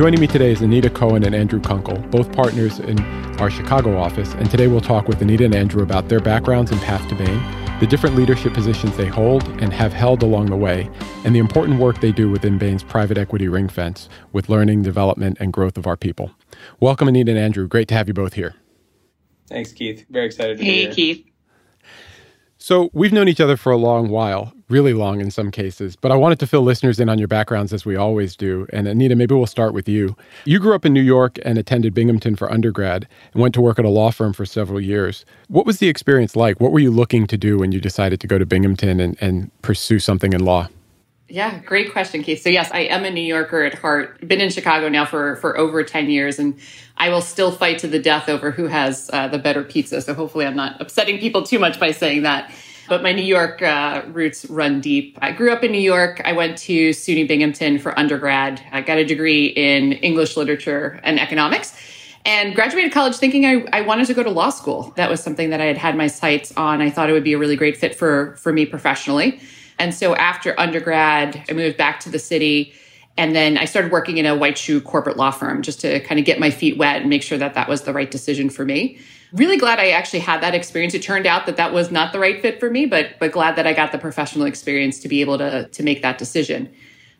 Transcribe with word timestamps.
Joining 0.00 0.18
me 0.18 0.26
today 0.26 0.50
is 0.50 0.62
Anita 0.62 0.88
Cohen 0.88 1.24
and 1.24 1.34
Andrew 1.34 1.60
Kunkel, 1.60 1.98
both 2.08 2.32
partners 2.32 2.78
in 2.78 2.98
our 3.38 3.50
Chicago 3.50 3.98
office. 3.98 4.32
And 4.32 4.50
today 4.50 4.66
we'll 4.66 4.80
talk 4.80 5.06
with 5.06 5.20
Anita 5.20 5.44
and 5.44 5.54
Andrew 5.54 5.82
about 5.82 6.08
their 6.08 6.20
backgrounds 6.20 6.70
and 6.70 6.80
path 6.80 7.06
to 7.10 7.14
Bain, 7.14 7.38
the 7.80 7.86
different 7.86 8.16
leadership 8.16 8.54
positions 8.54 8.96
they 8.96 9.08
hold 9.08 9.46
and 9.60 9.74
have 9.74 9.92
held 9.92 10.22
along 10.22 10.46
the 10.46 10.56
way, 10.56 10.88
and 11.26 11.34
the 11.34 11.38
important 11.38 11.78
work 11.78 12.00
they 12.00 12.12
do 12.12 12.30
within 12.30 12.56
Bain's 12.56 12.82
private 12.82 13.18
equity 13.18 13.46
ring 13.46 13.68
fence 13.68 14.08
with 14.32 14.48
learning, 14.48 14.80
development, 14.80 15.36
and 15.38 15.52
growth 15.52 15.76
of 15.76 15.86
our 15.86 15.98
people. 15.98 16.30
Welcome, 16.80 17.06
Anita 17.06 17.32
and 17.32 17.38
Andrew. 17.38 17.68
Great 17.68 17.88
to 17.88 17.94
have 17.94 18.08
you 18.08 18.14
both 18.14 18.32
here. 18.32 18.54
Thanks, 19.48 19.70
Keith. 19.70 20.06
Very 20.08 20.24
excited 20.24 20.56
to 20.56 20.64
hey, 20.64 20.70
be 20.70 20.78
here. 20.78 20.88
Hey, 20.88 20.94
Keith. 20.94 21.26
So, 22.56 22.88
we've 22.94 23.12
known 23.12 23.28
each 23.28 23.38
other 23.38 23.58
for 23.58 23.70
a 23.70 23.76
long 23.76 24.08
while, 24.08 24.54
really 24.70 24.92
long 24.92 25.20
in 25.20 25.30
some 25.30 25.50
cases, 25.50 25.96
but 25.96 26.12
I 26.12 26.16
wanted 26.16 26.38
to 26.40 26.46
fill 26.46 26.62
listeners 26.62 27.00
in 27.00 27.08
on 27.08 27.18
your 27.18 27.28
backgrounds 27.28 27.72
as 27.72 27.84
we 27.84 27.96
always 27.96 28.36
do. 28.36 28.66
And 28.72 28.86
Anita, 28.86 29.16
maybe 29.16 29.34
we'll 29.34 29.46
start 29.46 29.74
with 29.74 29.88
you. 29.88 30.16
You 30.44 30.58
grew 30.58 30.74
up 30.74 30.86
in 30.86 30.92
New 30.92 31.02
York 31.02 31.38
and 31.44 31.58
attended 31.58 31.94
Binghamton 31.94 32.36
for 32.36 32.50
undergrad 32.50 33.06
and 33.32 33.42
went 33.42 33.54
to 33.54 33.60
work 33.60 33.78
at 33.78 33.84
a 33.84 33.88
law 33.88 34.10
firm 34.10 34.32
for 34.32 34.46
several 34.46 34.80
years. 34.80 35.24
What 35.48 35.66
was 35.66 35.78
the 35.78 35.88
experience 35.88 36.36
like? 36.36 36.60
What 36.60 36.72
were 36.72 36.78
you 36.78 36.90
looking 36.90 37.26
to 37.26 37.36
do 37.36 37.58
when 37.58 37.72
you 37.72 37.80
decided 37.80 38.20
to 38.20 38.26
go 38.26 38.38
to 38.38 38.46
Binghamton 38.46 39.00
and, 39.00 39.16
and 39.20 39.50
pursue 39.62 39.98
something 39.98 40.32
in 40.32 40.44
law? 40.44 40.68
Yeah, 41.28 41.60
great 41.60 41.92
question, 41.92 42.24
Keith. 42.24 42.42
So 42.42 42.48
yes, 42.48 42.70
I 42.72 42.80
am 42.80 43.04
a 43.04 43.10
New 43.10 43.20
Yorker 43.20 43.62
at 43.62 43.74
heart. 43.74 44.26
Been 44.26 44.40
in 44.40 44.50
Chicago 44.50 44.88
now 44.88 45.04
for 45.04 45.36
for 45.36 45.56
over 45.56 45.84
ten 45.84 46.10
years, 46.10 46.40
and 46.40 46.58
I 46.96 47.08
will 47.08 47.20
still 47.20 47.52
fight 47.52 47.78
to 47.80 47.86
the 47.86 48.00
death 48.00 48.28
over 48.28 48.50
who 48.50 48.66
has 48.66 49.08
uh, 49.12 49.28
the 49.28 49.38
better 49.38 49.62
pizza. 49.62 50.00
So 50.02 50.12
hopefully, 50.12 50.44
I'm 50.44 50.56
not 50.56 50.80
upsetting 50.80 51.20
people 51.20 51.44
too 51.44 51.60
much 51.60 51.78
by 51.78 51.92
saying 51.92 52.22
that. 52.22 52.52
But 52.90 53.04
my 53.04 53.12
New 53.12 53.22
York 53.22 53.62
uh, 53.62 54.02
roots 54.08 54.44
run 54.46 54.80
deep. 54.80 55.16
I 55.22 55.30
grew 55.30 55.52
up 55.52 55.62
in 55.62 55.70
New 55.70 55.78
York. 55.78 56.20
I 56.24 56.32
went 56.32 56.58
to 56.58 56.90
SUNY 56.90 57.28
Binghamton 57.28 57.78
for 57.78 57.96
undergrad. 57.96 58.60
I 58.72 58.80
got 58.80 58.98
a 58.98 59.04
degree 59.04 59.46
in 59.46 59.92
English 59.92 60.36
literature 60.36 60.98
and 61.04 61.20
economics 61.20 61.72
and 62.24 62.52
graduated 62.52 62.90
college 62.90 63.14
thinking 63.14 63.46
I, 63.46 63.64
I 63.72 63.82
wanted 63.82 64.08
to 64.08 64.14
go 64.14 64.24
to 64.24 64.30
law 64.30 64.50
school. 64.50 64.92
That 64.96 65.08
was 65.08 65.22
something 65.22 65.50
that 65.50 65.60
I 65.60 65.66
had 65.66 65.78
had 65.78 65.96
my 65.96 66.08
sights 66.08 66.52
on. 66.56 66.82
I 66.82 66.90
thought 66.90 67.08
it 67.08 67.12
would 67.12 67.22
be 67.22 67.32
a 67.32 67.38
really 67.38 67.54
great 67.54 67.76
fit 67.76 67.94
for, 67.94 68.34
for 68.38 68.52
me 68.52 68.66
professionally. 68.66 69.40
And 69.78 69.94
so 69.94 70.16
after 70.16 70.58
undergrad, 70.58 71.44
I 71.48 71.52
moved 71.52 71.76
back 71.76 72.00
to 72.00 72.10
the 72.10 72.18
city. 72.18 72.72
And 73.16 73.36
then 73.36 73.56
I 73.56 73.66
started 73.66 73.92
working 73.92 74.18
in 74.18 74.26
a 74.26 74.36
white 74.36 74.58
shoe 74.58 74.80
corporate 74.80 75.16
law 75.16 75.30
firm 75.30 75.62
just 75.62 75.80
to 75.82 76.00
kind 76.00 76.18
of 76.18 76.26
get 76.26 76.40
my 76.40 76.50
feet 76.50 76.76
wet 76.76 77.02
and 77.02 77.08
make 77.08 77.22
sure 77.22 77.38
that 77.38 77.54
that 77.54 77.68
was 77.68 77.82
the 77.82 77.92
right 77.92 78.10
decision 78.10 78.50
for 78.50 78.64
me. 78.64 78.98
Really 79.32 79.56
glad 79.56 79.78
I 79.78 79.90
actually 79.90 80.20
had 80.20 80.42
that 80.42 80.54
experience. 80.54 80.92
It 80.92 81.02
turned 81.02 81.26
out 81.26 81.46
that 81.46 81.56
that 81.56 81.72
was 81.72 81.92
not 81.92 82.12
the 82.12 82.18
right 82.18 82.40
fit 82.42 82.58
for 82.58 82.68
me, 82.68 82.86
but 82.86 83.18
but 83.20 83.30
glad 83.30 83.56
that 83.56 83.66
I 83.66 83.72
got 83.72 83.92
the 83.92 83.98
professional 83.98 84.46
experience 84.46 84.98
to 85.00 85.08
be 85.08 85.20
able 85.20 85.38
to 85.38 85.68
to 85.68 85.82
make 85.82 86.02
that 86.02 86.18
decision. 86.18 86.68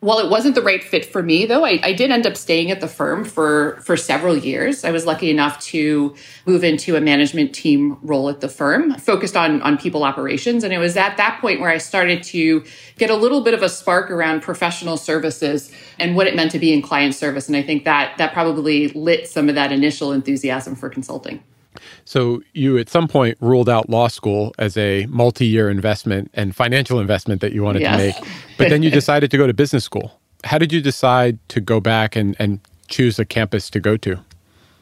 While 0.01 0.17
it 0.17 0.31
wasn't 0.31 0.55
the 0.55 0.63
right 0.63 0.83
fit 0.83 1.05
for 1.05 1.21
me, 1.21 1.45
though, 1.45 1.63
I, 1.63 1.79
I, 1.83 1.93
did 1.93 2.09
end 2.09 2.25
up 2.25 2.35
staying 2.35 2.71
at 2.71 2.81
the 2.81 2.87
firm 2.87 3.23
for 3.23 3.79
for 3.83 3.95
several 3.95 4.35
years. 4.35 4.83
I 4.83 4.89
was 4.89 5.05
lucky 5.05 5.29
enough 5.29 5.59
to 5.65 6.15
move 6.47 6.63
into 6.63 6.95
a 6.95 7.01
management 7.01 7.53
team 7.53 7.99
role 8.01 8.27
at 8.27 8.41
the 8.41 8.49
firm, 8.49 8.95
focused 8.95 9.37
on 9.37 9.61
on 9.61 9.77
people 9.77 10.03
operations, 10.03 10.63
and 10.63 10.73
it 10.73 10.79
was 10.79 10.97
at 10.97 11.17
that 11.17 11.39
point 11.39 11.61
where 11.61 11.69
I 11.69 11.77
started 11.77 12.23
to 12.23 12.65
get 12.97 13.11
a 13.11 13.15
little 13.15 13.41
bit 13.41 13.53
of 13.53 13.61
a 13.61 13.69
spark 13.69 14.09
around 14.09 14.41
professional 14.41 14.97
services 14.97 15.71
and 15.99 16.15
what 16.15 16.25
it 16.25 16.35
meant 16.35 16.49
to 16.51 16.59
be 16.59 16.73
in 16.73 16.81
client 16.81 17.13
service. 17.13 17.47
And 17.47 17.55
I 17.55 17.61
think 17.61 17.85
that 17.85 18.17
that 18.17 18.33
probably 18.33 18.87
lit 18.89 19.29
some 19.29 19.49
of 19.49 19.55
that 19.55 19.71
initial 19.71 20.11
enthusiasm 20.11 20.75
for 20.75 20.89
consulting. 20.89 21.43
So 22.05 22.41
you 22.53 22.77
at 22.77 22.89
some 22.89 23.07
point 23.07 23.37
ruled 23.41 23.69
out 23.69 23.89
law 23.89 24.07
school 24.07 24.53
as 24.57 24.77
a 24.77 25.05
multi-year 25.07 25.69
investment 25.69 26.31
and 26.33 26.55
financial 26.55 26.99
investment 26.99 27.41
that 27.41 27.53
you 27.53 27.63
wanted 27.63 27.81
yes. 27.81 27.91
to 27.91 27.97
make. 27.97 28.31
But 28.57 28.69
then 28.69 28.83
you 28.83 28.89
decided 29.01 29.31
to 29.31 29.37
go 29.37 29.47
to 29.47 29.53
business 29.53 29.83
school. 29.83 30.19
How 30.43 30.57
did 30.57 30.73
you 30.73 30.81
decide 30.81 31.37
to 31.49 31.61
go 31.61 31.79
back 31.79 32.15
and, 32.15 32.35
and 32.39 32.59
choose 32.87 33.19
a 33.19 33.25
campus 33.25 33.69
to 33.71 33.79
go 33.79 33.97
to? 33.97 34.19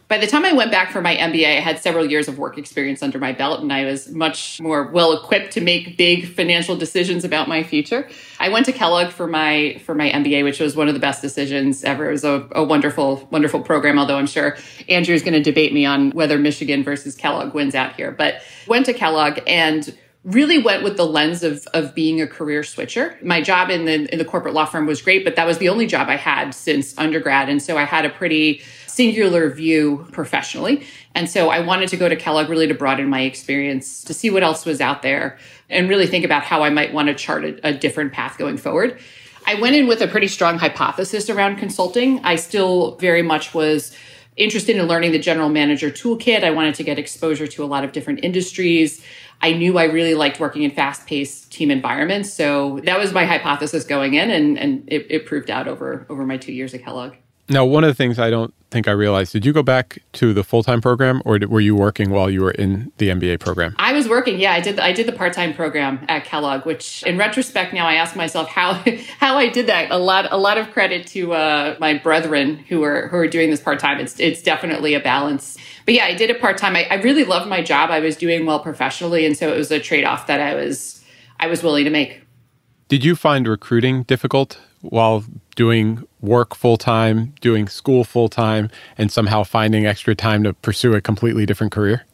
By 0.10 0.18
the 0.18 0.26
time 0.26 0.44
I 0.44 0.54
went 0.54 0.72
back 0.72 0.92
for 0.92 1.02
my 1.02 1.16
MBA, 1.16 1.46
I 1.46 1.60
had 1.60 1.78
several 1.78 2.04
years 2.04 2.28
of 2.28 2.40
work 2.40 2.58
experience 2.58 3.04
under 3.04 3.20
my 3.20 3.32
belt 3.32 3.62
and 3.62 3.72
I 3.72 3.86
was 3.86 4.10
much 4.10 4.60
more 4.60 4.88
well 4.92 5.14
equipped 5.14 5.54
to 5.54 5.62
make 5.62 5.98
big 5.98 6.28
financial 6.28 6.76
decisions 6.76 7.24
about 7.24 7.48
my 7.48 7.62
future. 7.62 8.10
I 8.40 8.50
went 8.50 8.66
to 8.66 8.72
Kellogg 8.72 9.12
for 9.12 9.28
my 9.28 9.80
for 9.86 9.94
my 9.94 10.10
MBA, 10.10 10.44
which 10.44 10.60
was 10.60 10.76
one 10.76 10.88
of 10.88 10.96
the 10.96 11.00
best 11.00 11.22
decisions 11.22 11.84
ever. 11.84 12.10
It 12.10 12.14
was 12.14 12.24
a, 12.24 12.48
a 12.54 12.64
wonderful, 12.64 13.28
wonderful 13.30 13.62
program, 13.62 14.00
although 14.00 14.18
I'm 14.18 14.26
sure 14.26 14.58
Andrew's 14.90 15.22
going 15.22 15.36
to 15.36 15.44
debate 15.44 15.74
me 15.74 15.86
on 15.86 16.10
whether 16.12 16.40
Michigan 16.40 16.84
versus 16.84 17.14
Kellogg 17.14 17.54
wins 17.54 17.76
out 17.76 17.96
here. 17.96 18.12
But 18.12 18.42
went 18.68 18.88
to 18.88 18.94
Kellogg 18.94 19.40
and 19.46 19.96
really 20.26 20.62
went 20.62 20.84
with 20.84 20.98
the 20.98 21.06
lens 21.06 21.44
of 21.44 21.68
of 21.76 21.94
being 21.94 22.20
a 22.20 22.26
career 22.28 22.64
switcher. 22.64 23.18
My 23.22 23.42
job 23.42 23.70
in 23.70 23.86
the 23.86 24.12
in 24.12 24.18
the 24.18 24.26
corporate 24.26 24.56
law 24.56 24.66
firm 24.66 24.88
was 24.88 25.04
great, 25.04 25.24
but 25.24 25.36
that 25.36 25.46
was 25.46 25.60
the 25.60 25.70
only 25.70 25.86
job 25.86 26.10
I 26.10 26.18
had 26.18 26.52
since 26.52 26.98
undergrad, 26.98 27.48
and 27.48 27.62
so 27.62 27.78
I 27.78 27.84
had 27.84 28.06
a 28.06 28.10
pretty 28.10 28.64
singular 29.00 29.50
view 29.50 30.06
professionally. 30.12 30.86
And 31.16 31.30
so 31.30 31.50
I 31.50 31.62
wanted 31.62 31.88
to 31.88 31.96
go 31.96 32.10
to 32.10 32.18
Kellogg 32.18 32.50
really 32.50 32.68
to 32.68 32.74
broaden 32.74 33.08
my 33.08 33.22
experience, 33.22 34.04
to 34.04 34.14
see 34.14 34.30
what 34.30 34.44
else 34.44 34.66
was 34.66 34.82
out 34.82 35.04
there, 35.04 35.38
and 35.70 35.88
really 35.88 36.06
think 36.06 36.26
about 36.26 36.44
how 36.44 36.64
I 36.64 36.70
might 36.70 36.94
want 36.94 37.08
to 37.08 37.16
chart 37.16 37.46
a, 37.46 37.70
a 37.70 37.74
different 37.74 38.12
path 38.12 38.38
going 38.38 38.58
forward. 38.58 39.00
I 39.48 39.56
went 39.56 39.78
in 39.78 39.88
with 39.88 40.02
a 40.02 40.08
pretty 40.08 40.28
strong 40.28 40.60
hypothesis 40.60 41.30
around 41.30 41.56
consulting. 41.56 42.20
I 42.26 42.36
still 42.36 42.98
very 42.98 43.22
much 43.22 43.54
was 43.54 43.96
interested 44.36 44.76
in 44.76 44.86
learning 44.86 45.14
the 45.14 45.20
general 45.20 45.48
manager 45.48 45.90
toolkit. 45.90 46.44
I 46.44 46.52
wanted 46.52 46.76
to 46.76 46.84
get 46.84 47.00
exposure 47.00 47.48
to 47.48 47.64
a 47.64 47.68
lot 47.68 47.86
of 47.86 47.94
different 47.94 48.20
industries. 48.22 49.02
I 49.42 49.54
knew 49.54 49.78
I 49.78 49.86
really 49.86 50.14
liked 50.14 50.42
working 50.42 50.64
in 50.64 50.72
fast 50.72 51.08
paced 51.08 51.54
team 51.54 51.72
environments. 51.72 52.34
So 52.34 52.82
that 52.84 53.00
was 53.00 53.14
my 53.14 53.24
hypothesis 53.24 53.86
going 53.86 54.16
in, 54.16 54.30
and, 54.30 54.60
and 54.60 54.84
it, 54.88 55.08
it 55.10 55.26
proved 55.26 55.50
out 55.50 55.70
over, 55.70 56.06
over 56.10 56.26
my 56.26 56.36
two 56.36 56.52
years 56.52 56.74
at 56.74 56.84
Kellogg. 56.84 57.14
Now, 57.50 57.66
one 57.66 57.84
of 57.84 57.88
the 57.88 57.96
things 57.96 58.20
I 58.20 58.30
don't 58.30 58.54
think 58.70 58.88
I 58.88 58.92
realized, 58.92 59.34
did 59.34 59.44
you 59.44 59.52
go 59.52 59.64
back 59.64 59.98
to 60.14 60.34
the 60.34 60.44
full 60.44 60.62
time 60.62 60.82
program, 60.82 61.22
or 61.26 61.40
did, 61.40 61.50
were 61.50 61.60
you 61.60 61.76
working 61.76 62.12
while 62.12 62.30
you 62.30 62.42
were 62.42 62.52
in 62.52 62.92
the 62.98 63.10
MBA 63.10 63.40
program? 63.40 63.76
I 63.80 63.92
was 63.92 64.08
working. 64.08 64.40
Yeah, 64.40 64.54
I 64.54 64.62
did. 64.62 64.80
I 64.80 64.92
did 64.92 65.08
the 65.08 65.12
part 65.12 65.34
time 65.34 65.56
program 65.56 66.06
at 66.08 66.26
Kellogg, 66.26 66.68
which, 66.68 67.02
in 67.04 67.18
retrospect, 67.18 67.74
now 67.74 67.88
I 67.88 67.96
ask 67.96 68.16
myself 68.16 68.48
how 68.50 68.74
how 69.20 69.38
I 69.38 69.50
did 69.50 69.66
that. 69.66 69.90
A 69.90 69.98
lot 69.98 70.32
a 70.32 70.38
lot 70.38 70.60
of 70.60 70.70
credit 70.72 71.08
to 71.08 71.34
uh, 71.34 71.76
my 71.80 71.98
brethren 71.98 72.58
who 72.58 72.84
are 72.84 73.08
who 73.08 73.18
are 73.18 73.28
doing 73.28 73.50
this 73.50 73.62
part 73.62 73.80
time. 73.80 74.00
It's 74.00 74.20
it's 74.20 74.44
definitely 74.44 74.94
a 74.94 75.00
balance. 75.00 75.58
But 75.86 75.96
yeah, 75.96 76.06
I 76.06 76.14
did 76.14 76.30
it 76.30 76.40
part 76.40 76.60
time. 76.60 76.76
I, 76.76 76.86
I 76.92 76.96
really 76.96 77.24
loved 77.24 77.50
my 77.50 77.64
job. 77.64 77.90
I 77.90 78.00
was 78.00 78.16
doing 78.16 78.46
well 78.46 78.60
professionally, 78.60 79.26
and 79.26 79.36
so 79.36 79.52
it 79.52 79.58
was 79.58 79.72
a 79.72 79.80
trade 79.80 80.04
off 80.04 80.28
that 80.28 80.40
I 80.40 80.54
was 80.54 81.04
I 81.40 81.48
was 81.48 81.64
willing 81.64 81.86
to 81.86 81.92
make. 81.92 82.22
Did 82.90 83.04
you 83.04 83.16
find 83.16 83.48
recruiting 83.48 84.04
difficult 84.04 84.60
while 84.82 85.24
doing 85.60 86.08
work 86.22 86.56
full 86.56 86.78
time, 86.78 87.34
doing 87.42 87.68
school 87.68 88.06
full 88.06 88.30
time, 88.30 88.70
and 88.98 89.12
somehow 89.12 89.44
finding 89.44 89.86
extra 89.86 90.16
time 90.16 90.42
to 90.42 90.54
pursue 90.54 90.94
a 90.94 91.02
completely 91.02 91.46
different 91.46 91.74
career? 91.74 92.06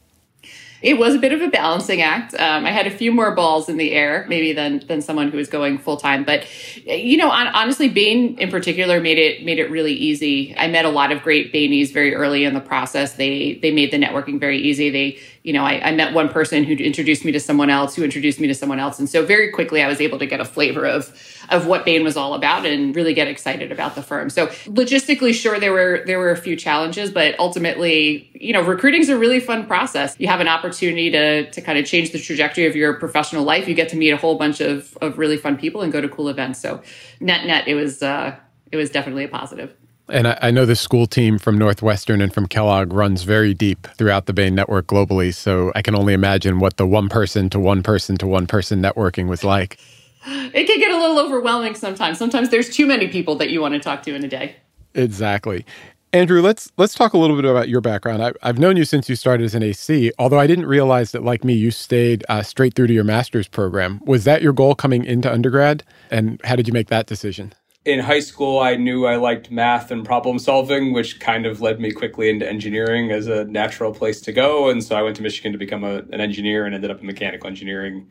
it 0.81 0.99
was 0.99 1.15
a 1.15 1.17
bit 1.17 1.33
of 1.33 1.41
a 1.41 1.47
balancing 1.47 2.01
act. 2.03 2.35
Um, 2.35 2.63
I 2.63 2.71
had 2.71 2.85
a 2.85 2.91
few 2.91 3.11
more 3.11 3.33
balls 3.33 3.69
in 3.69 3.77
the 3.77 3.93
air, 3.93 4.25
maybe 4.29 4.53
than 4.53 4.85
than 4.87 5.01
someone 5.01 5.31
who 5.31 5.37
was 5.37 5.47
going 5.47 5.79
full 5.79 5.97
time. 5.97 6.23
But 6.23 6.45
you 6.85 7.17
know, 7.17 7.31
on, 7.31 7.47
honestly, 7.47 7.89
Bain 7.89 8.37
in 8.37 8.51
particular 8.51 8.99
made 8.99 9.17
it 9.17 9.43
made 9.43 9.57
it 9.57 9.71
really 9.71 9.93
easy. 9.93 10.53
I 10.57 10.67
met 10.67 10.85
a 10.85 10.89
lot 10.89 11.11
of 11.11 11.23
great 11.23 11.51
Bainies 11.51 11.91
very 11.91 12.13
early 12.13 12.45
in 12.45 12.53
the 12.53 12.59
process. 12.59 13.13
They 13.13 13.55
they 13.61 13.71
made 13.71 13.91
the 13.91 13.97
networking 13.97 14.39
very 14.39 14.59
easy. 14.59 14.91
They 14.91 15.19
you 15.45 15.53
know, 15.53 15.63
I, 15.63 15.89
I, 15.89 15.91
met 15.91 16.15
one 16.15 16.27
person 16.27 16.63
who 16.63 16.73
introduced 16.73 17.23
me 17.23 17.31
to 17.31 17.39
someone 17.39 17.69
else, 17.69 17.95
who 17.95 18.03
introduced 18.03 18.39
me 18.39 18.47
to 18.47 18.55
someone 18.55 18.79
else, 18.79 18.97
and 18.97 19.07
so 19.07 19.23
very 19.23 19.51
quickly 19.51 19.83
I 19.83 19.87
was 19.87 20.01
able 20.01 20.17
to 20.17 20.25
get 20.25 20.39
a 20.39 20.45
flavor 20.45 20.87
of 20.87 21.15
of 21.51 21.67
what 21.67 21.85
Bain 21.85 22.03
was 22.03 22.17
all 22.17 22.33
about 22.33 22.65
and 22.65 22.95
really 22.95 23.13
get 23.13 23.27
excited 23.27 23.71
about 23.71 23.93
the 23.93 24.01
firm. 24.01 24.31
So 24.31 24.47
logistically, 24.65 25.35
sure 25.35 25.59
there 25.59 25.71
were 25.71 26.01
there 26.07 26.17
were 26.17 26.31
a 26.31 26.35
few 26.35 26.55
challenges, 26.55 27.11
but 27.11 27.37
ultimately, 27.37 28.31
you 28.33 28.53
know, 28.53 28.63
recruiting 28.63 29.01
is 29.01 29.09
a 29.09 29.17
really 29.19 29.39
fun 29.39 29.67
process. 29.67 30.15
You 30.17 30.27
have 30.29 30.39
an 30.39 30.47
opportunity 30.47 31.11
to 31.11 31.51
to 31.51 31.61
kind 31.61 31.77
of 31.77 31.85
change 31.85 32.11
the 32.11 32.19
trajectory 32.19 32.65
of 32.65 32.75
your 32.75 32.95
professional 32.95 33.43
life. 33.43 33.67
You 33.67 33.75
get 33.75 33.89
to 33.89 33.97
meet 33.97 34.09
a 34.09 34.17
whole 34.17 34.39
bunch 34.39 34.61
of 34.61 34.97
of 34.99 35.19
really 35.19 35.37
fun 35.37 35.57
people 35.57 35.83
and 35.83 35.93
go 35.93 36.01
to 36.01 36.09
cool 36.09 36.27
events. 36.27 36.59
So 36.59 36.81
net 37.19 37.45
net, 37.45 37.67
it 37.67 37.75
was 37.75 38.01
uh, 38.01 38.35
it 38.71 38.77
was 38.77 38.89
definitely 38.89 39.25
a 39.25 39.29
positive. 39.29 39.75
And 40.09 40.27
I, 40.27 40.37
I, 40.41 40.51
know 40.51 40.65
the 40.65 40.75
school 40.75 41.07
team 41.07 41.39
from 41.39 41.57
Northwestern 41.57 42.21
and 42.21 42.31
from 42.31 42.47
Kellogg 42.47 42.93
runs 42.93 43.23
very 43.23 43.53
deep 43.55 43.87
throughout 43.97 44.27
the 44.27 44.33
Bain 44.33 44.53
network 44.53 44.85
globally. 44.85 45.33
So 45.33 45.71
I 45.73 45.81
can 45.81 45.95
only 45.95 46.13
imagine 46.13 46.59
what 46.59 46.77
the 46.77 46.85
one 46.85 47.09
person 47.09 47.49
to 47.49 47.59
one 47.59 47.81
person 47.81 48.17
to 48.17 48.27
one 48.27 48.45
person 48.45 48.81
networking 48.81 49.27
was 49.27 49.43
like. 49.43 49.79
It 50.27 50.65
can 50.65 50.79
get 50.79 50.91
a 50.91 50.97
little 50.97 51.19
overwhelming 51.19 51.75
sometimes. 51.75 52.17
Sometimes 52.17 52.49
there's 52.49 52.69
too 52.69 52.85
many 52.85 53.07
people 53.07 53.35
that 53.35 53.49
you 53.49 53.61
want 53.61 53.73
to 53.73 53.79
talk 53.79 54.03
to 54.03 54.15
in 54.15 54.23
a 54.23 54.27
day. 54.27 54.55
Exactly. 54.93 55.65
Andrew, 56.13 56.41
let's 56.41 56.71
let's 56.77 56.93
talk 56.93 57.13
a 57.13 57.17
little 57.17 57.35
bit 57.35 57.43
about 57.43 57.67
your 57.67 57.81
background. 57.81 58.23
I, 58.23 58.47
have 58.47 58.57
known 58.57 58.77
you 58.77 58.85
since 58.85 59.09
you 59.09 59.17
started 59.17 59.43
as 59.43 59.53
an 59.53 59.63
AC, 59.63 60.13
although 60.17 60.39
I 60.39 60.47
didn't 60.47 60.65
realize 60.65 61.11
that, 61.11 61.23
like 61.23 61.43
me, 61.43 61.53
you 61.53 61.71
stayed 61.71 62.23
uh, 62.29 62.41
straight 62.41 62.73
through 62.73 62.87
to 62.87 62.93
your 62.93 63.03
master's 63.03 63.49
program. 63.49 63.99
Was 64.05 64.23
that 64.23 64.41
your 64.41 64.53
goal 64.53 64.75
coming 64.75 65.03
into 65.03 65.29
undergrad? 65.29 65.83
And 66.11 66.39
how 66.45 66.55
did 66.55 66.67
you 66.67 66.73
make 66.73 66.87
that 66.87 67.07
decision? 67.07 67.53
In 67.85 67.99
high 67.99 68.19
school, 68.19 68.59
I 68.59 68.75
knew 68.75 69.05
I 69.05 69.15
liked 69.15 69.51
math 69.51 69.91
and 69.91 70.03
problem 70.03 70.39
solving, 70.39 70.91
which 70.91 71.19
kind 71.19 71.45
of 71.45 71.61
led 71.61 71.79
me 71.79 71.91
quickly 71.91 72.29
into 72.29 72.47
engineering 72.47 73.11
as 73.11 73.27
a 73.27 73.45
natural 73.45 73.93
place 73.93 74.19
to 74.21 74.31
go. 74.31 74.69
And 74.69 74.83
so 74.83 74.95
I 74.95 75.03
went 75.03 75.15
to 75.17 75.21
Michigan 75.21 75.51
to 75.51 75.57
become 75.57 75.83
a, 75.83 75.97
an 76.11 76.19
engineer 76.19 76.65
and 76.65 76.73
ended 76.73 76.89
up 76.89 76.99
in 76.99 77.05
mechanical 77.05 77.47
engineering. 77.47 78.07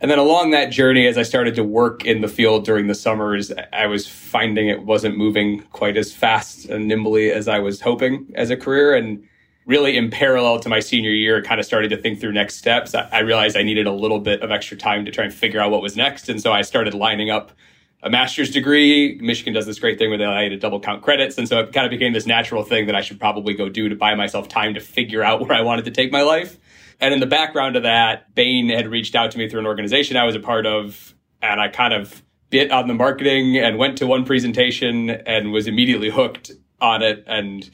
And 0.00 0.10
then 0.10 0.18
along 0.18 0.50
that 0.50 0.70
journey, 0.70 1.06
as 1.06 1.16
I 1.16 1.22
started 1.22 1.54
to 1.54 1.64
work 1.64 2.04
in 2.04 2.20
the 2.20 2.28
field 2.28 2.64
during 2.64 2.88
the 2.88 2.96
summers, 2.96 3.52
I 3.72 3.86
was 3.86 4.08
finding 4.08 4.68
it 4.68 4.82
wasn't 4.82 5.16
moving 5.16 5.60
quite 5.72 5.96
as 5.96 6.12
fast 6.12 6.66
and 6.66 6.88
nimbly 6.88 7.30
as 7.30 7.46
I 7.46 7.60
was 7.60 7.80
hoping 7.80 8.26
as 8.34 8.50
a 8.50 8.56
career. 8.56 8.94
And 8.94 9.24
really 9.66 9.96
in 9.96 10.10
parallel 10.10 10.58
to 10.60 10.68
my 10.68 10.80
senior 10.80 11.12
year, 11.12 11.40
kind 11.42 11.60
of 11.60 11.64
started 11.64 11.88
to 11.90 11.96
think 11.96 12.20
through 12.20 12.32
next 12.32 12.56
steps. 12.56 12.92
I, 12.94 13.20
realized 13.20 13.56
I 13.56 13.62
needed 13.62 13.86
a 13.86 13.92
little 13.92 14.18
bit 14.18 14.42
of 14.42 14.50
extra 14.50 14.76
time 14.76 15.04
to 15.04 15.12
try 15.12 15.24
and 15.24 15.32
figure 15.32 15.60
out 15.60 15.70
what 15.70 15.80
was 15.80 15.96
next. 15.96 16.28
And 16.28 16.42
so 16.42 16.52
I 16.52 16.62
started 16.62 16.92
lining 16.92 17.30
up 17.30 17.52
a 18.04 18.10
master's 18.10 18.50
degree. 18.50 19.18
Michigan 19.20 19.54
does 19.54 19.64
this 19.64 19.78
great 19.78 19.98
thing 19.98 20.10
where 20.10 20.18
they 20.18 20.24
allow 20.24 20.40
you 20.40 20.50
to 20.50 20.58
double 20.58 20.78
count 20.78 21.02
credits. 21.02 21.38
And 21.38 21.48
so 21.48 21.60
it 21.60 21.72
kind 21.72 21.86
of 21.86 21.90
became 21.90 22.12
this 22.12 22.26
natural 22.26 22.62
thing 22.62 22.86
that 22.86 22.94
I 22.94 23.00
should 23.00 23.18
probably 23.18 23.54
go 23.54 23.70
do 23.70 23.88
to 23.88 23.96
buy 23.96 24.14
myself 24.14 24.46
time 24.46 24.74
to 24.74 24.80
figure 24.80 25.22
out 25.22 25.40
where 25.48 25.52
I 25.52 25.62
wanted 25.62 25.86
to 25.86 25.90
take 25.90 26.12
my 26.12 26.22
life. 26.22 26.58
And 27.00 27.14
in 27.14 27.20
the 27.20 27.26
background 27.26 27.76
of 27.76 27.82
that, 27.82 28.34
Bain 28.34 28.68
had 28.68 28.86
reached 28.86 29.14
out 29.14 29.30
to 29.32 29.38
me 29.38 29.48
through 29.48 29.60
an 29.60 29.66
organization 29.66 30.16
I 30.16 30.24
was 30.24 30.36
a 30.36 30.40
part 30.40 30.66
of. 30.66 31.14
And 31.42 31.60
I 31.60 31.68
kind 31.68 31.94
of 31.94 32.22
bit 32.50 32.70
on 32.70 32.88
the 32.88 32.94
marketing 32.94 33.58
and 33.58 33.78
went 33.78 33.98
to 33.98 34.06
one 34.06 34.24
presentation 34.24 35.10
and 35.10 35.50
was 35.50 35.66
immediately 35.66 36.10
hooked 36.10 36.52
on 36.80 37.02
it 37.02 37.24
and 37.26 37.68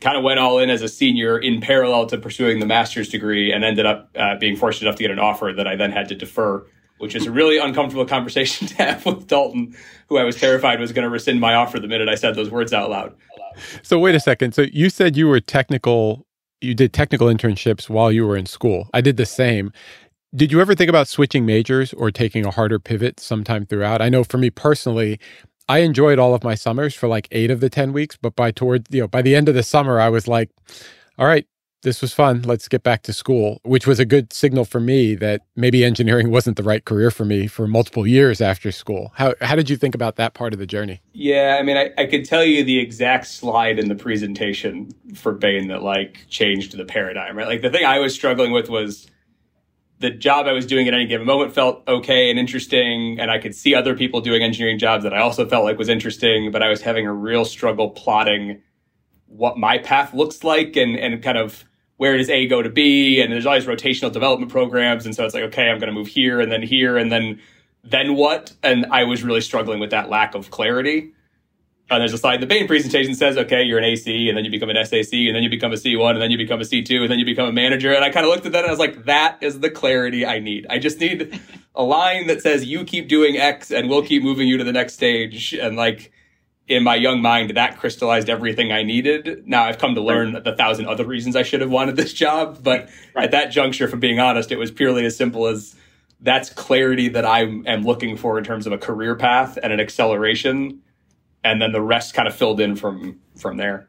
kind 0.00 0.16
of 0.16 0.22
went 0.22 0.38
all 0.38 0.58
in 0.58 0.70
as 0.70 0.80
a 0.80 0.88
senior 0.88 1.38
in 1.38 1.60
parallel 1.60 2.06
to 2.06 2.16
pursuing 2.16 2.60
the 2.60 2.66
master's 2.66 3.08
degree 3.08 3.52
and 3.52 3.64
ended 3.64 3.84
up 3.84 4.10
uh, 4.16 4.36
being 4.36 4.56
fortunate 4.56 4.88
enough 4.88 4.96
to 4.96 5.02
get 5.02 5.10
an 5.10 5.18
offer 5.18 5.52
that 5.54 5.66
I 5.66 5.76
then 5.76 5.92
had 5.92 6.08
to 6.08 6.14
defer, 6.14 6.64
which 7.00 7.14
is 7.14 7.26
a 7.26 7.30
really 7.30 7.58
uncomfortable 7.58 8.06
conversation 8.06 8.66
to 8.68 8.74
have 8.76 9.04
with 9.04 9.26
Dalton, 9.26 9.74
who 10.08 10.18
I 10.18 10.24
was 10.24 10.36
terrified 10.36 10.80
was 10.80 10.92
going 10.92 11.04
to 11.04 11.10
rescind 11.10 11.40
my 11.40 11.54
offer 11.54 11.80
the 11.80 11.88
minute 11.88 12.08
I 12.08 12.14
said 12.14 12.34
those 12.34 12.50
words 12.50 12.72
out 12.72 12.90
loud. 12.90 13.14
So 13.82 13.98
wait 13.98 14.14
a 14.14 14.20
second. 14.20 14.54
So 14.54 14.66
you 14.72 14.90
said 14.90 15.16
you 15.16 15.26
were 15.26 15.40
technical 15.40 16.26
you 16.60 16.74
did 16.74 16.92
technical 16.92 17.28
internships 17.28 17.88
while 17.88 18.12
you 18.12 18.26
were 18.26 18.36
in 18.36 18.46
school. 18.46 18.88
I 18.92 19.00
did 19.00 19.16
the 19.16 19.26
same. 19.26 19.72
Did 20.34 20.52
you 20.52 20.60
ever 20.60 20.74
think 20.74 20.90
about 20.90 21.08
switching 21.08 21.46
majors 21.46 21.92
or 21.94 22.10
taking 22.10 22.44
a 22.44 22.50
harder 22.50 22.78
pivot 22.78 23.18
sometime 23.18 23.66
throughout? 23.66 24.02
I 24.02 24.08
know 24.10 24.24
for 24.24 24.38
me 24.38 24.50
personally, 24.50 25.18
I 25.68 25.78
enjoyed 25.78 26.18
all 26.18 26.34
of 26.34 26.44
my 26.44 26.54
summers 26.54 26.94
for 26.94 27.08
like 27.08 27.28
8 27.30 27.50
of 27.50 27.60
the 27.60 27.70
10 27.70 27.92
weeks, 27.92 28.16
but 28.20 28.36
by 28.36 28.50
toward, 28.50 28.86
you 28.90 29.00
know, 29.00 29.08
by 29.08 29.22
the 29.22 29.34
end 29.34 29.48
of 29.48 29.54
the 29.54 29.62
summer 29.62 30.00
I 30.00 30.08
was 30.08 30.28
like, 30.28 30.50
all 31.18 31.26
right, 31.26 31.46
this 31.82 32.02
was 32.02 32.12
fun. 32.12 32.42
Let's 32.42 32.68
get 32.68 32.82
back 32.82 33.02
to 33.04 33.12
school, 33.12 33.60
which 33.64 33.86
was 33.86 33.98
a 33.98 34.04
good 34.04 34.32
signal 34.32 34.64
for 34.64 34.80
me 34.80 35.14
that 35.16 35.42
maybe 35.56 35.84
engineering 35.84 36.30
wasn't 36.32 36.56
the 36.56 36.62
right 36.62 36.84
career 36.84 37.10
for 37.10 37.24
me 37.24 37.46
for 37.46 37.66
multiple 37.66 38.06
years 38.06 38.40
after 38.40 38.70
school. 38.72 39.12
How, 39.14 39.34
how 39.40 39.56
did 39.56 39.70
you 39.70 39.76
think 39.76 39.94
about 39.94 40.16
that 40.16 40.34
part 40.34 40.52
of 40.52 40.58
the 40.58 40.66
journey? 40.66 41.00
Yeah, 41.12 41.56
I 41.58 41.62
mean, 41.62 41.76
I, 41.76 41.90
I 41.96 42.06
could 42.06 42.24
tell 42.24 42.44
you 42.44 42.64
the 42.64 42.78
exact 42.78 43.26
slide 43.26 43.78
in 43.78 43.88
the 43.88 43.94
presentation 43.94 44.90
for 45.14 45.32
Bain 45.32 45.68
that 45.68 45.82
like 45.82 46.26
changed 46.28 46.76
the 46.76 46.84
paradigm, 46.84 47.36
right? 47.36 47.46
Like 47.46 47.62
the 47.62 47.70
thing 47.70 47.84
I 47.84 47.98
was 47.98 48.14
struggling 48.14 48.52
with 48.52 48.68
was 48.68 49.10
the 50.00 50.10
job 50.10 50.46
I 50.46 50.52
was 50.52 50.66
doing 50.66 50.88
at 50.88 50.94
any 50.94 51.06
given 51.06 51.26
moment 51.26 51.52
felt 51.52 51.86
okay 51.86 52.30
and 52.30 52.38
interesting. 52.38 53.20
And 53.20 53.30
I 53.30 53.38
could 53.38 53.54
see 53.54 53.74
other 53.74 53.94
people 53.94 54.22
doing 54.22 54.42
engineering 54.42 54.78
jobs 54.78 55.04
that 55.04 55.12
I 55.12 55.20
also 55.20 55.46
felt 55.46 55.64
like 55.64 55.78
was 55.78 55.90
interesting, 55.90 56.50
but 56.50 56.62
I 56.62 56.68
was 56.68 56.80
having 56.80 57.06
a 57.06 57.12
real 57.12 57.44
struggle 57.44 57.90
plotting 57.90 58.62
what 59.26 59.58
my 59.58 59.78
path 59.78 60.12
looks 60.12 60.42
like 60.42 60.74
and, 60.74 60.96
and 60.96 61.22
kind 61.22 61.38
of 61.38 61.64
where 62.00 62.16
does 62.16 62.30
A 62.30 62.46
go 62.46 62.62
to 62.62 62.70
B? 62.70 63.20
And 63.20 63.30
there's 63.30 63.44
always 63.44 63.66
rotational 63.66 64.10
development 64.10 64.50
programs. 64.50 65.04
And 65.04 65.14
so 65.14 65.26
it's 65.26 65.34
like, 65.34 65.42
okay, 65.42 65.68
I'm 65.68 65.78
going 65.78 65.88
to 65.88 65.92
move 65.92 66.08
here 66.08 66.40
and 66.40 66.50
then 66.50 66.62
here 66.62 66.96
and 66.96 67.12
then, 67.12 67.38
then 67.84 68.14
what? 68.14 68.54
And 68.62 68.86
I 68.90 69.04
was 69.04 69.22
really 69.22 69.42
struggling 69.42 69.80
with 69.80 69.90
that 69.90 70.08
lack 70.08 70.34
of 70.34 70.50
clarity. 70.50 71.12
And 71.90 72.00
there's 72.00 72.14
a 72.14 72.16
slide 72.16 72.36
in 72.36 72.40
the 72.40 72.46
Bain 72.46 72.66
presentation 72.66 73.14
says, 73.14 73.36
okay, 73.36 73.62
you're 73.62 73.76
an 73.76 73.84
AC 73.84 74.30
and 74.30 74.38
then 74.38 74.46
you 74.46 74.50
become 74.50 74.70
an 74.70 74.82
SAC 74.82 75.12
and 75.12 75.36
then 75.36 75.42
you 75.42 75.50
become 75.50 75.72
a 75.72 75.76
C1 75.76 76.12
and 76.12 76.22
then 76.22 76.30
you 76.30 76.38
become 76.38 76.58
a 76.58 76.64
C2 76.64 77.02
and 77.02 77.10
then 77.10 77.18
you 77.18 77.26
become 77.26 77.46
a 77.46 77.52
manager. 77.52 77.92
And 77.92 78.02
I 78.02 78.08
kind 78.08 78.24
of 78.24 78.32
looked 78.32 78.46
at 78.46 78.52
that 78.52 78.60
and 78.60 78.68
I 78.68 78.70
was 78.70 78.78
like, 78.78 79.04
that 79.04 79.36
is 79.42 79.60
the 79.60 79.68
clarity 79.68 80.24
I 80.24 80.38
need. 80.38 80.66
I 80.70 80.78
just 80.78 81.00
need 81.00 81.38
a 81.74 81.82
line 81.82 82.28
that 82.28 82.40
says 82.40 82.64
you 82.64 82.82
keep 82.84 83.08
doing 83.08 83.36
X 83.36 83.70
and 83.70 83.90
we'll 83.90 84.06
keep 84.06 84.22
moving 84.22 84.48
you 84.48 84.56
to 84.56 84.64
the 84.64 84.72
next 84.72 84.94
stage. 84.94 85.52
And 85.52 85.76
like, 85.76 86.12
in 86.70 86.84
my 86.84 86.94
young 86.94 87.20
mind, 87.20 87.56
that 87.56 87.78
crystallized 87.78 88.30
everything 88.30 88.70
I 88.70 88.84
needed. 88.84 89.42
Now 89.46 89.64
I've 89.64 89.78
come 89.78 89.96
to 89.96 90.00
learn 90.00 90.40
the 90.44 90.54
thousand 90.56 90.86
other 90.86 91.04
reasons 91.04 91.34
I 91.34 91.42
should 91.42 91.60
have 91.60 91.70
wanted 91.70 91.96
this 91.96 92.12
job, 92.12 92.60
but 92.62 92.88
right. 93.14 93.24
at 93.24 93.32
that 93.32 93.50
juncture, 93.50 93.88
from 93.88 93.98
being 93.98 94.20
honest, 94.20 94.52
it 94.52 94.56
was 94.56 94.70
purely 94.70 95.04
as 95.04 95.16
simple 95.16 95.46
as 95.46 95.74
that's 96.20 96.48
clarity 96.50 97.08
that 97.08 97.24
I 97.24 97.40
am 97.40 97.82
looking 97.82 98.16
for 98.16 98.38
in 98.38 98.44
terms 98.44 98.66
of 98.66 98.72
a 98.72 98.78
career 98.78 99.16
path 99.16 99.58
and 99.60 99.72
an 99.72 99.80
acceleration, 99.80 100.80
and 101.42 101.60
then 101.60 101.72
the 101.72 101.82
rest 101.82 102.14
kind 102.14 102.28
of 102.28 102.34
filled 102.34 102.60
in 102.60 102.76
from 102.76 103.18
from 103.36 103.56
there. 103.56 103.88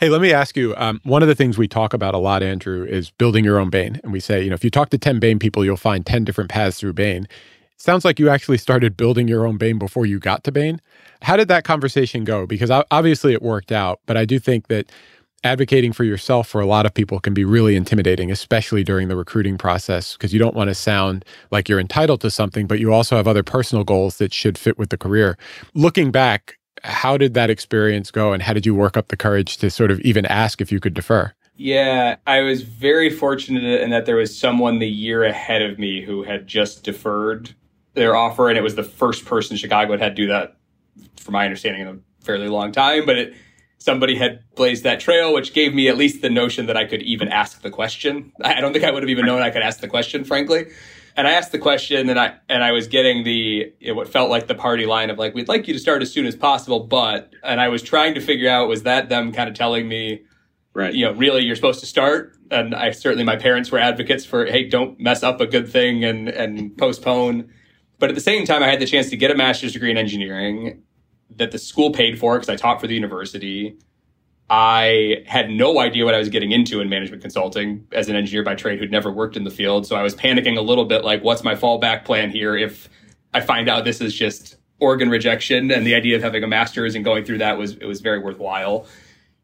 Hey, 0.00 0.08
let 0.08 0.20
me 0.20 0.32
ask 0.32 0.56
you. 0.56 0.74
Um, 0.76 1.00
one 1.02 1.22
of 1.22 1.28
the 1.28 1.34
things 1.34 1.58
we 1.58 1.68
talk 1.68 1.92
about 1.92 2.14
a 2.14 2.18
lot, 2.18 2.42
Andrew, 2.42 2.84
is 2.84 3.10
building 3.10 3.44
your 3.44 3.58
own 3.58 3.68
Bain, 3.68 4.00
and 4.02 4.12
we 4.12 4.20
say, 4.20 4.42
you 4.42 4.48
know, 4.48 4.54
if 4.54 4.64
you 4.64 4.70
talk 4.70 4.90
to 4.90 4.98
ten 4.98 5.18
Bain 5.18 5.38
people, 5.38 5.64
you'll 5.64 5.76
find 5.76 6.06
ten 6.06 6.24
different 6.24 6.50
paths 6.50 6.78
through 6.78 6.94
Bain. 6.94 7.28
Sounds 7.76 8.04
like 8.04 8.20
you 8.20 8.28
actually 8.28 8.58
started 8.58 8.96
building 8.96 9.26
your 9.28 9.44
own 9.44 9.58
Bain 9.58 9.78
before 9.78 10.06
you 10.06 10.20
got 10.20 10.44
to 10.44 10.52
Bain. 10.52 10.80
How 11.22 11.36
did 11.36 11.48
that 11.48 11.64
conversation 11.64 12.24
go? 12.24 12.46
Because 12.46 12.70
obviously 12.90 13.32
it 13.32 13.42
worked 13.42 13.72
out, 13.72 14.00
but 14.06 14.16
I 14.16 14.24
do 14.24 14.38
think 14.38 14.68
that 14.68 14.90
advocating 15.44 15.92
for 15.92 16.04
yourself 16.04 16.48
for 16.48 16.60
a 16.60 16.66
lot 16.66 16.86
of 16.86 16.94
people 16.94 17.18
can 17.18 17.34
be 17.34 17.44
really 17.44 17.74
intimidating, 17.74 18.30
especially 18.30 18.84
during 18.84 19.08
the 19.08 19.16
recruiting 19.16 19.58
process, 19.58 20.12
because 20.12 20.32
you 20.32 20.38
don't 20.38 20.54
want 20.54 20.68
to 20.68 20.74
sound 20.74 21.24
like 21.50 21.68
you're 21.68 21.80
entitled 21.80 22.20
to 22.20 22.30
something, 22.30 22.66
but 22.66 22.78
you 22.78 22.92
also 22.92 23.16
have 23.16 23.26
other 23.26 23.42
personal 23.42 23.84
goals 23.84 24.18
that 24.18 24.32
should 24.32 24.56
fit 24.56 24.78
with 24.78 24.90
the 24.90 24.98
career. 24.98 25.36
Looking 25.74 26.10
back, 26.10 26.58
how 26.84 27.16
did 27.16 27.34
that 27.34 27.50
experience 27.50 28.10
go 28.10 28.32
and 28.32 28.42
how 28.42 28.52
did 28.52 28.66
you 28.66 28.74
work 28.74 28.96
up 28.96 29.08
the 29.08 29.16
courage 29.16 29.56
to 29.58 29.70
sort 29.70 29.90
of 29.90 30.00
even 30.00 30.26
ask 30.26 30.60
if 30.60 30.70
you 30.70 30.80
could 30.80 30.94
defer? 30.94 31.32
Yeah, 31.56 32.16
I 32.26 32.40
was 32.40 32.62
very 32.62 33.10
fortunate 33.10 33.64
in 33.80 33.90
that 33.90 34.06
there 34.06 34.16
was 34.16 34.36
someone 34.36 34.78
the 34.78 34.88
year 34.88 35.22
ahead 35.22 35.62
of 35.62 35.78
me 35.78 36.02
who 36.02 36.22
had 36.22 36.46
just 36.46 36.82
deferred 36.82 37.54
their 37.94 38.16
offer, 38.16 38.48
and 38.48 38.56
it 38.56 38.62
was 38.62 38.74
the 38.74 38.82
first 38.82 39.24
person 39.24 39.56
Chicago 39.56 39.92
had 39.92 40.00
had 40.00 40.16
to 40.16 40.22
do 40.22 40.28
that 40.28 40.56
from 41.16 41.32
my 41.32 41.44
understanding, 41.44 41.82
in 41.82 41.88
a 41.88 42.24
fairly 42.24 42.48
long 42.48 42.72
time. 42.72 43.06
But 43.06 43.18
it, 43.18 43.34
somebody 43.78 44.16
had 44.16 44.42
blazed 44.54 44.84
that 44.84 45.00
trail, 45.00 45.32
which 45.34 45.52
gave 45.52 45.74
me 45.74 45.88
at 45.88 45.96
least 45.96 46.22
the 46.22 46.30
notion 46.30 46.66
that 46.66 46.76
I 46.76 46.84
could 46.84 47.02
even 47.02 47.28
ask 47.28 47.62
the 47.62 47.70
question. 47.70 48.32
I 48.44 48.60
don't 48.60 48.72
think 48.72 48.84
I 48.84 48.90
would 48.90 49.02
have 49.02 49.10
even 49.10 49.26
known 49.26 49.42
I 49.42 49.50
could 49.50 49.62
ask 49.62 49.80
the 49.80 49.88
question, 49.88 50.24
frankly. 50.24 50.66
And 51.14 51.28
I 51.28 51.32
asked 51.32 51.52
the 51.52 51.58
question, 51.58 52.08
and 52.08 52.18
I 52.18 52.36
and 52.48 52.64
I 52.64 52.72
was 52.72 52.88
getting 52.88 53.22
the 53.22 53.70
you 53.80 53.88
know, 53.88 53.94
what 53.94 54.08
felt 54.08 54.30
like 54.30 54.46
the 54.46 54.54
party 54.54 54.86
line 54.86 55.10
of 55.10 55.18
like, 55.18 55.34
"We'd 55.34 55.48
like 55.48 55.68
you 55.68 55.74
to 55.74 55.80
start 55.80 56.00
as 56.00 56.10
soon 56.10 56.24
as 56.24 56.34
possible," 56.34 56.80
but 56.80 57.34
and 57.44 57.60
I 57.60 57.68
was 57.68 57.82
trying 57.82 58.14
to 58.14 58.20
figure 58.20 58.48
out 58.48 58.66
was 58.66 58.84
that 58.84 59.10
them 59.10 59.30
kind 59.30 59.46
of 59.46 59.54
telling 59.54 59.86
me, 59.88 60.22
right? 60.72 60.94
You 60.94 61.04
know, 61.04 61.12
really, 61.12 61.42
you're 61.44 61.56
supposed 61.56 61.80
to 61.80 61.86
start. 61.86 62.34
And 62.50 62.74
I 62.74 62.92
certainly 62.92 63.24
my 63.24 63.36
parents 63.36 63.70
were 63.70 63.78
advocates 63.78 64.24
for, 64.24 64.46
"Hey, 64.46 64.66
don't 64.66 64.98
mess 64.98 65.22
up 65.22 65.38
a 65.42 65.46
good 65.46 65.68
thing 65.68 66.02
and 66.02 66.30
and 66.30 66.76
postpone." 66.78 67.50
But 68.02 68.10
at 68.10 68.16
the 68.16 68.20
same 68.20 68.44
time, 68.44 68.64
I 68.64 68.66
had 68.68 68.80
the 68.80 68.86
chance 68.86 69.10
to 69.10 69.16
get 69.16 69.30
a 69.30 69.36
master's 69.36 69.74
degree 69.74 69.92
in 69.92 69.96
engineering 69.96 70.82
that 71.36 71.52
the 71.52 71.58
school 71.58 71.92
paid 71.92 72.18
for 72.18 72.34
because 72.34 72.48
I 72.48 72.56
taught 72.56 72.80
for 72.80 72.88
the 72.88 72.96
university. 72.96 73.76
I 74.50 75.22
had 75.24 75.50
no 75.50 75.78
idea 75.78 76.04
what 76.04 76.12
I 76.12 76.18
was 76.18 76.28
getting 76.28 76.50
into 76.50 76.80
in 76.80 76.88
management 76.88 77.22
consulting 77.22 77.86
as 77.92 78.08
an 78.08 78.16
engineer 78.16 78.42
by 78.42 78.56
trade 78.56 78.80
who'd 78.80 78.90
never 78.90 79.12
worked 79.12 79.36
in 79.36 79.44
the 79.44 79.52
field. 79.52 79.86
So 79.86 79.94
I 79.94 80.02
was 80.02 80.16
panicking 80.16 80.58
a 80.58 80.62
little 80.62 80.84
bit 80.84 81.04
like, 81.04 81.22
what's 81.22 81.44
my 81.44 81.54
fallback 81.54 82.04
plan 82.04 82.30
here 82.30 82.56
if 82.56 82.88
I 83.34 83.40
find 83.40 83.68
out 83.68 83.84
this 83.84 84.00
is 84.00 84.12
just 84.12 84.56
organ 84.80 85.08
rejection 85.08 85.70
and 85.70 85.86
the 85.86 85.94
idea 85.94 86.16
of 86.16 86.22
having 86.22 86.42
a 86.42 86.48
master's 86.48 86.96
and 86.96 87.04
going 87.04 87.24
through 87.24 87.38
that 87.38 87.56
was 87.56 87.76
it 87.76 87.86
was 87.86 88.00
very 88.00 88.18
worthwhile. 88.18 88.84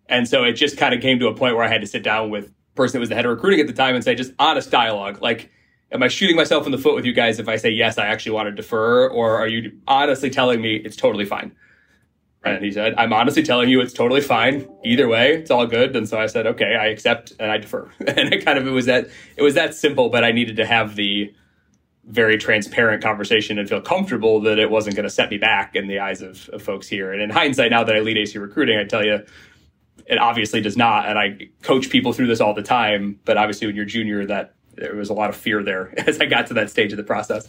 And 0.08 0.26
so 0.26 0.42
it 0.42 0.54
just 0.54 0.76
kind 0.76 0.92
of 0.94 1.00
came 1.00 1.20
to 1.20 1.28
a 1.28 1.32
point 1.32 1.54
where 1.54 1.64
I 1.64 1.68
had 1.68 1.82
to 1.82 1.86
sit 1.86 2.02
down 2.02 2.30
with 2.30 2.52
person 2.74 2.94
that 2.94 3.00
was 3.02 3.08
the 3.08 3.14
head 3.14 3.24
of 3.24 3.30
recruiting 3.30 3.60
at 3.60 3.68
the 3.68 3.72
time 3.72 3.94
and 3.94 4.02
say 4.02 4.16
just 4.16 4.32
honest 4.40 4.68
dialogue. 4.68 5.22
Like, 5.22 5.48
am 5.92 6.02
I 6.02 6.08
shooting 6.08 6.36
myself 6.36 6.66
in 6.66 6.72
the 6.72 6.78
foot 6.78 6.94
with 6.94 7.04
you 7.04 7.12
guys 7.12 7.38
if 7.38 7.48
I 7.48 7.56
say 7.56 7.70
yes, 7.70 7.98
I 7.98 8.06
actually 8.06 8.32
want 8.32 8.46
to 8.46 8.52
defer, 8.52 9.08
or 9.08 9.36
are 9.36 9.48
you 9.48 9.72
honestly 9.86 10.30
telling 10.30 10.60
me 10.60 10.76
it's 10.76 10.96
totally 10.96 11.24
fine? 11.24 11.54
And 12.44 12.64
he 12.64 12.70
said, 12.70 12.94
I'm 12.96 13.12
honestly 13.12 13.42
telling 13.42 13.68
you 13.68 13.80
it's 13.80 13.92
totally 13.92 14.20
fine. 14.20 14.68
Either 14.84 15.08
way, 15.08 15.34
it's 15.34 15.50
all 15.50 15.66
good. 15.66 15.96
And 15.96 16.08
so 16.08 16.18
I 16.18 16.26
said, 16.26 16.46
okay, 16.46 16.76
I 16.76 16.86
accept 16.86 17.32
and 17.40 17.50
I 17.50 17.58
defer. 17.58 17.90
and 18.00 18.32
it 18.32 18.44
kind 18.44 18.58
of 18.58 18.66
it 18.66 18.70
was 18.70 18.86
that 18.86 19.08
it 19.36 19.42
was 19.42 19.54
that 19.54 19.74
simple, 19.74 20.08
but 20.08 20.24
I 20.24 20.32
needed 20.32 20.56
to 20.56 20.66
have 20.66 20.94
the 20.94 21.34
very 22.04 22.38
transparent 22.38 23.02
conversation 23.02 23.58
and 23.58 23.68
feel 23.68 23.82
comfortable 23.82 24.40
that 24.40 24.58
it 24.58 24.70
wasn't 24.70 24.96
going 24.96 25.04
to 25.04 25.10
set 25.10 25.30
me 25.30 25.36
back 25.36 25.76
in 25.76 25.88
the 25.88 25.98
eyes 25.98 26.22
of, 26.22 26.48
of 26.50 26.62
folks 26.62 26.88
here. 26.88 27.12
And 27.12 27.20
in 27.20 27.28
hindsight, 27.28 27.70
now 27.70 27.84
that 27.84 27.94
I 27.94 28.00
lead 28.00 28.16
AC 28.16 28.38
recruiting, 28.38 28.78
I 28.78 28.84
tell 28.84 29.04
you, 29.04 29.20
it 30.06 30.18
obviously 30.18 30.62
does 30.62 30.76
not. 30.76 31.06
And 31.06 31.18
I 31.18 31.50
coach 31.62 31.90
people 31.90 32.14
through 32.14 32.28
this 32.28 32.40
all 32.40 32.54
the 32.54 32.62
time. 32.62 33.20
But 33.26 33.36
obviously, 33.36 33.66
when 33.66 33.76
you're 33.76 33.84
junior, 33.84 34.24
that 34.26 34.54
there 34.78 34.94
was 34.94 35.10
a 35.10 35.14
lot 35.14 35.30
of 35.30 35.36
fear 35.36 35.62
there 35.62 35.92
as 36.06 36.20
I 36.20 36.26
got 36.26 36.46
to 36.48 36.54
that 36.54 36.70
stage 36.70 36.92
of 36.92 36.96
the 36.96 37.04
process. 37.04 37.48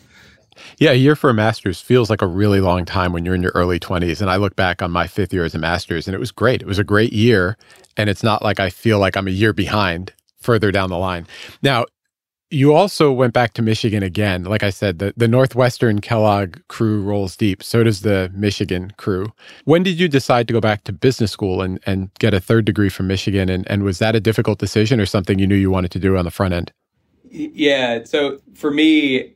Yeah, 0.78 0.92
a 0.92 0.96
year 0.96 1.16
for 1.16 1.30
a 1.30 1.34
master's 1.34 1.80
feels 1.80 2.10
like 2.10 2.22
a 2.22 2.28
really 2.28 2.60
long 2.60 2.86
time 2.86 3.14
when 3.14 3.26
you're 3.26 3.36
in 3.36 3.42
your 3.42 3.54
early 3.56 3.80
20s. 3.80 4.22
And 4.22 4.30
I 4.30 4.36
look 4.36 4.56
back 4.56 4.82
on 4.82 4.92
my 4.92 5.08
fifth 5.08 5.34
year 5.34 5.46
as 5.46 5.56
a 5.56 5.60
master's 5.60 6.08
and 6.08 6.16
it 6.16 6.20
was 6.20 6.32
great. 6.32 6.62
It 6.62 6.68
was 6.68 6.80
a 6.80 6.84
great 6.84 7.14
year. 7.14 7.58
And 7.98 8.10
it's 8.10 8.24
not 8.24 8.44
like 8.44 8.60
I 8.60 8.70
feel 8.70 9.00
like 9.00 9.16
I'm 9.16 9.28
a 9.28 9.32
year 9.32 9.54
behind 9.54 10.14
further 10.42 10.72
down 10.72 10.90
the 10.90 10.98
line. 10.98 11.28
Now, 11.62 11.86
you 12.52 12.74
also 12.74 13.12
went 13.12 13.34
back 13.34 13.54
to 13.54 13.62
Michigan 13.62 14.02
again. 14.02 14.44
Like 14.44 14.64
I 14.64 14.72
said, 14.72 14.98
the, 14.98 15.14
the 15.16 15.28
Northwestern 15.28 16.02
Kellogg 16.02 16.58
crew 16.68 17.02
rolls 17.04 17.38
deep. 17.38 17.62
So 17.62 17.84
does 17.84 18.02
the 18.02 18.32
Michigan 18.34 18.92
crew. 18.98 19.32
When 19.66 19.84
did 19.84 20.00
you 20.00 20.08
decide 20.08 20.48
to 20.48 20.54
go 20.54 20.60
back 20.60 20.84
to 20.86 20.94
business 20.94 21.32
school 21.32 21.62
and, 21.62 21.80
and 21.86 22.10
get 22.18 22.34
a 22.34 22.40
third 22.40 22.66
degree 22.66 22.90
from 22.90 23.06
Michigan? 23.06 23.50
And, 23.50 23.70
and 23.70 23.84
was 23.84 24.00
that 24.00 24.16
a 24.16 24.20
difficult 24.20 24.58
decision 24.58 25.00
or 25.00 25.06
something 25.06 25.38
you 25.38 25.46
knew 25.46 25.56
you 25.56 25.70
wanted 25.70 25.92
to 25.92 26.00
do 26.00 26.18
on 26.18 26.26
the 26.26 26.32
front 26.32 26.56
end? 26.56 26.74
Yeah. 27.30 28.04
So 28.04 28.40
for 28.56 28.72
me, 28.72 29.36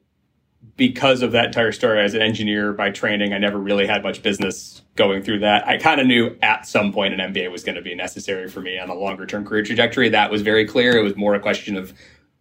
because 0.75 1.21
of 1.21 1.31
that 1.33 1.45
entire 1.45 1.71
story 1.71 2.03
as 2.03 2.13
an 2.13 2.21
engineer 2.21 2.73
by 2.73 2.89
training, 2.89 3.33
I 3.33 3.38
never 3.38 3.57
really 3.57 3.85
had 3.85 4.01
much 4.01 4.23
business 4.23 4.81
going 4.95 5.21
through 5.21 5.39
that. 5.39 5.67
I 5.67 5.77
kind 5.77 6.01
of 6.01 6.07
knew 6.07 6.35
at 6.41 6.65
some 6.65 6.91
point 6.91 7.13
an 7.13 7.33
MBA 7.33 7.51
was 7.51 7.63
going 7.63 7.75
to 7.75 7.81
be 7.81 7.93
necessary 7.93 8.47
for 8.47 8.62
me 8.62 8.79
on 8.79 8.89
a 8.89 8.95
longer 8.95 9.25
term 9.25 9.45
career 9.45 9.63
trajectory. 9.63 10.09
That 10.09 10.31
was 10.31 10.41
very 10.41 10.65
clear. 10.65 10.97
It 10.97 11.03
was 11.03 11.15
more 11.15 11.35
a 11.35 11.39
question 11.39 11.77
of 11.77 11.93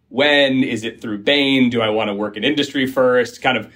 when 0.09 0.63
is 0.63 0.83
it 0.83 1.01
through 1.01 1.19
Bain? 1.19 1.69
Do 1.69 1.81
I 1.81 1.89
want 1.89 2.09
to 2.09 2.13
work 2.13 2.37
in 2.37 2.43
industry 2.43 2.87
first? 2.87 3.41
Kind 3.41 3.57
of 3.57 3.71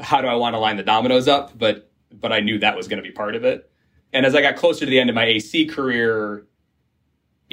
how 0.00 0.20
do 0.20 0.26
I 0.26 0.34
want 0.34 0.54
to 0.54 0.58
line 0.58 0.76
the 0.76 0.82
dominoes 0.82 1.28
up? 1.28 1.56
But 1.56 1.90
but 2.12 2.32
I 2.32 2.40
knew 2.40 2.58
that 2.58 2.76
was 2.76 2.88
going 2.88 3.02
to 3.02 3.08
be 3.08 3.12
part 3.12 3.34
of 3.34 3.44
it. 3.44 3.70
And 4.12 4.24
as 4.24 4.34
I 4.34 4.42
got 4.42 4.56
closer 4.56 4.84
to 4.84 4.90
the 4.90 5.00
end 5.00 5.10
of 5.10 5.16
my 5.16 5.24
AC 5.24 5.66
career, 5.66 6.46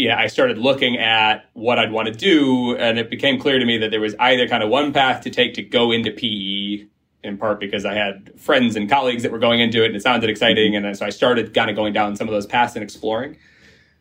yeah, 0.02 0.18
I 0.18 0.28
started 0.28 0.58
looking 0.58 0.98
at 0.98 1.46
what 1.54 1.78
I'd 1.78 1.92
want 1.92 2.08
to 2.08 2.14
do, 2.14 2.76
and 2.76 2.98
it 2.98 3.10
became 3.10 3.40
clear 3.40 3.60
to 3.60 3.66
me 3.66 3.78
that 3.78 3.92
there 3.92 4.02
was 4.02 4.16
either 4.20 4.48
kind 4.48 4.64
of 4.64 4.70
one 4.70 4.92
path 4.92 5.22
to 5.22 5.30
take 5.30 5.54
to 5.56 5.62
go 5.62 5.92
into 5.92 6.12
PE, 6.12 6.88
in 7.24 7.38
part 7.38 7.60
because 7.60 7.86
I 7.86 7.94
had 7.94 8.32
friends 8.40 8.76
and 8.76 8.90
colleagues 8.90 9.22
that 9.24 9.32
were 9.32 9.40
going 9.40 9.60
into 9.60 9.84
it, 9.84 9.88
and 9.88 9.96
it 9.96 10.02
sounded 10.02 10.30
exciting, 10.30 10.76
and 10.76 10.98
so 10.98 11.06
I 11.06 11.12
started 11.12 11.54
kind 11.54 11.70
of 11.70 11.76
going 11.76 11.94
down 11.94 12.16
some 12.16 12.28
of 12.28 12.34
those 12.34 12.48
paths 12.48 12.76
and 12.76 12.84
exploring, 12.84 13.38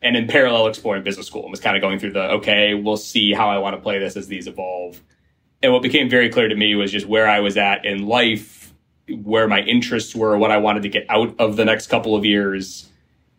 and 0.01 0.17
in 0.17 0.27
parallel 0.27 0.67
exploring 0.67 1.03
business 1.03 1.27
school, 1.27 1.43
and 1.43 1.51
was 1.51 1.59
kind 1.59 1.75
of 1.75 1.81
going 1.81 1.99
through 1.99 2.13
the 2.13 2.31
okay, 2.31 2.73
we'll 2.73 2.97
see 2.97 3.31
how 3.31 3.49
I 3.49 3.59
want 3.59 3.75
to 3.75 3.81
play 3.81 3.99
this 3.99 4.17
as 4.17 4.27
these 4.27 4.47
evolve. 4.47 4.99
And 5.61 5.71
what 5.71 5.83
became 5.83 6.09
very 6.09 6.29
clear 6.29 6.47
to 6.47 6.55
me 6.55 6.73
was 6.73 6.91
just 6.91 7.05
where 7.05 7.29
I 7.29 7.39
was 7.41 7.57
at 7.57 7.85
in 7.85 8.07
life, 8.07 8.73
where 9.07 9.47
my 9.47 9.61
interests 9.61 10.15
were, 10.15 10.35
what 10.35 10.49
I 10.49 10.57
wanted 10.57 10.81
to 10.81 10.89
get 10.89 11.05
out 11.07 11.39
of 11.39 11.55
the 11.57 11.65
next 11.65 11.87
couple 11.87 12.15
of 12.15 12.25
years 12.25 12.90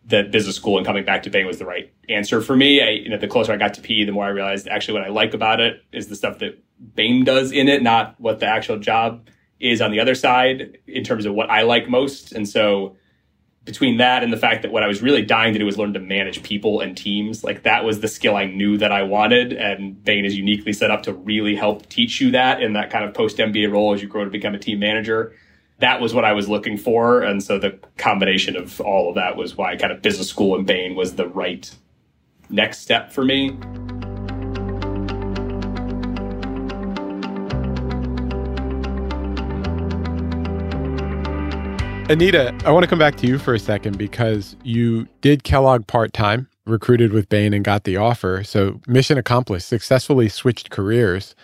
that 0.05 0.31
business 0.31 0.55
school 0.55 0.77
and 0.77 0.85
coming 0.85 1.05
back 1.05 1.23
to 1.23 1.29
Bain 1.29 1.45
was 1.47 1.59
the 1.59 1.65
right 1.65 1.91
answer 2.09 2.41
for 2.41 2.55
me. 2.55 2.81
I, 2.81 2.89
you 2.89 3.09
know, 3.09 3.17
the 3.17 3.27
closer 3.27 3.53
I 3.53 3.57
got 3.57 3.73
to 3.75 3.81
PE, 3.81 4.03
the 4.03 4.11
more 4.11 4.25
I 4.25 4.29
realized 4.29 4.67
actually 4.67 4.95
what 4.95 5.03
I 5.03 5.09
like 5.09 5.33
about 5.33 5.61
it 5.61 5.81
is 5.91 6.07
the 6.07 6.15
stuff 6.15 6.39
that 6.39 6.61
Bain 6.95 7.23
does 7.23 7.51
in 7.51 7.69
it, 7.69 7.81
not 7.81 8.19
what 8.19 8.39
the 8.39 8.45
actual 8.45 8.77
job 8.77 9.29
is 9.59 9.81
on 9.81 9.91
the 9.91 9.99
other 9.99 10.15
side 10.15 10.77
in 10.87 11.03
terms 11.03 11.25
of 11.25 11.33
what 11.33 11.49
I 11.49 11.61
like 11.61 11.87
most. 11.87 12.33
And 12.33 12.47
so 12.47 12.97
between 13.63 13.97
that 13.97 14.23
and 14.23 14.33
the 14.33 14.37
fact 14.37 14.61
that 14.63 14.73
what 14.73 14.83
I 14.83 14.87
was 14.87 15.01
really 15.01 15.21
dying 15.21 15.53
to 15.53 15.59
do 15.59 15.65
was 15.65 15.77
learn 15.77 15.93
to 15.93 15.99
manage 15.99 16.43
people 16.43 16.81
and 16.81 16.97
teams, 16.97 17.45
like 17.45 17.63
that 17.63 17.85
was 17.85 18.01
the 18.01 18.09
skill 18.09 18.35
I 18.35 18.45
knew 18.45 18.77
that 18.77 18.91
I 18.91 19.03
wanted. 19.03 19.53
And 19.53 20.03
Bain 20.03 20.25
is 20.25 20.35
uniquely 20.35 20.73
set 20.73 20.91
up 20.91 21.03
to 21.03 21.13
really 21.13 21.55
help 21.55 21.87
teach 21.87 22.19
you 22.19 22.31
that 22.31 22.61
in 22.61 22.73
that 22.73 22.89
kind 22.89 23.05
of 23.05 23.13
post 23.13 23.37
MBA 23.37 23.71
role 23.71 23.93
as 23.93 24.01
you 24.01 24.09
grow 24.09 24.25
to 24.25 24.29
become 24.29 24.53
a 24.53 24.59
team 24.59 24.79
manager 24.79 25.33
that 25.83 25.99
was 25.99 26.13
what 26.13 26.23
I 26.23 26.31
was 26.31 26.47
looking 26.47 26.77
for. 26.77 27.21
And 27.21 27.43
so 27.43 27.59
the 27.59 27.77
combination 27.97 28.55
of 28.55 28.79
all 28.79 29.09
of 29.09 29.15
that 29.15 29.35
was 29.35 29.57
why 29.57 29.75
kind 29.75 29.91
of 29.91 30.01
business 30.01 30.29
school 30.29 30.55
in 30.55 30.63
Bain 30.63 30.95
was 30.95 31.15
the 31.15 31.27
right 31.27 31.69
next 32.49 32.79
step 32.79 33.11
for 33.11 33.25
me. 33.25 33.49
Anita, 42.09 42.57
I 42.65 42.71
want 42.71 42.83
to 42.83 42.87
come 42.87 42.99
back 42.99 43.17
to 43.17 43.27
you 43.27 43.37
for 43.37 43.53
a 43.53 43.59
second 43.59 43.97
because 43.97 44.55
you 44.63 45.05
did 45.19 45.43
Kellogg 45.43 45.85
part 45.87 46.13
time, 46.13 46.47
recruited 46.65 47.11
with 47.11 47.27
Bain, 47.27 47.53
and 47.53 47.65
got 47.65 47.83
the 47.83 47.97
offer. 47.97 48.41
So, 48.45 48.79
mission 48.87 49.17
accomplished, 49.17 49.67
successfully 49.67 50.29
switched 50.29 50.69
careers. 50.69 51.35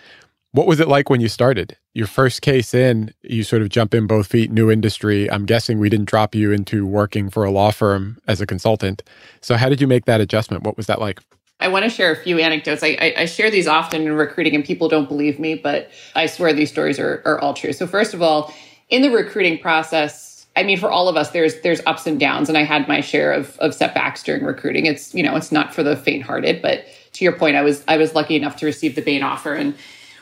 What 0.51 0.65
was 0.67 0.79
it 0.79 0.88
like 0.88 1.10
when 1.10 1.19
you 1.19 1.27
started? 1.27 1.75
Your 2.00 2.08
first 2.08 2.41
case 2.41 2.74
in, 2.74 3.13
you 3.24 3.44
sort 3.44 3.62
of 3.62 3.68
jump 3.68 3.94
in 3.94 4.08
both 4.08 4.27
feet, 4.27 4.51
new 4.51 4.72
industry. 4.72 5.29
I'm 5.29 5.46
guessing 5.46 5.79
we 5.79 5.89
didn't 5.89 6.06
drop 6.06 6.34
you 6.34 6.53
into 6.53 6.86
working 6.86 7.29
for 7.29 7.44
a 7.44 7.51
law 7.51 7.72
firm 7.72 8.20
as 8.25 8.39
a 8.39 8.48
consultant. 8.48 9.03
So, 9.41 9.58
how 9.58 9.68
did 9.68 9.82
you 9.82 9.88
make 9.88 10.06
that 10.06 10.22
adjustment? 10.22 10.63
What 10.63 10.77
was 10.77 10.86
that 10.86 11.01
like? 11.01 11.20
I 11.60 11.68
want 11.68 11.84
to 11.84 11.89
share 11.89 12.13
a 12.13 12.15
few 12.15 12.39
anecdotes. 12.39 12.84
I, 12.84 12.98
I, 13.01 13.13
I, 13.18 13.25
share 13.25 13.51
these 13.51 13.68
often 13.68 14.03
in 14.03 14.13
recruiting, 14.13 14.56
and 14.56 14.63
people 14.63 14.88
don't 14.88 15.10
believe 15.10 15.39
me, 15.39 15.56
but 15.56 15.91
I 16.15 16.27
swear 16.27 16.53
these 16.53 16.72
stories 16.72 17.00
are, 17.00 17.22
are 17.25 17.38
all 17.41 17.53
true. 17.53 17.74
So, 17.74 17.86
first 17.86 18.13
of 18.13 18.22
all, 18.22 18.53
in 18.88 19.01
the 19.01 19.10
recruiting 19.10 19.60
process, 19.60 20.48
I 20.56 20.63
mean, 20.63 20.77
for 20.77 20.89
all 20.89 21.10
of 21.10 21.18
us, 21.18 21.32
there's 21.32 21.60
there's 21.63 21.82
ups 21.86 22.08
and 22.08 22.18
downs, 22.18 22.48
and 22.48 22.58
I 22.58 22.63
had 22.63 22.88
my 22.88 23.01
share 23.01 23.34
of 23.34 23.60
of 23.60 23.74
setbacks 23.74 24.24
during 24.24 24.46
recruiting. 24.46 24.86
It's 24.86 25.13
you 25.13 25.22
know, 25.22 25.36
it's 25.36 25.51
not 25.51 25.75
for 25.75 25.84
the 25.84 25.98
faint-hearted, 25.98 26.62
but 26.62 26.86
to 27.12 27.25
your 27.25 27.34
point, 27.34 27.58
I 27.58 27.62
was 27.62 27.84
I 27.89 27.98
was 27.98 28.15
lucky 28.15 28.38
enough 28.38 28.56
to 28.56 28.65
receive 28.65 28.96
the 28.96 29.01
Bain 29.01 29.22
offer, 29.22 29.53
and 29.53 29.75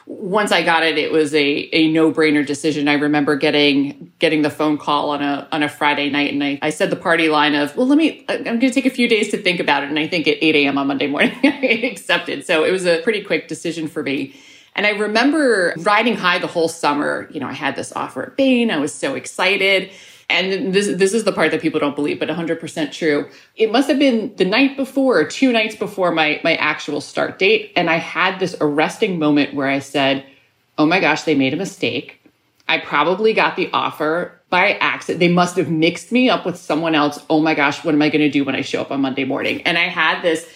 once 0.08 0.54
I 0.54 0.64
got 0.64 0.84
it, 0.84 0.98
it 0.98 1.12
was 1.12 1.36
a, 1.36 1.70
a 1.76 1.92
no 1.92 2.14
brainer 2.14 2.46
decision. 2.46 2.88
I 2.88 2.94
remember 2.94 3.36
getting 3.36 4.14
getting 4.20 4.42
the 4.42 4.50
phone 4.50 4.78
call 4.78 5.10
on 5.10 5.22
a 5.22 5.48
on 5.52 5.64
a 5.64 5.70
Friday 5.70 6.10
night, 6.10 6.32
and 6.32 6.42
I, 6.42 6.58
I 6.62 6.70
said 6.70 6.90
the 6.90 6.96
party 6.96 7.28
line 7.28 7.56
of, 7.56 7.76
"Well, 7.76 7.88
let 7.88 7.98
me. 7.98 8.26
I'm 8.30 8.44
going 8.44 8.60
to 8.62 8.72
take 8.72 8.86
a 8.86 8.90
few 8.90 9.10
days 9.10 9.30
to 9.32 9.38
think 9.38 9.60
about 9.60 9.84
it." 9.84 9.90
And 9.90 10.00
I 10.00 10.08
think 10.08 10.28
at 10.28 10.38
8 10.42 10.56
a.m. 10.56 10.78
on 10.78 10.88
Monday 10.88 11.08
morning, 11.08 11.38
I 11.44 11.82
accepted. 11.92 12.46
So 12.46 12.64
it 12.64 12.72
was 12.72 12.86
a 12.86 13.02
pretty 13.02 13.22
quick 13.22 13.50
decision 13.50 13.88
for 13.88 14.02
me. 14.02 14.34
And 14.76 14.86
I 14.86 14.92
remember 14.92 15.74
riding 15.80 16.16
high 16.16 16.40
the 16.40 16.48
whole 16.48 16.70
summer. 16.70 17.28
You 17.32 17.42
know, 17.42 17.48
I 17.48 17.54
had 17.54 17.76
this 17.76 17.92
offer 17.94 18.24
at 18.24 18.38
Bain. 18.38 18.72
I 18.72 18.78
was 18.78 18.94
so 18.94 19.16
excited. 19.16 19.92
And 20.30 20.74
this, 20.74 20.98
this 20.98 21.14
is 21.14 21.24
the 21.24 21.32
part 21.32 21.52
that 21.52 21.62
people 21.62 21.80
don't 21.80 21.96
believe, 21.96 22.20
but 22.20 22.28
100% 22.28 22.92
true. 22.92 23.30
It 23.56 23.72
must 23.72 23.88
have 23.88 23.98
been 23.98 24.36
the 24.36 24.44
night 24.44 24.76
before 24.76 25.20
or 25.20 25.26
two 25.26 25.54
nights 25.54 25.76
before 25.76 26.12
my, 26.12 26.42
my 26.44 26.56
actual 26.56 27.00
start 27.00 27.40
date. 27.40 27.72
And 27.78 27.90
I 27.90 27.96
had 27.96 28.40
this 28.40 28.56
arresting 28.60 29.20
moment 29.20 29.54
where 29.54 29.68
I 29.68 29.80
said, 29.80 30.26
Oh 30.78 30.86
my 30.86 31.00
gosh, 31.00 31.24
they 31.24 31.34
made 31.34 31.54
a 31.54 31.58
mistake. 31.58 32.22
I 32.68 32.78
probably 32.78 33.34
got 33.34 33.56
the 33.56 33.70
offer 33.72 34.40
by 34.50 34.74
accident. 34.74 35.20
They 35.20 35.28
must 35.30 35.56
have 35.58 35.70
mixed 35.70 36.12
me 36.12 36.30
up 36.30 36.46
with 36.46 36.58
someone 36.58 36.96
else. 36.96 37.24
Oh 37.30 37.40
my 37.40 37.56
gosh, 37.56 37.84
what 37.84 37.96
am 37.96 38.02
I 38.02 38.10
going 38.10 38.22
to 38.22 38.30
do 38.30 38.44
when 38.44 38.56
I 38.56 38.62
show 38.62 38.82
up 38.82 38.92
on 38.92 39.02
Monday 39.02 39.24
morning? 39.24 39.62
And 39.64 39.78
I 39.78 39.88
had 39.88 40.22
this 40.22 40.48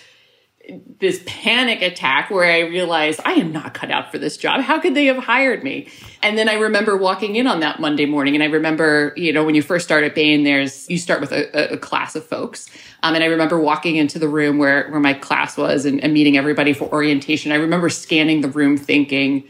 this 1.00 1.22
panic 1.26 1.82
attack 1.82 2.30
where 2.30 2.46
I 2.46 2.60
realized 2.60 3.20
I 3.26 3.34
am 3.34 3.52
not 3.52 3.74
cut 3.74 3.92
out 3.92 4.12
for 4.12 4.18
this 4.18 4.38
job. 4.38 4.62
How 4.62 4.80
could 4.80 4.96
they 4.96 5.06
have 5.06 5.18
hired 5.18 5.64
me? 5.64 5.90
And 6.22 6.38
then 6.38 6.48
I 6.48 6.54
remember 6.54 6.96
walking 6.96 7.36
in 7.36 7.48
on 7.48 7.60
that 7.62 7.80
Monday 7.80 8.06
morning, 8.06 8.36
and 8.36 8.44
I 8.44 8.48
remember, 8.48 9.14
you 9.18 9.34
know, 9.34 9.44
when 9.44 9.56
you 9.56 9.62
first 9.62 9.86
start 9.86 10.04
at 10.04 10.16
Bain, 10.16 10.44
there's 10.44 10.90
you 10.90 10.98
start 10.98 11.22
with 11.22 11.32
a, 11.32 11.74
a 11.74 11.78
class 11.78 12.16
of 12.16 12.26
folks, 12.26 12.70
um, 13.04 13.16
and 13.16 13.24
I 13.24 13.28
remember 13.28 13.60
walking 13.60 13.96
into 13.96 14.20
the 14.20 14.28
room 14.28 14.58
where 14.58 14.90
where 14.90 15.00
my 15.00 15.14
class 15.14 15.58
was 15.58 15.86
and, 15.86 16.04
and 16.04 16.14
meeting 16.14 16.38
everybody 16.38 16.74
for 16.74 16.86
orientation. 16.92 17.52
I 17.52 17.56
remember 17.56 17.90
scanning 17.90 18.42
the 18.42 18.50
room, 18.50 18.78
thinking 18.78 19.44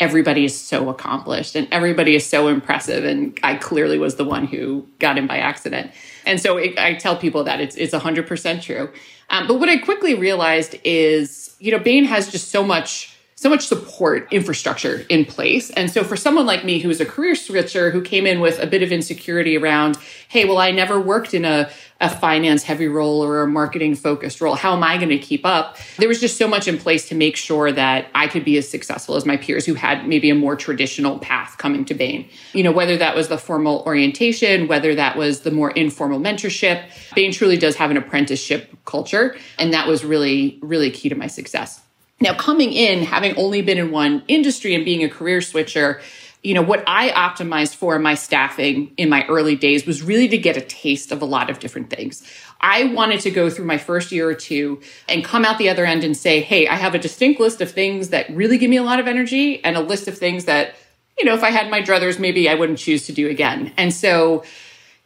everybody 0.00 0.44
is 0.44 0.58
so 0.58 0.88
accomplished 0.88 1.54
and 1.54 1.68
everybody 1.70 2.14
is 2.14 2.26
so 2.26 2.48
impressive, 2.48 3.04
and 3.04 3.38
I 3.42 3.56
clearly 3.56 3.98
was 3.98 4.16
the 4.16 4.24
one 4.24 4.46
who 4.46 4.86
got 4.98 5.18
in 5.18 5.26
by 5.26 5.38
accident. 5.38 5.92
And 6.24 6.40
so 6.40 6.56
it, 6.56 6.78
I 6.78 6.94
tell 6.94 7.16
people 7.16 7.44
that 7.44 7.60
it's 7.60 7.76
it's 7.76 7.94
100% 7.94 8.62
true. 8.62 8.90
Um, 9.32 9.46
but 9.48 9.58
what 9.58 9.68
I 9.68 9.78
quickly 9.78 10.14
realized 10.14 10.76
is, 10.84 11.56
you 11.58 11.72
know, 11.72 11.78
Bain 11.78 12.04
has 12.04 12.30
just 12.30 12.50
so 12.50 12.62
much 12.62 13.11
so 13.42 13.48
much 13.48 13.66
support 13.66 14.32
infrastructure 14.32 15.04
in 15.08 15.24
place. 15.24 15.70
And 15.70 15.90
so 15.90 16.04
for 16.04 16.16
someone 16.16 16.46
like 16.46 16.64
me 16.64 16.78
who's 16.78 17.00
a 17.00 17.04
career 17.04 17.34
switcher 17.34 17.90
who 17.90 18.00
came 18.00 18.24
in 18.24 18.38
with 18.38 18.60
a 18.60 18.68
bit 18.68 18.84
of 18.84 18.92
insecurity 18.92 19.58
around, 19.58 19.98
hey, 20.28 20.44
well, 20.44 20.58
I 20.58 20.70
never 20.70 21.00
worked 21.00 21.34
in 21.34 21.44
a, 21.44 21.68
a 22.00 22.08
finance 22.08 22.62
heavy 22.62 22.86
role 22.86 23.20
or 23.20 23.42
a 23.42 23.48
marketing 23.48 23.96
focused 23.96 24.40
role. 24.40 24.54
How 24.54 24.76
am 24.76 24.84
I 24.84 24.96
going 24.96 25.08
to 25.08 25.18
keep 25.18 25.44
up? 25.44 25.76
There 25.98 26.06
was 26.06 26.20
just 26.20 26.36
so 26.36 26.46
much 26.46 26.68
in 26.68 26.78
place 26.78 27.08
to 27.08 27.16
make 27.16 27.36
sure 27.36 27.72
that 27.72 28.06
I 28.14 28.28
could 28.28 28.44
be 28.44 28.56
as 28.58 28.68
successful 28.68 29.16
as 29.16 29.26
my 29.26 29.36
peers 29.36 29.66
who 29.66 29.74
had 29.74 30.06
maybe 30.06 30.30
a 30.30 30.36
more 30.36 30.54
traditional 30.54 31.18
path 31.18 31.58
coming 31.58 31.84
to 31.86 31.94
Bain. 31.94 32.28
You 32.52 32.62
know, 32.62 32.72
whether 32.72 32.96
that 32.96 33.16
was 33.16 33.26
the 33.26 33.38
formal 33.38 33.82
orientation, 33.84 34.68
whether 34.68 34.94
that 34.94 35.16
was 35.16 35.40
the 35.40 35.50
more 35.50 35.72
informal 35.72 36.20
mentorship, 36.20 36.84
Bain 37.16 37.32
truly 37.32 37.56
does 37.56 37.74
have 37.74 37.90
an 37.90 37.96
apprenticeship 37.96 38.70
culture. 38.84 39.34
And 39.58 39.72
that 39.72 39.88
was 39.88 40.04
really, 40.04 40.60
really 40.62 40.92
key 40.92 41.08
to 41.08 41.16
my 41.16 41.26
success. 41.26 41.81
Now, 42.22 42.34
coming 42.34 42.72
in, 42.72 43.02
having 43.02 43.36
only 43.36 43.62
been 43.62 43.78
in 43.78 43.90
one 43.90 44.22
industry 44.28 44.76
and 44.76 44.84
being 44.84 45.02
a 45.02 45.08
career 45.08 45.40
switcher, 45.40 46.00
you 46.42 46.54
know, 46.54 46.62
what 46.62 46.84
I 46.86 47.10
optimized 47.10 47.74
for 47.74 47.98
my 47.98 48.14
staffing 48.14 48.92
in 48.96 49.08
my 49.08 49.26
early 49.26 49.56
days 49.56 49.86
was 49.86 50.02
really 50.02 50.28
to 50.28 50.38
get 50.38 50.56
a 50.56 50.60
taste 50.60 51.10
of 51.10 51.20
a 51.20 51.24
lot 51.24 51.50
of 51.50 51.58
different 51.58 51.90
things. 51.90 52.22
I 52.60 52.84
wanted 52.84 53.20
to 53.22 53.30
go 53.30 53.50
through 53.50 53.64
my 53.64 53.78
first 53.78 54.12
year 54.12 54.28
or 54.28 54.34
two 54.34 54.80
and 55.08 55.24
come 55.24 55.44
out 55.44 55.58
the 55.58 55.68
other 55.68 55.84
end 55.84 56.04
and 56.04 56.16
say, 56.16 56.40
hey, 56.40 56.68
I 56.68 56.76
have 56.76 56.94
a 56.94 56.98
distinct 56.98 57.40
list 57.40 57.60
of 57.60 57.72
things 57.72 58.10
that 58.10 58.30
really 58.30 58.56
give 58.56 58.70
me 58.70 58.76
a 58.76 58.84
lot 58.84 59.00
of 59.00 59.08
energy 59.08 59.62
and 59.64 59.76
a 59.76 59.80
list 59.80 60.06
of 60.06 60.16
things 60.16 60.44
that, 60.44 60.76
you 61.18 61.24
know, 61.24 61.34
if 61.34 61.42
I 61.42 61.50
had 61.50 61.70
my 61.70 61.82
druthers, 61.82 62.20
maybe 62.20 62.48
I 62.48 62.54
wouldn't 62.54 62.78
choose 62.78 63.06
to 63.06 63.12
do 63.12 63.28
again. 63.28 63.72
And 63.76 63.92
so, 63.92 64.44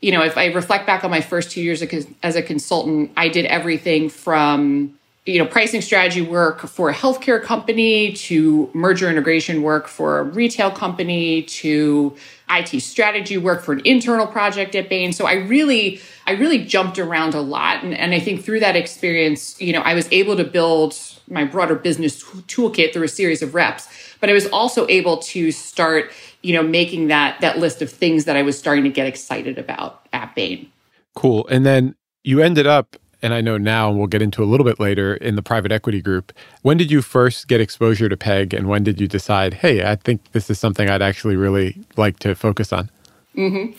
you 0.01 0.13
know, 0.13 0.23
if 0.23 0.37
I 0.37 0.47
reflect 0.47 0.87
back 0.87 1.03
on 1.03 1.11
my 1.11 1.23
first 1.23 1.51
two 1.51 1.63
years 1.63 1.83
as 2.23 2.37
a 2.37 2.43
consultant, 2.43 3.13
I 3.17 3.29
did 3.29 3.47
everything 3.47 4.11
from 4.11 4.99
you 5.27 5.41
know 5.41 5.47
pricing 5.47 5.83
strategy 5.83 6.23
work 6.23 6.61
for 6.61 6.89
a 6.89 6.95
healthcare 6.95 7.43
company 7.43 8.13
to 8.13 8.71
merger 8.73 9.11
integration 9.11 9.63
work 9.63 9.89
for 9.89 10.21
a 10.21 10.23
retail 10.23 10.71
company 10.71 11.43
to 11.43 12.17
IT 12.49 12.81
strategy 12.81 13.37
work 13.37 13.63
for 13.63 13.73
an 13.73 13.83
internal 13.85 14.27
project 14.27 14.77
at 14.77 14.89
Bain. 14.89 15.13
So 15.13 15.27
I 15.27 15.35
really 15.35 16.01
I 16.27 16.33
really 16.33 16.65
jumped 16.65 16.99
around 16.99 17.35
a 17.35 17.41
lot 17.41 17.83
and, 17.83 17.93
and 17.93 18.15
I 18.15 18.21
think 18.21 18.45
through 18.45 18.61
that 18.61 18.77
experience, 18.77 19.61
you 19.61 19.73
know, 19.73 19.81
I 19.81 19.95
was 19.95 20.09
able 20.13 20.37
to 20.37 20.45
build 20.45 20.97
my 21.29 21.45
broader 21.45 21.75
business 21.75 22.23
toolkit 22.23 22.93
through 22.93 23.03
a 23.03 23.09
series 23.09 23.43
of 23.43 23.55
reps, 23.55 23.89
but 24.21 24.31
I 24.31 24.33
was 24.33 24.47
also 24.49 24.87
able 24.89 25.19
to 25.19 25.51
start, 25.51 26.13
you 26.43 26.55
know, 26.55 26.63
making 26.63 27.09
that 27.09 27.41
that 27.41 27.59
list 27.59 27.83
of 27.83 27.91
things 27.91 28.27
that 28.27 28.37
I 28.37 28.43
was 28.43 28.57
starting 28.57 28.85
to 28.85 28.91
get 28.91 29.09
excited 29.09 29.59
about 29.59 30.07
at 30.13 30.37
Bain. 30.37 30.71
Cool. 31.17 31.49
And 31.49 31.67
then 31.67 31.97
you 32.23 32.41
ended 32.41 32.67
up 32.67 32.97
and 33.27 33.35
I 33.35 33.41
know 33.41 33.59
now, 33.59 33.89
and 33.89 33.99
we'll 33.99 34.07
get 34.07 34.23
into 34.23 34.41
a 34.41 34.47
little 34.47 34.63
bit 34.63 34.79
later 34.79 35.15
in 35.17 35.35
the 35.35 35.43
private 35.43 35.73
equity 35.73 36.01
group. 36.01 36.33
When 36.63 36.77
did 36.77 36.93
you 36.93 37.03
first 37.03 37.49
get 37.49 37.61
exposure 37.61 38.09
to 38.09 38.17
PEG, 38.17 38.55
and 38.55 38.69
when 38.69 38.85
did 38.85 39.01
you 39.01 39.09
decide, 39.09 39.55
hey, 39.55 39.85
I 39.85 39.97
think 39.97 40.31
this 40.31 40.49
is 40.49 40.61
something 40.61 40.89
I'd 40.89 41.03
actually 41.03 41.35
really 41.35 41.77
like 41.97 42.21
to 42.21 42.37
focus 42.37 42.73
on? 42.73 42.89
Mm-hmm. 43.35 43.77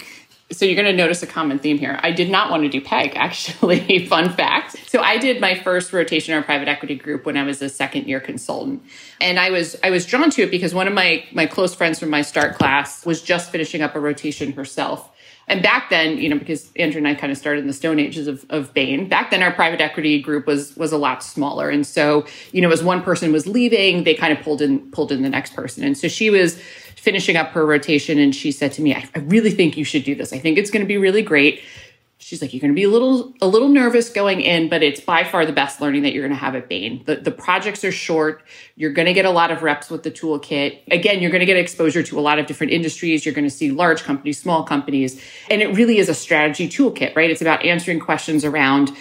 So 0.52 0.66
you're 0.66 0.76
going 0.76 0.86
to 0.86 0.94
notice 0.94 1.24
a 1.24 1.28
common 1.28 1.60
theme 1.60 1.78
here. 1.78 1.98
I 2.04 2.12
did 2.12 2.30
not 2.30 2.52
want 2.52 2.64
to 2.64 2.70
do 2.70 2.82
PEG, 2.82 3.14
actually. 3.16 4.06
Fun 4.08 4.30
fact. 4.34 4.76
So 4.90 5.00
I 5.00 5.18
did 5.18 5.40
my 5.40 5.56
first 5.56 5.94
rotation 5.94 6.34
in 6.34 6.40
our 6.40 6.44
private 6.44 6.68
equity 6.68 6.96
group 6.96 7.26
when 7.26 7.38
I 7.38 7.44
was 7.44 7.62
a 7.62 7.70
second 7.70 8.08
year 8.08 8.20
consultant, 8.20 8.84
and 9.22 9.40
I 9.40 9.50
was 9.50 9.78
I 9.82 9.92
was 9.92 10.06
drawn 10.06 10.30
to 10.32 10.42
it 10.42 10.52
because 10.52 10.74
one 10.74 10.90
of 10.90 10.94
my 10.94 11.24
my 11.32 11.46
close 11.46 11.74
friends 11.74 12.00
from 12.00 12.10
my 12.10 12.22
start 12.22 12.56
class 12.58 13.06
was 13.06 13.22
just 13.22 13.50
finishing 13.50 13.82
up 13.82 13.96
a 13.96 14.00
rotation 14.02 14.52
herself. 14.52 15.10
And 15.50 15.64
back 15.64 15.90
then, 15.90 16.18
you 16.18 16.28
know, 16.28 16.38
because 16.38 16.70
Andrew 16.76 16.98
and 16.98 17.08
I 17.08 17.16
kind 17.16 17.32
of 17.32 17.38
started 17.38 17.62
in 17.62 17.68
the 17.68 17.74
stone 17.74 18.00
ages 18.00 18.28
of, 18.28 18.46
of 18.50 18.74
Bain, 18.74 19.08
back 19.08 19.32
then 19.32 19.42
our 19.42 19.52
private 19.52 19.80
equity 19.80 20.22
group 20.22 20.46
was 20.46 20.76
was 20.76 20.92
a 20.92 20.98
lot 20.98 21.24
smaller. 21.24 21.70
And 21.70 21.88
so, 21.88 22.26
you 22.52 22.62
know, 22.62 22.70
as 22.72 22.84
one 22.84 23.02
person 23.02 23.32
was 23.32 23.48
leaving, 23.48 24.04
they 24.04 24.14
kind 24.14 24.38
of 24.38 24.44
pulled 24.44 24.62
in 24.62 24.92
pulled 24.92 25.12
in 25.12 25.22
the 25.22 25.30
next 25.30 25.54
person. 25.56 25.84
And 25.84 25.98
so 25.98 26.10
she 26.10 26.30
was 26.30 26.60
finishing 26.98 27.38
up 27.38 27.52
her 27.52 27.66
rotation 27.66 28.20
and 28.20 28.36
she 28.36 28.52
said 28.52 28.74
to 28.74 28.82
me, 28.82 28.94
I, 28.94 29.08
I 29.16 29.20
really 29.20 29.52
think 29.52 29.78
you 29.78 29.86
should 29.86 30.04
do 30.04 30.14
this. 30.14 30.34
I 30.34 30.40
think 30.40 30.58
it's 30.58 30.70
going 30.70 30.84
to 30.84 30.88
be 30.88 30.98
really 30.98 31.22
great 31.22 31.62
she's 32.20 32.42
like, 32.42 32.54
you're 32.54 32.62
going 32.62 32.74
to 32.74 32.76
be 32.76 32.84
a 32.84 32.90
little 32.90 33.34
a 33.42 33.48
little 33.48 33.70
nervous 33.70 34.10
going 34.10 34.42
in, 34.42 34.70
but 34.70 34.84
it's 34.84 35.00
by 35.00 35.24
far 35.24 35.46
the 35.46 35.54
best 35.54 35.80
learning 35.80 36.04
that 36.04 36.14
you're 36.14 36.24
going 36.24 36.38
to 36.38 36.44
have 36.44 36.56
at 36.56 36.68
Bain. 36.68 37.04
The, 37.06 37.16
the 37.18 37.32
projects 37.32 37.84
are 37.84 37.92
short. 37.92 38.44
You're 38.76 38.92
going 38.92 39.06
to 39.06 39.14
get 39.14 39.26
a 39.26 39.30
lot 39.30 39.52
of 39.52 39.64
reps 39.64 39.90
with 39.90 40.04
the 40.04 40.12
toolkit. 40.12 40.80
Again, 40.92 41.22
you're 41.22 41.32
going 41.32 41.42
to 41.42 41.46
get 41.46 41.58
exposure 41.58 42.04
to 42.04 42.20
a 42.20 42.22
lot 42.22 42.40
of 42.40 42.46
different 42.46 42.74
industries. 42.74 43.26
You're 43.26 43.36
going 43.36 43.46
to 43.46 43.52
see 43.52 43.72
large 43.72 44.04
companies, 44.04 44.40
small 44.40 44.64
companies, 44.64 45.22
and 45.50 45.62
it 45.62 45.76
really 45.76 46.00
is 46.00 46.10
a 46.10 46.16
strategy 46.16 46.68
toolkit, 46.68 47.16
right? 47.16 47.30
It's 47.30 47.42
about 47.42 47.64
answering 47.64 48.00
questions 48.00 48.44
around 48.44 48.92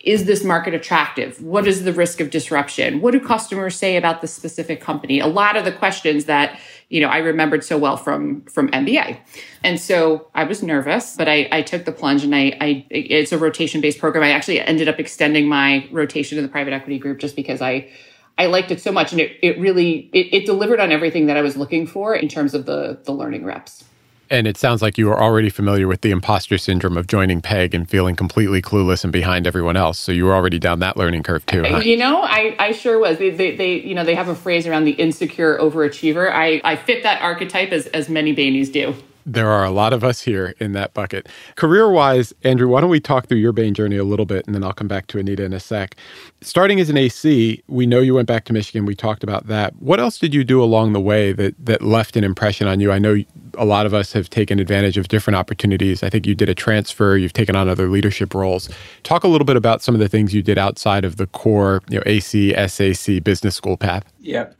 is 0.00 0.24
this 0.24 0.42
market 0.42 0.72
attractive? 0.72 1.42
What 1.42 1.66
is 1.66 1.84
the 1.84 1.92
risk 1.92 2.20
of 2.20 2.30
disruption? 2.30 3.00
What 3.00 3.12
do 3.12 3.20
customers 3.20 3.76
say 3.76 3.96
about 3.96 4.22
this 4.22 4.32
specific 4.32 4.80
company? 4.80 5.20
A 5.20 5.26
lot 5.26 5.56
of 5.56 5.64
the 5.64 5.72
questions 5.72 6.24
that 6.24 6.58
you 6.88 7.00
know 7.00 7.08
I 7.08 7.18
remembered 7.18 7.64
so 7.64 7.76
well 7.76 7.96
from 7.96 8.42
from 8.46 8.70
MBA, 8.70 9.18
and 9.62 9.78
so 9.78 10.28
I 10.34 10.44
was 10.44 10.62
nervous, 10.62 11.16
but 11.16 11.28
I, 11.28 11.48
I 11.52 11.62
took 11.62 11.84
the 11.84 11.92
plunge, 11.92 12.24
and 12.24 12.34
I, 12.34 12.56
I 12.60 12.86
it's 12.90 13.32
a 13.32 13.38
rotation 13.38 13.80
based 13.80 13.98
program. 13.98 14.24
I 14.24 14.30
actually 14.30 14.60
ended 14.60 14.88
up 14.88 14.98
extending 14.98 15.48
my 15.48 15.86
rotation 15.92 16.38
in 16.38 16.44
the 16.44 16.50
private 16.50 16.72
equity 16.72 16.98
group 16.98 17.18
just 17.18 17.36
because 17.36 17.60
I 17.60 17.90
I 18.38 18.46
liked 18.46 18.70
it 18.70 18.80
so 18.80 18.92
much, 18.92 19.12
and 19.12 19.20
it 19.20 19.36
it 19.42 19.58
really 19.58 20.08
it, 20.14 20.32
it 20.32 20.46
delivered 20.46 20.80
on 20.80 20.92
everything 20.92 21.26
that 21.26 21.36
I 21.36 21.42
was 21.42 21.56
looking 21.58 21.86
for 21.86 22.14
in 22.14 22.28
terms 22.28 22.54
of 22.54 22.64
the 22.64 22.98
the 23.04 23.12
learning 23.12 23.44
reps. 23.44 23.84
And 24.30 24.46
it 24.46 24.56
sounds 24.56 24.80
like 24.80 24.96
you 24.96 25.06
were 25.06 25.20
already 25.20 25.50
familiar 25.50 25.88
with 25.88 26.02
the 26.02 26.12
imposter 26.12 26.56
syndrome 26.56 26.96
of 26.96 27.08
joining 27.08 27.40
PEG 27.40 27.74
and 27.74 27.90
feeling 27.90 28.14
completely 28.14 28.62
clueless 28.62 29.02
and 29.02 29.12
behind 29.12 29.44
everyone 29.44 29.76
else. 29.76 29.98
So 29.98 30.12
you 30.12 30.24
were 30.24 30.34
already 30.34 30.60
down 30.60 30.78
that 30.78 30.96
learning 30.96 31.24
curve 31.24 31.44
too. 31.46 31.64
Huh? 31.64 31.78
You 31.78 31.96
know, 31.96 32.22
I, 32.22 32.54
I 32.58 32.72
sure 32.72 33.00
was. 33.00 33.18
They, 33.18 33.30
they, 33.30 33.56
they, 33.56 33.80
you 33.80 33.94
know, 33.94 34.04
they 34.04 34.14
have 34.14 34.28
a 34.28 34.36
phrase 34.36 34.68
around 34.68 34.84
the 34.84 34.92
insecure 34.92 35.58
overachiever. 35.58 36.30
I, 36.30 36.60
I 36.62 36.76
fit 36.76 37.02
that 37.02 37.20
archetype 37.22 37.72
as, 37.72 37.88
as 37.88 38.08
many 38.08 38.34
Bainies 38.34 38.72
do. 38.72 38.94
There 39.30 39.48
are 39.48 39.64
a 39.64 39.70
lot 39.70 39.92
of 39.92 40.02
us 40.02 40.22
here 40.22 40.56
in 40.58 40.72
that 40.72 40.92
bucket. 40.92 41.28
Career 41.54 41.88
wise, 41.88 42.34
Andrew, 42.42 42.66
why 42.66 42.80
don't 42.80 42.90
we 42.90 42.98
talk 42.98 43.28
through 43.28 43.38
your 43.38 43.52
Bain 43.52 43.74
journey 43.74 43.96
a 43.96 44.02
little 44.02 44.26
bit 44.26 44.44
and 44.44 44.56
then 44.56 44.64
I'll 44.64 44.72
come 44.72 44.88
back 44.88 45.06
to 45.08 45.20
Anita 45.20 45.44
in 45.44 45.52
a 45.52 45.60
sec. 45.60 45.94
Starting 46.40 46.80
as 46.80 46.90
an 46.90 46.96
AC, 46.96 47.62
we 47.68 47.86
know 47.86 48.00
you 48.00 48.14
went 48.14 48.26
back 48.26 48.44
to 48.46 48.52
Michigan. 48.52 48.86
We 48.86 48.96
talked 48.96 49.22
about 49.22 49.46
that. 49.46 49.76
What 49.76 50.00
else 50.00 50.18
did 50.18 50.34
you 50.34 50.42
do 50.42 50.60
along 50.60 50.94
the 50.94 51.00
way 51.00 51.32
that, 51.32 51.54
that 51.64 51.80
left 51.80 52.16
an 52.16 52.24
impression 52.24 52.66
on 52.66 52.80
you? 52.80 52.90
I 52.90 52.98
know 52.98 53.22
a 53.56 53.64
lot 53.64 53.86
of 53.86 53.94
us 53.94 54.12
have 54.14 54.28
taken 54.28 54.58
advantage 54.58 54.98
of 54.98 55.06
different 55.06 55.36
opportunities. 55.36 56.02
I 56.02 56.10
think 56.10 56.26
you 56.26 56.34
did 56.34 56.48
a 56.48 56.54
transfer, 56.54 57.16
you've 57.16 57.32
taken 57.32 57.54
on 57.54 57.68
other 57.68 57.88
leadership 57.88 58.34
roles. 58.34 58.68
Talk 59.04 59.22
a 59.22 59.28
little 59.28 59.44
bit 59.44 59.56
about 59.56 59.80
some 59.80 59.94
of 59.94 60.00
the 60.00 60.08
things 60.08 60.34
you 60.34 60.42
did 60.42 60.58
outside 60.58 61.04
of 61.04 61.18
the 61.18 61.28
core, 61.28 61.82
you 61.88 61.98
know, 61.98 62.02
AC, 62.04 62.52
SAC 62.66 63.22
business 63.22 63.54
school 63.54 63.76
path. 63.76 64.02
Yep 64.18 64.56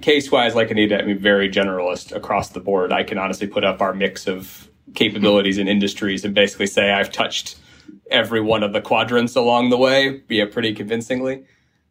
case 0.00 0.30
wise, 0.30 0.54
like 0.54 0.70
Anita, 0.70 1.00
I 1.00 1.04
mean, 1.04 1.18
very 1.18 1.48
generalist 1.48 2.14
across 2.14 2.50
the 2.50 2.60
board. 2.60 2.92
I 2.92 3.02
can 3.02 3.18
honestly 3.18 3.46
put 3.46 3.64
up 3.64 3.80
our 3.80 3.94
mix 3.94 4.26
of 4.26 4.68
capabilities 4.94 5.58
and 5.58 5.68
industries 5.68 6.24
and 6.24 6.34
basically 6.34 6.66
say 6.66 6.90
I've 6.90 7.10
touched 7.10 7.56
every 8.10 8.40
one 8.40 8.62
of 8.62 8.72
the 8.72 8.80
quadrants 8.80 9.36
along 9.36 9.70
the 9.70 9.78
way, 9.78 10.22
be 10.26 10.40
it 10.40 10.52
pretty 10.52 10.74
convincingly. 10.74 11.44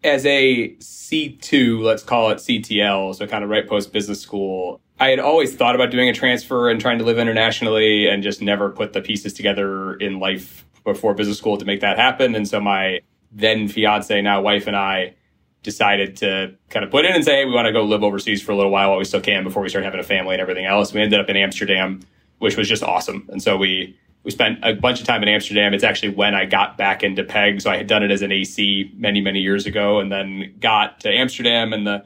As 0.03 0.25
a 0.25 0.75
C2, 0.75 1.81
let's 1.81 2.03
call 2.03 2.31
it 2.31 2.37
CTL, 2.37 3.15
so 3.15 3.27
kind 3.27 3.43
of 3.43 3.49
right 3.49 3.67
post 3.67 3.93
business 3.93 4.19
school, 4.19 4.81
I 4.99 5.09
had 5.09 5.19
always 5.19 5.55
thought 5.55 5.73
about 5.73 5.89
doing 5.89 6.09
a 6.09 6.13
transfer 6.13 6.69
and 6.69 6.79
trying 6.79 6.99
to 6.99 7.03
live 7.03 7.17
internationally 7.17 8.07
and 8.07 8.21
just 8.21 8.39
never 8.39 8.69
put 8.69 8.93
the 8.93 9.01
pieces 9.01 9.33
together 9.33 9.95
in 9.95 10.19
life 10.19 10.63
before 10.83 11.15
business 11.15 11.39
school 11.39 11.57
to 11.57 11.65
make 11.65 11.81
that 11.81 11.97
happen. 11.97 12.35
And 12.35 12.47
so 12.47 12.59
my 12.61 13.01
then 13.31 13.67
fiance, 13.67 14.21
now 14.21 14.41
wife, 14.41 14.67
and 14.67 14.75
I 14.75 15.15
decided 15.63 16.17
to 16.17 16.55
kind 16.69 16.83
of 16.83 16.91
put 16.91 17.05
in 17.05 17.13
and 17.13 17.23
say, 17.23 17.37
hey, 17.37 17.45
we 17.45 17.53
want 17.53 17.67
to 17.67 17.71
go 17.71 17.83
live 17.83 18.03
overseas 18.03 18.41
for 18.41 18.51
a 18.51 18.55
little 18.55 18.71
while 18.71 18.89
while 18.89 18.97
we 18.97 19.05
still 19.05 19.21
can 19.21 19.43
before 19.43 19.61
we 19.61 19.69
start 19.69 19.85
having 19.85 19.99
a 19.99 20.03
family 20.03 20.33
and 20.33 20.41
everything 20.41 20.65
else. 20.65 20.93
We 20.93 21.01
ended 21.01 21.19
up 21.19 21.29
in 21.29 21.37
Amsterdam, 21.37 22.01
which 22.39 22.57
was 22.57 22.67
just 22.67 22.83
awesome. 22.83 23.29
And 23.31 23.41
so 23.41 23.57
we 23.57 23.97
we 24.23 24.31
spent 24.31 24.59
a 24.63 24.73
bunch 24.73 24.99
of 24.99 25.07
time 25.07 25.23
in 25.23 25.29
Amsterdam. 25.29 25.73
It's 25.73 25.83
actually 25.83 26.09
when 26.09 26.35
I 26.35 26.45
got 26.45 26.77
back 26.77 27.01
into 27.01 27.23
PEG. 27.23 27.61
So 27.61 27.71
I 27.71 27.77
had 27.77 27.87
done 27.87 28.03
it 28.03 28.11
as 28.11 28.21
an 28.21 28.31
AC 28.31 28.91
many, 28.95 29.19
many 29.19 29.39
years 29.39 29.65
ago 29.65 29.99
and 29.99 30.11
then 30.11 30.53
got 30.59 30.99
to 31.01 31.09
Amsterdam 31.09 31.73
and 31.73 31.87
the 31.87 32.05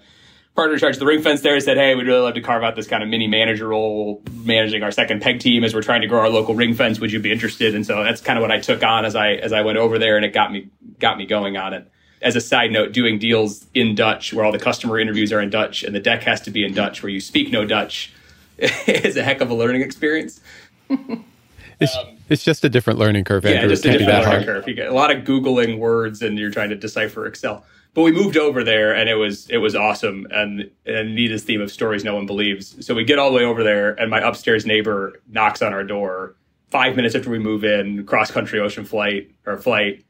partner 0.56 0.76
in 0.76 0.80
charge 0.80 0.96
of 0.96 1.00
the 1.02 1.06
ring 1.06 1.22
fence 1.22 1.42
there 1.42 1.60
said, 1.60 1.76
Hey, 1.76 1.94
we'd 1.96 2.08
really 2.08 2.22
love 2.22 2.36
to 2.36 2.42
carve 2.42 2.64
out 2.64 2.78
this 2.78 2.88
kind 2.88 3.04
of 3.04 3.10
mini 3.10 3.28
manager 3.28 3.68
role 3.68 4.22
managing 4.32 4.82
our 4.82 4.92
second 4.92 5.22
PEG 5.22 5.42
team 5.42 5.66
as 5.66 5.74
we're 5.74 5.82
trying 5.82 6.02
to 6.02 6.08
grow 6.08 6.20
our 6.20 6.30
local 6.30 6.56
ring 6.56 6.74
fence. 6.74 7.02
Would 7.02 7.12
you 7.12 7.20
be 7.20 7.34
interested? 7.34 7.76
And 7.76 7.86
so 7.86 8.02
that's 8.02 8.22
kind 8.22 8.40
of 8.40 8.42
what 8.42 8.52
I 8.52 8.60
took 8.60 8.82
on 8.82 9.04
as 9.04 9.16
I, 9.16 9.32
as 9.32 9.52
I 9.52 9.62
went 9.62 9.78
over 9.78 10.00
there 10.00 10.16
and 10.16 10.26
it 10.26 10.34
got 10.34 10.54
me, 10.54 10.70
got 11.00 11.18
me 11.18 11.26
going 11.26 11.58
on 11.58 11.74
it 11.74 11.92
as 12.26 12.36
a 12.36 12.42
side 12.42 12.72
note, 12.72 12.92
doing 12.92 13.20
deals 13.20 13.68
in 13.76 13.94
Dutch 13.94 14.34
where 14.34 14.44
all 14.44 14.52
the 14.52 14.60
customer 14.60 14.98
interviews 14.98 15.32
are 15.32 15.40
in 15.40 15.52
Dutch 15.52 15.84
and 15.84 15.94
the 15.94 16.00
deck 16.00 16.24
has 16.24 16.42
to 16.42 16.50
be 16.50 16.66
in 16.66 16.74
Dutch 16.74 17.04
where 17.04 17.12
you 17.12 17.22
speak 17.22 17.52
no 17.52 17.66
Dutch 17.66 18.12
is 18.58 19.16
a 19.16 19.24
heck 19.24 19.42
of 19.42 19.52
a 19.52 19.54
learning 19.54 19.84
experience. 19.84 20.42
it's, 20.90 21.96
um, 21.96 22.18
it's 22.28 22.44
just 22.44 22.66
a 22.66 22.70
different 22.70 22.98
learning 22.98 23.26
curve. 23.26 23.46
Andrew. 23.46 23.62
Yeah, 23.62 23.68
just 23.68 23.86
a 23.86 23.98
different 24.00 24.26
learning 24.26 24.46
curve. 24.48 24.68
You 24.68 24.74
get 24.74 24.88
a 24.88 24.94
lot 24.94 25.12
of 25.12 25.24
googling 25.24 25.78
words 25.78 26.24
and 26.24 26.38
you're 26.40 26.50
trying 26.50 26.70
to 26.72 26.76
decipher 26.76 27.28
Excel. 27.28 27.64
But 27.94 28.02
we 28.02 28.12
moved 28.12 28.38
over 28.38 28.64
there 28.64 28.94
and 28.96 29.08
it 29.08 29.16
was 29.16 29.48
it 29.52 29.58
was 29.58 29.76
awesome. 29.76 30.26
And 30.32 30.72
and 30.88 31.10
Anita's 31.10 31.44
theme 31.44 31.62
of 31.62 31.72
stories 31.72 32.04
no 32.04 32.16
one 32.16 32.26
believes. 32.26 32.84
So 32.84 32.96
we 32.96 33.04
get 33.04 33.20
all 33.20 33.30
the 33.30 33.38
way 33.38 33.46
over 33.46 33.64
there 33.64 33.94
and 34.02 34.10
my 34.10 34.20
upstairs 34.20 34.66
neighbor 34.66 35.22
knocks 35.28 35.62
on 35.62 35.74
our 35.74 35.84
door 35.84 36.36
five 36.72 36.96
minutes 36.96 37.14
after 37.14 37.30
we 37.30 37.38
move 37.38 37.64
in, 37.64 38.04
cross 38.08 38.32
country 38.32 38.60
ocean 38.60 38.84
flight 38.84 39.30
or 39.46 39.58
flight 39.58 40.04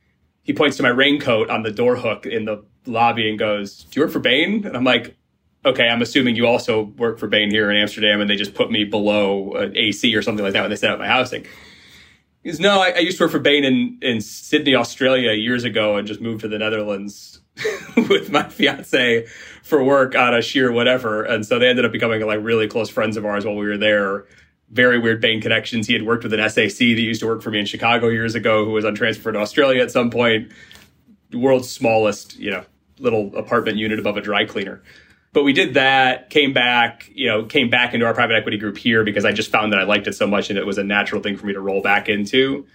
he 0.45 0.53
points 0.53 0.77
to 0.77 0.83
my 0.83 0.89
raincoat 0.89 1.49
on 1.49 1.63
the 1.63 1.71
door 1.71 1.95
hook 1.95 2.27
in 2.27 2.45
the 2.45 2.63
lobby 2.85 3.27
and 3.27 3.37
goes, 3.37 3.83
"Do 3.83 3.99
you 3.99 4.05
work 4.05 4.13
for 4.13 4.19
Bain?" 4.19 4.65
And 4.65 4.77
I'm 4.77 4.83
like, 4.83 5.15
"Okay, 5.65 5.89
I'm 5.89 6.03
assuming 6.03 6.35
you 6.35 6.45
also 6.45 6.83
work 6.97 7.17
for 7.17 7.27
Bain 7.27 7.49
here 7.49 7.69
in 7.71 7.75
Amsterdam." 7.75 8.21
And 8.21 8.29
they 8.29 8.35
just 8.35 8.53
put 8.53 8.71
me 8.71 8.83
below 8.83 9.53
an 9.53 9.75
AC 9.75 10.15
or 10.15 10.21
something 10.21 10.45
like 10.45 10.53
that 10.53 10.61
when 10.61 10.69
they 10.69 10.75
set 10.75 10.91
up 10.91 10.99
my 10.99 11.07
housing. 11.07 11.45
He 12.43 12.51
goes, 12.51 12.59
"No, 12.59 12.79
I, 12.79 12.91
I 12.91 12.99
used 12.99 13.17
to 13.17 13.23
work 13.23 13.31
for 13.31 13.39
Bain 13.39 13.65
in 13.65 13.97
in 14.03 14.21
Sydney, 14.21 14.75
Australia, 14.75 15.31
years 15.33 15.63
ago, 15.63 15.97
and 15.97 16.07
just 16.07 16.21
moved 16.21 16.41
to 16.41 16.47
the 16.47 16.59
Netherlands 16.59 17.41
with 17.97 18.29
my 18.29 18.43
fiance 18.43 19.25
for 19.63 19.83
work 19.83 20.15
on 20.15 20.35
a 20.35 20.43
sheer 20.43 20.71
whatever." 20.71 21.23
And 21.23 21.43
so 21.43 21.57
they 21.57 21.69
ended 21.69 21.85
up 21.85 21.91
becoming 21.91 22.21
like 22.21 22.39
really 22.43 22.67
close 22.67 22.91
friends 22.91 23.17
of 23.17 23.25
ours 23.25 23.45
while 23.45 23.55
we 23.55 23.65
were 23.65 23.79
there 23.79 24.27
very 24.69 24.99
weird 24.99 25.21
Bain 25.21 25.41
connections. 25.41 25.87
He 25.87 25.93
had 25.93 26.03
worked 26.03 26.23
with 26.23 26.33
an 26.33 26.49
SAC 26.49 26.77
that 26.77 27.01
used 27.01 27.21
to 27.21 27.27
work 27.27 27.41
for 27.41 27.51
me 27.51 27.59
in 27.59 27.65
Chicago 27.65 28.09
years 28.09 28.35
ago, 28.35 28.65
who 28.65 28.71
was 28.71 28.85
on 28.85 28.95
transfer 28.95 29.31
to 29.31 29.39
Australia 29.39 29.81
at 29.81 29.91
some 29.91 30.09
point. 30.09 30.51
The 31.29 31.37
world's 31.37 31.69
smallest, 31.69 32.37
you 32.37 32.51
know, 32.51 32.65
little 32.99 33.35
apartment 33.35 33.77
unit 33.77 33.99
above 33.99 34.17
a 34.17 34.21
dry 34.21 34.45
cleaner. 34.45 34.81
But 35.33 35.43
we 35.43 35.51
did 35.51 35.73
that, 35.73 36.29
came 36.29 36.53
back, 36.53 37.09
you 37.13 37.27
know, 37.27 37.43
came 37.43 37.69
back 37.69 37.93
into 37.93 38.05
our 38.05 38.13
private 38.13 38.35
equity 38.35 38.57
group 38.57 38.77
here 38.77 39.03
because 39.03 39.25
I 39.25 39.33
just 39.33 39.51
found 39.51 39.73
that 39.73 39.79
I 39.79 39.83
liked 39.83 40.07
it 40.07 40.13
so 40.13 40.25
much 40.25 40.49
and 40.49 40.57
it 40.57 40.65
was 40.65 40.77
a 40.77 40.83
natural 40.83 41.21
thing 41.21 41.35
for 41.35 41.45
me 41.45 41.53
to 41.53 41.59
roll 41.59 41.81
back 41.81 42.07
into. 42.07 42.65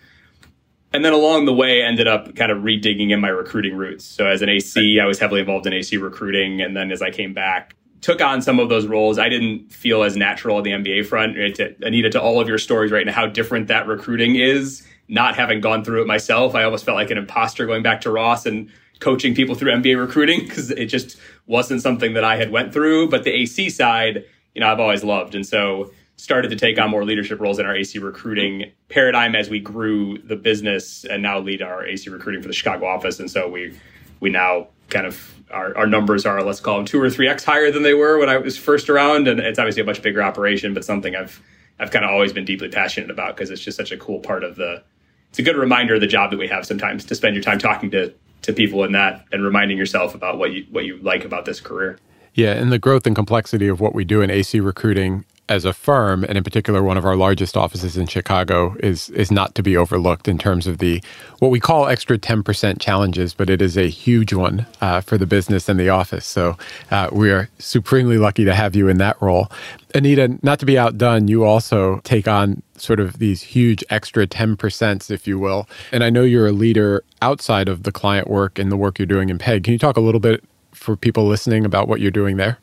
And 0.92 1.04
then 1.04 1.12
along 1.12 1.46
the 1.46 1.54
way, 1.54 1.82
ended 1.82 2.06
up 2.06 2.34
kind 2.34 2.52
of 2.52 2.58
redigging 2.58 3.12
in 3.12 3.20
my 3.20 3.28
recruiting 3.28 3.76
roots. 3.76 4.04
So 4.04 4.26
as 4.26 4.42
an 4.42 4.48
AC, 4.48 5.00
I 5.00 5.06
was 5.06 5.18
heavily 5.18 5.40
involved 5.40 5.66
in 5.66 5.72
AC 5.72 5.96
recruiting. 5.96 6.60
And 6.60 6.76
then 6.76 6.90
as 6.90 7.00
I 7.00 7.10
came 7.10 7.32
back, 7.32 7.76
took 8.00 8.20
on 8.20 8.40
some 8.42 8.58
of 8.58 8.68
those 8.68 8.86
roles. 8.86 9.18
I 9.18 9.28
didn't 9.28 9.72
feel 9.72 10.02
as 10.02 10.16
natural 10.16 10.56
on 10.56 10.62
the 10.62 10.70
MBA 10.70 11.06
front. 11.06 11.38
Eh, 11.38 11.50
to, 11.52 11.74
Anita, 11.82 12.10
to 12.10 12.20
all 12.20 12.40
of 12.40 12.48
your 12.48 12.58
stories 12.58 12.90
right 12.90 13.04
now, 13.04 13.12
how 13.12 13.26
different 13.26 13.68
that 13.68 13.86
recruiting 13.86 14.36
is, 14.36 14.86
not 15.08 15.34
having 15.34 15.60
gone 15.60 15.84
through 15.84 16.02
it 16.02 16.06
myself. 16.06 16.54
I 16.54 16.64
almost 16.64 16.84
felt 16.84 16.96
like 16.96 17.10
an 17.10 17.18
imposter 17.18 17.66
going 17.66 17.82
back 17.82 18.00
to 18.02 18.10
Ross 18.10 18.46
and 18.46 18.70
coaching 19.00 19.34
people 19.34 19.54
through 19.54 19.72
MBA 19.72 19.98
recruiting 19.98 20.40
because 20.40 20.70
it 20.70 20.86
just 20.86 21.18
wasn't 21.46 21.82
something 21.82 22.14
that 22.14 22.24
I 22.24 22.36
had 22.36 22.50
went 22.50 22.72
through. 22.72 23.08
But 23.08 23.24
the 23.24 23.30
AC 23.30 23.70
side, 23.70 24.24
you 24.54 24.60
know, 24.60 24.68
I've 24.68 24.80
always 24.80 25.02
loved. 25.02 25.34
And 25.34 25.46
so 25.46 25.90
started 26.16 26.48
to 26.50 26.56
take 26.56 26.78
on 26.78 26.90
more 26.90 27.04
leadership 27.04 27.40
roles 27.40 27.58
in 27.58 27.64
our 27.64 27.74
AC 27.74 27.98
recruiting 27.98 28.70
paradigm 28.90 29.34
as 29.34 29.48
we 29.48 29.58
grew 29.58 30.18
the 30.18 30.36
business 30.36 31.04
and 31.06 31.22
now 31.22 31.38
lead 31.38 31.62
our 31.62 31.84
AC 31.84 32.10
recruiting 32.10 32.42
for 32.42 32.48
the 32.48 32.54
Chicago 32.54 32.86
office. 32.86 33.18
And 33.18 33.30
so 33.30 33.48
we, 33.48 33.74
we 34.20 34.28
now 34.28 34.68
kind 34.90 35.06
of 35.06 35.39
our, 35.52 35.76
our 35.76 35.86
numbers 35.86 36.26
are 36.26 36.42
let's 36.42 36.60
call 36.60 36.76
them 36.76 36.86
two 36.86 37.00
or 37.00 37.10
three 37.10 37.28
x 37.28 37.44
higher 37.44 37.70
than 37.70 37.82
they 37.82 37.94
were 37.94 38.18
when 38.18 38.28
I 38.28 38.36
was 38.36 38.56
first 38.56 38.88
around, 38.88 39.28
and 39.28 39.40
it's 39.40 39.58
obviously 39.58 39.82
a 39.82 39.86
much 39.86 40.02
bigger 40.02 40.22
operation, 40.22 40.74
but 40.74 40.84
something 40.84 41.16
I've 41.16 41.40
I've 41.78 41.90
kind 41.90 42.04
of 42.04 42.10
always 42.10 42.32
been 42.32 42.44
deeply 42.44 42.68
passionate 42.68 43.10
about 43.10 43.36
because 43.36 43.50
it's 43.50 43.62
just 43.62 43.76
such 43.76 43.92
a 43.92 43.96
cool 43.96 44.20
part 44.20 44.44
of 44.44 44.56
the 44.56 44.82
it's 45.30 45.38
a 45.38 45.42
good 45.42 45.56
reminder 45.56 45.94
of 45.94 46.00
the 46.00 46.06
job 46.06 46.30
that 46.30 46.38
we 46.38 46.48
have 46.48 46.66
sometimes 46.66 47.04
to 47.06 47.14
spend 47.14 47.34
your 47.34 47.42
time 47.42 47.58
talking 47.58 47.90
to 47.92 48.12
to 48.42 48.52
people 48.52 48.84
in 48.84 48.92
that 48.92 49.24
and 49.32 49.44
reminding 49.44 49.76
yourself 49.76 50.14
about 50.14 50.38
what 50.38 50.52
you 50.52 50.66
what 50.70 50.84
you 50.84 50.98
like 50.98 51.24
about 51.24 51.44
this 51.44 51.60
career. 51.60 51.98
Yeah, 52.34 52.52
and 52.52 52.70
the 52.70 52.78
growth 52.78 53.06
and 53.06 53.16
complexity 53.16 53.66
of 53.68 53.80
what 53.80 53.94
we 53.94 54.04
do 54.04 54.20
in 54.20 54.30
AC 54.30 54.60
recruiting 54.60 55.24
as 55.50 55.64
a 55.64 55.72
firm, 55.72 56.22
and 56.22 56.38
in 56.38 56.44
particular, 56.44 56.80
one 56.80 56.96
of 56.96 57.04
our 57.04 57.16
largest 57.16 57.56
offices 57.56 57.96
in 57.96 58.06
Chicago, 58.06 58.76
is 58.80 59.10
is 59.10 59.30
not 59.30 59.54
to 59.56 59.62
be 59.62 59.76
overlooked 59.76 60.28
in 60.28 60.38
terms 60.38 60.68
of 60.68 60.78
the 60.78 61.02
what 61.40 61.50
we 61.50 61.58
call 61.58 61.88
extra 61.88 62.16
ten 62.16 62.42
percent 62.42 62.80
challenges, 62.80 63.34
but 63.34 63.50
it 63.50 63.60
is 63.60 63.76
a 63.76 63.88
huge 63.88 64.32
one 64.32 64.64
uh, 64.80 65.00
for 65.00 65.18
the 65.18 65.26
business 65.26 65.68
and 65.68 65.78
the 65.78 65.88
office. 65.88 66.24
So 66.24 66.56
uh, 66.92 67.10
we 67.12 67.30
are 67.32 67.50
supremely 67.58 68.16
lucky 68.16 68.44
to 68.44 68.54
have 68.54 68.76
you 68.76 68.86
in 68.88 68.98
that 68.98 69.20
role, 69.20 69.50
Anita. 69.92 70.38
Not 70.42 70.60
to 70.60 70.66
be 70.66 70.78
outdone, 70.78 71.26
you 71.26 71.44
also 71.44 71.98
take 72.04 72.28
on 72.28 72.62
sort 72.76 73.00
of 73.00 73.18
these 73.18 73.42
huge 73.42 73.84
extra 73.90 74.28
ten 74.28 74.56
percents, 74.56 75.10
if 75.10 75.26
you 75.26 75.36
will. 75.38 75.68
And 75.90 76.04
I 76.04 76.10
know 76.10 76.22
you're 76.22 76.46
a 76.46 76.52
leader 76.52 77.02
outside 77.20 77.68
of 77.68 77.82
the 77.82 77.92
client 77.92 78.30
work 78.30 78.58
and 78.58 78.70
the 78.70 78.76
work 78.76 79.00
you're 79.00 79.06
doing 79.06 79.28
in 79.28 79.38
PEG. 79.38 79.64
Can 79.64 79.72
you 79.72 79.78
talk 79.78 79.96
a 79.96 80.00
little 80.00 80.20
bit 80.20 80.44
for 80.72 80.96
people 80.96 81.26
listening 81.26 81.64
about 81.64 81.88
what 81.88 82.00
you're 82.00 82.12
doing 82.12 82.36
there? 82.36 82.58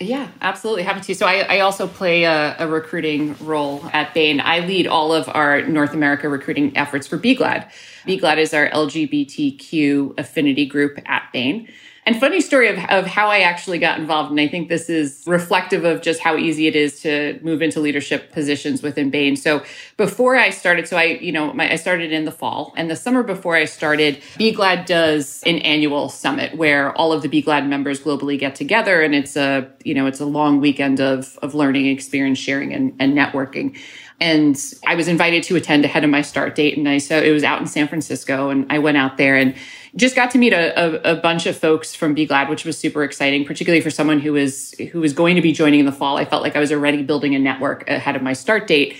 Yeah, 0.00 0.28
absolutely. 0.40 0.82
Happy 0.82 1.00
to. 1.00 1.14
So 1.14 1.26
I, 1.26 1.56
I 1.56 1.60
also 1.60 1.86
play 1.86 2.24
a, 2.24 2.56
a, 2.58 2.66
recruiting 2.66 3.36
role 3.40 3.88
at 3.92 4.12
Bain. 4.12 4.40
I 4.40 4.60
lead 4.60 4.86
all 4.86 5.12
of 5.12 5.28
our 5.28 5.62
North 5.62 5.92
America 5.92 6.28
recruiting 6.28 6.76
efforts 6.76 7.06
for 7.06 7.18
BGLAD. 7.18 7.70
BGLAD 8.06 8.38
is 8.38 8.54
our 8.54 8.68
LGBTQ 8.70 10.18
affinity 10.18 10.66
group 10.66 10.98
at 11.06 11.30
Bain. 11.32 11.68
And 12.06 12.20
funny 12.20 12.42
story 12.42 12.68
of, 12.68 12.78
of 12.90 13.06
how 13.06 13.28
I 13.28 13.40
actually 13.40 13.78
got 13.78 13.98
involved. 13.98 14.30
And 14.30 14.38
I 14.38 14.46
think 14.46 14.68
this 14.68 14.90
is 14.90 15.22
reflective 15.26 15.84
of 15.84 16.02
just 16.02 16.20
how 16.20 16.36
easy 16.36 16.66
it 16.66 16.76
is 16.76 17.00
to 17.00 17.38
move 17.42 17.62
into 17.62 17.80
leadership 17.80 18.30
positions 18.30 18.82
within 18.82 19.08
Bain. 19.08 19.36
So 19.36 19.62
before 19.96 20.36
I 20.36 20.50
started, 20.50 20.86
so 20.86 20.98
I, 20.98 21.04
you 21.04 21.32
know, 21.32 21.54
my, 21.54 21.72
I 21.72 21.76
started 21.76 22.12
in 22.12 22.26
the 22.26 22.30
fall 22.30 22.74
and 22.76 22.90
the 22.90 22.96
summer 22.96 23.22
before 23.22 23.56
I 23.56 23.64
started, 23.64 24.20
BGLAD 24.38 24.84
does 24.84 25.42
an 25.46 25.58
annual 25.60 26.10
summit 26.10 26.54
where 26.58 26.92
all 26.92 27.10
of 27.12 27.22
the 27.22 27.28
BGLAD 27.28 27.68
members 27.68 28.00
globally 28.00 28.38
get 28.38 28.54
together. 28.54 29.00
And 29.00 29.14
it's 29.14 29.34
a, 29.34 29.70
you 29.82 29.94
know, 29.94 30.06
it's 30.06 30.20
a 30.20 30.26
long 30.26 30.60
weekend 30.60 31.00
of, 31.00 31.38
of 31.40 31.54
learning, 31.54 31.86
experience 31.86 32.38
sharing 32.38 32.74
and, 32.74 32.94
and 33.00 33.16
networking. 33.16 33.78
And 34.20 34.60
I 34.86 34.94
was 34.94 35.08
invited 35.08 35.42
to 35.44 35.56
attend 35.56 35.84
ahead 35.84 36.04
of 36.04 36.10
my 36.10 36.22
start 36.22 36.54
date. 36.54 36.76
And 36.76 36.88
I, 36.88 36.98
so 36.98 37.16
it 37.18 37.30
was 37.30 37.44
out 37.44 37.60
in 37.60 37.66
San 37.66 37.88
Francisco 37.88 38.50
and 38.50 38.66
I 38.70 38.78
went 38.78 38.96
out 38.96 39.16
there 39.16 39.36
and 39.36 39.54
just 39.96 40.16
got 40.16 40.30
to 40.32 40.38
meet 40.38 40.52
a, 40.52 40.78
a, 41.06 41.12
a, 41.12 41.16
bunch 41.16 41.46
of 41.46 41.56
folks 41.56 41.94
from 41.94 42.16
BGLAD, 42.16 42.48
which 42.48 42.64
was 42.64 42.76
super 42.76 43.04
exciting, 43.04 43.44
particularly 43.44 43.80
for 43.80 43.90
someone 43.90 44.18
who 44.18 44.32
was 44.32 44.72
who 44.92 45.00
was 45.00 45.12
going 45.12 45.36
to 45.36 45.42
be 45.42 45.52
joining 45.52 45.80
in 45.80 45.86
the 45.86 45.92
fall. 45.92 46.16
I 46.16 46.24
felt 46.24 46.42
like 46.42 46.56
I 46.56 46.60
was 46.60 46.72
already 46.72 47.02
building 47.02 47.34
a 47.34 47.38
network 47.38 47.88
ahead 47.88 48.16
of 48.16 48.22
my 48.22 48.32
start 48.32 48.66
date. 48.66 48.96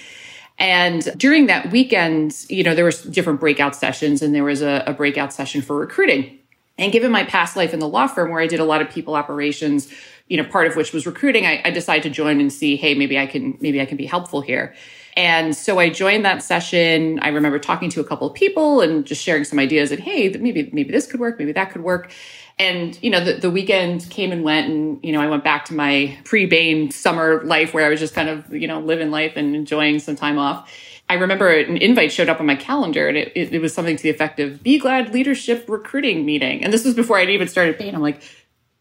And 0.56 1.02
during 1.16 1.46
that 1.46 1.72
weekend, 1.72 2.46
you 2.48 2.62
know, 2.62 2.76
there 2.76 2.84
was 2.84 3.02
different 3.02 3.40
breakout 3.40 3.74
sessions, 3.74 4.22
and 4.22 4.34
there 4.34 4.44
was 4.44 4.62
a, 4.62 4.84
a 4.86 4.92
breakout 4.92 5.32
session 5.32 5.62
for 5.62 5.76
recruiting. 5.76 6.38
And 6.78 6.92
given 6.92 7.10
my 7.10 7.24
past 7.24 7.56
life 7.56 7.72
in 7.72 7.80
the 7.80 7.88
law 7.88 8.06
firm, 8.06 8.30
where 8.30 8.40
I 8.40 8.46
did 8.46 8.60
a 8.60 8.64
lot 8.64 8.80
of 8.80 8.90
people 8.90 9.14
operations, 9.14 9.92
you 10.28 10.36
know, 10.36 10.48
part 10.48 10.66
of 10.66 10.76
which 10.76 10.92
was 10.92 11.06
recruiting, 11.06 11.44
I, 11.44 11.60
I 11.64 11.70
decided 11.70 12.04
to 12.04 12.10
join 12.10 12.40
and 12.40 12.52
see, 12.52 12.76
hey, 12.76 12.94
maybe 12.94 13.18
I 13.18 13.26
can 13.26 13.58
maybe 13.60 13.80
I 13.80 13.86
can 13.86 13.96
be 13.96 14.06
helpful 14.06 14.40
here. 14.40 14.74
And 15.16 15.54
so 15.54 15.78
I 15.78 15.90
joined 15.90 16.24
that 16.24 16.42
session. 16.42 17.18
I 17.20 17.28
remember 17.28 17.58
talking 17.58 17.88
to 17.90 18.00
a 18.00 18.04
couple 18.04 18.26
of 18.26 18.34
people 18.34 18.80
and 18.80 19.06
just 19.06 19.22
sharing 19.22 19.44
some 19.44 19.58
ideas 19.58 19.90
that, 19.90 20.00
hey, 20.00 20.28
maybe, 20.30 20.70
maybe 20.72 20.90
this 20.90 21.06
could 21.06 21.20
work, 21.20 21.38
maybe 21.38 21.52
that 21.52 21.70
could 21.70 21.82
work. 21.82 22.10
And, 22.58 22.98
you 23.02 23.10
know, 23.10 23.22
the, 23.24 23.34
the 23.34 23.50
weekend 23.50 24.08
came 24.10 24.30
and 24.30 24.44
went 24.44 24.70
and, 24.70 25.00
you 25.04 25.12
know, 25.12 25.20
I 25.20 25.28
went 25.28 25.42
back 25.42 25.64
to 25.66 25.74
my 25.74 26.16
pre-Bain 26.24 26.90
summer 26.90 27.42
life 27.44 27.74
where 27.74 27.84
I 27.84 27.88
was 27.88 28.00
just 28.00 28.14
kind 28.14 28.28
of, 28.28 28.52
you 28.52 28.68
know, 28.68 28.80
living 28.80 29.10
life 29.10 29.32
and 29.36 29.56
enjoying 29.56 29.98
some 29.98 30.14
time 30.16 30.38
off. 30.38 30.72
I 31.08 31.14
remember 31.14 31.50
an 31.50 31.76
invite 31.76 32.12
showed 32.12 32.28
up 32.28 32.40
on 32.40 32.46
my 32.46 32.56
calendar 32.56 33.08
and 33.08 33.16
it, 33.16 33.32
it, 33.34 33.52
it 33.54 33.58
was 33.60 33.74
something 33.74 33.96
to 33.96 34.02
the 34.02 34.10
effect 34.10 34.40
of 34.40 34.62
BGLAD 34.62 35.12
leadership 35.12 35.68
recruiting 35.68 36.24
meeting. 36.24 36.64
And 36.64 36.72
this 36.72 36.84
was 36.84 36.94
before 36.94 37.18
I'd 37.18 37.28
even 37.28 37.48
started 37.48 37.76
Bain. 37.76 37.94
I'm 37.94 38.00
like, 38.00 38.22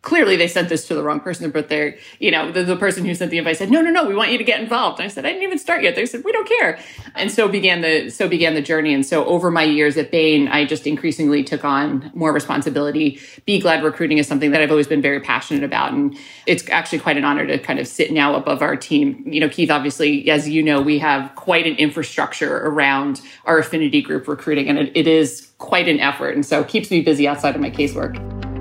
clearly 0.03 0.35
they 0.35 0.49
sent 0.49 0.67
this 0.67 0.85
to 0.85 0.93
the 0.93 1.01
wrong 1.01 1.21
person, 1.21 1.49
but 1.49 1.69
they're, 1.69 1.97
you 2.19 2.29
know, 2.29 2.51
the, 2.51 2.63
the, 2.63 2.75
person 2.75 3.05
who 3.05 3.15
sent 3.15 3.31
the 3.31 3.37
invite 3.37 3.55
said, 3.55 3.71
no, 3.71 3.81
no, 3.81 3.89
no, 3.89 4.05
we 4.05 4.13
want 4.13 4.29
you 4.31 4.37
to 4.37 4.43
get 4.43 4.59
involved. 4.59 4.99
And 4.99 5.05
I 5.05 5.07
said, 5.07 5.25
I 5.25 5.29
didn't 5.29 5.43
even 5.43 5.57
start 5.57 5.81
yet. 5.81 5.95
They 5.95 6.05
said, 6.05 6.23
we 6.25 6.33
don't 6.33 6.47
care. 6.47 6.77
And 7.15 7.31
so 7.31 7.47
began 7.47 7.79
the, 7.79 8.09
so 8.09 8.27
began 8.27 8.53
the 8.53 8.61
journey. 8.61 8.93
And 8.93 9.05
so 9.05 9.23
over 9.25 9.49
my 9.49 9.63
years 9.63 9.95
at 9.95 10.11
Bain, 10.11 10.49
I 10.49 10.65
just 10.65 10.85
increasingly 10.85 11.41
took 11.41 11.63
on 11.63 12.11
more 12.13 12.33
responsibility. 12.33 13.13
BGLAD 13.47 13.81
recruiting 13.81 14.17
is 14.17 14.27
something 14.27 14.51
that 14.51 14.61
I've 14.61 14.71
always 14.71 14.87
been 14.87 15.01
very 15.01 15.21
passionate 15.21 15.63
about. 15.63 15.93
And 15.93 16.17
it's 16.45 16.67
actually 16.69 16.99
quite 16.99 17.15
an 17.15 17.23
honor 17.23 17.47
to 17.47 17.57
kind 17.57 17.79
of 17.79 17.87
sit 17.87 18.11
now 18.11 18.35
above 18.35 18.61
our 18.61 18.75
team. 18.75 19.23
You 19.25 19.39
know, 19.39 19.47
Keith, 19.47 19.71
obviously, 19.71 20.29
as 20.29 20.49
you 20.49 20.61
know, 20.61 20.81
we 20.81 20.99
have 20.99 21.33
quite 21.35 21.65
an 21.65 21.77
infrastructure 21.77 22.57
around 22.57 23.21
our 23.45 23.57
affinity 23.57 24.01
group 24.01 24.27
recruiting 24.27 24.67
and 24.67 24.77
it, 24.77 24.91
it 24.95 25.07
is 25.07 25.53
quite 25.59 25.87
an 25.87 26.01
effort. 26.01 26.35
And 26.35 26.45
so 26.45 26.65
keeps 26.65 26.91
me 26.91 26.99
busy 26.99 27.25
outside 27.25 27.55
of 27.55 27.61
my 27.61 27.71
casework. 27.71 28.52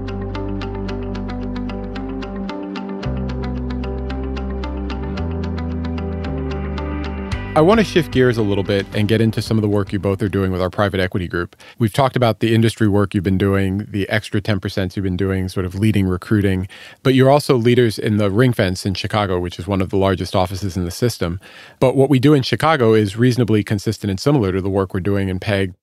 I 7.54 7.60
want 7.60 7.80
to 7.80 7.84
shift 7.84 8.12
gears 8.12 8.38
a 8.38 8.42
little 8.42 8.64
bit 8.64 8.86
and 8.94 9.06
get 9.06 9.20
into 9.20 9.42
some 9.42 9.58
of 9.58 9.62
the 9.62 9.68
work 9.68 9.92
you 9.92 9.98
both 9.98 10.22
are 10.22 10.28
doing 10.30 10.52
with 10.52 10.62
our 10.62 10.70
private 10.70 11.00
equity 11.00 11.28
group. 11.28 11.54
We've 11.78 11.92
talked 11.92 12.16
about 12.16 12.40
the 12.40 12.54
industry 12.54 12.88
work 12.88 13.14
you've 13.14 13.24
been 13.24 13.36
doing, 13.36 13.84
the 13.90 14.08
extra 14.08 14.40
10% 14.40 14.96
you've 14.96 15.02
been 15.02 15.18
doing, 15.18 15.50
sort 15.50 15.66
of 15.66 15.74
leading 15.74 16.06
recruiting, 16.06 16.66
but 17.02 17.12
you're 17.12 17.28
also 17.28 17.58
leaders 17.58 17.98
in 17.98 18.16
the 18.16 18.30
ring 18.30 18.54
fence 18.54 18.86
in 18.86 18.94
Chicago, 18.94 19.38
which 19.38 19.58
is 19.58 19.66
one 19.66 19.82
of 19.82 19.90
the 19.90 19.98
largest 19.98 20.34
offices 20.34 20.78
in 20.78 20.86
the 20.86 20.90
system. 20.90 21.40
But 21.78 21.94
what 21.94 22.08
we 22.08 22.18
do 22.18 22.32
in 22.32 22.42
Chicago 22.42 22.94
is 22.94 23.18
reasonably 23.18 23.62
consistent 23.62 24.10
and 24.10 24.18
similar 24.18 24.50
to 24.52 24.62
the 24.62 24.70
work 24.70 24.94
we're 24.94 25.00
doing 25.00 25.28
in 25.28 25.38
PEG 25.38 25.74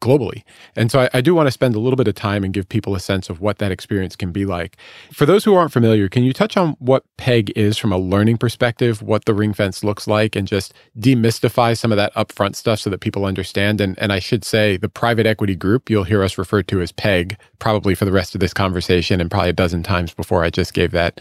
globally. 0.00 0.42
And 0.76 0.90
so 0.90 1.00
I, 1.00 1.10
I, 1.14 1.20
do 1.20 1.34
want 1.34 1.46
to 1.46 1.50
spend 1.50 1.74
a 1.74 1.80
little 1.80 1.96
bit 1.96 2.08
of 2.08 2.14
time 2.14 2.44
and 2.44 2.52
give 2.52 2.68
people 2.68 2.94
a 2.94 3.00
sense 3.00 3.28
of 3.28 3.40
what 3.40 3.58
that 3.58 3.72
experience 3.72 4.16
can 4.16 4.32
be 4.32 4.44
like. 4.44 4.76
For 5.12 5.26
those 5.26 5.44
who 5.44 5.54
aren't 5.54 5.72
familiar, 5.72 6.08
can 6.08 6.22
you 6.22 6.32
touch 6.32 6.56
on 6.56 6.76
what 6.78 7.04
PEG 7.16 7.50
is 7.56 7.76
from 7.76 7.92
a 7.92 7.98
learning 7.98 8.38
perspective, 8.38 9.02
what 9.02 9.24
the 9.24 9.34
ring 9.34 9.52
fence 9.52 9.82
looks 9.82 10.06
like, 10.06 10.36
and 10.36 10.46
just 10.46 10.74
demystify 10.98 11.76
some 11.76 11.92
of 11.92 11.96
that 11.96 12.14
upfront 12.14 12.56
stuff 12.56 12.80
so 12.80 12.90
that 12.90 13.00
people 13.00 13.24
understand? 13.24 13.80
And, 13.80 13.98
and 13.98 14.12
I 14.12 14.18
should 14.18 14.44
say, 14.44 14.76
the 14.76 14.88
private 14.88 15.26
equity 15.26 15.54
group, 15.54 15.90
you'll 15.90 16.04
hear 16.04 16.22
us 16.22 16.38
refer 16.38 16.62
to 16.62 16.80
as 16.80 16.92
PEG 16.92 17.36
probably 17.58 17.94
for 17.94 18.04
the 18.04 18.12
rest 18.12 18.34
of 18.34 18.40
this 18.40 18.54
conversation 18.54 19.20
and 19.20 19.30
probably 19.30 19.50
a 19.50 19.54
dozen 19.54 19.82
times 19.82 20.14
before 20.14 20.44
I 20.44 20.50
just 20.50 20.74
gave 20.74 20.92
that 20.92 21.20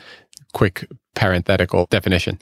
quick 0.53 0.87
parenthetical 1.15 1.87
definition. 1.89 2.39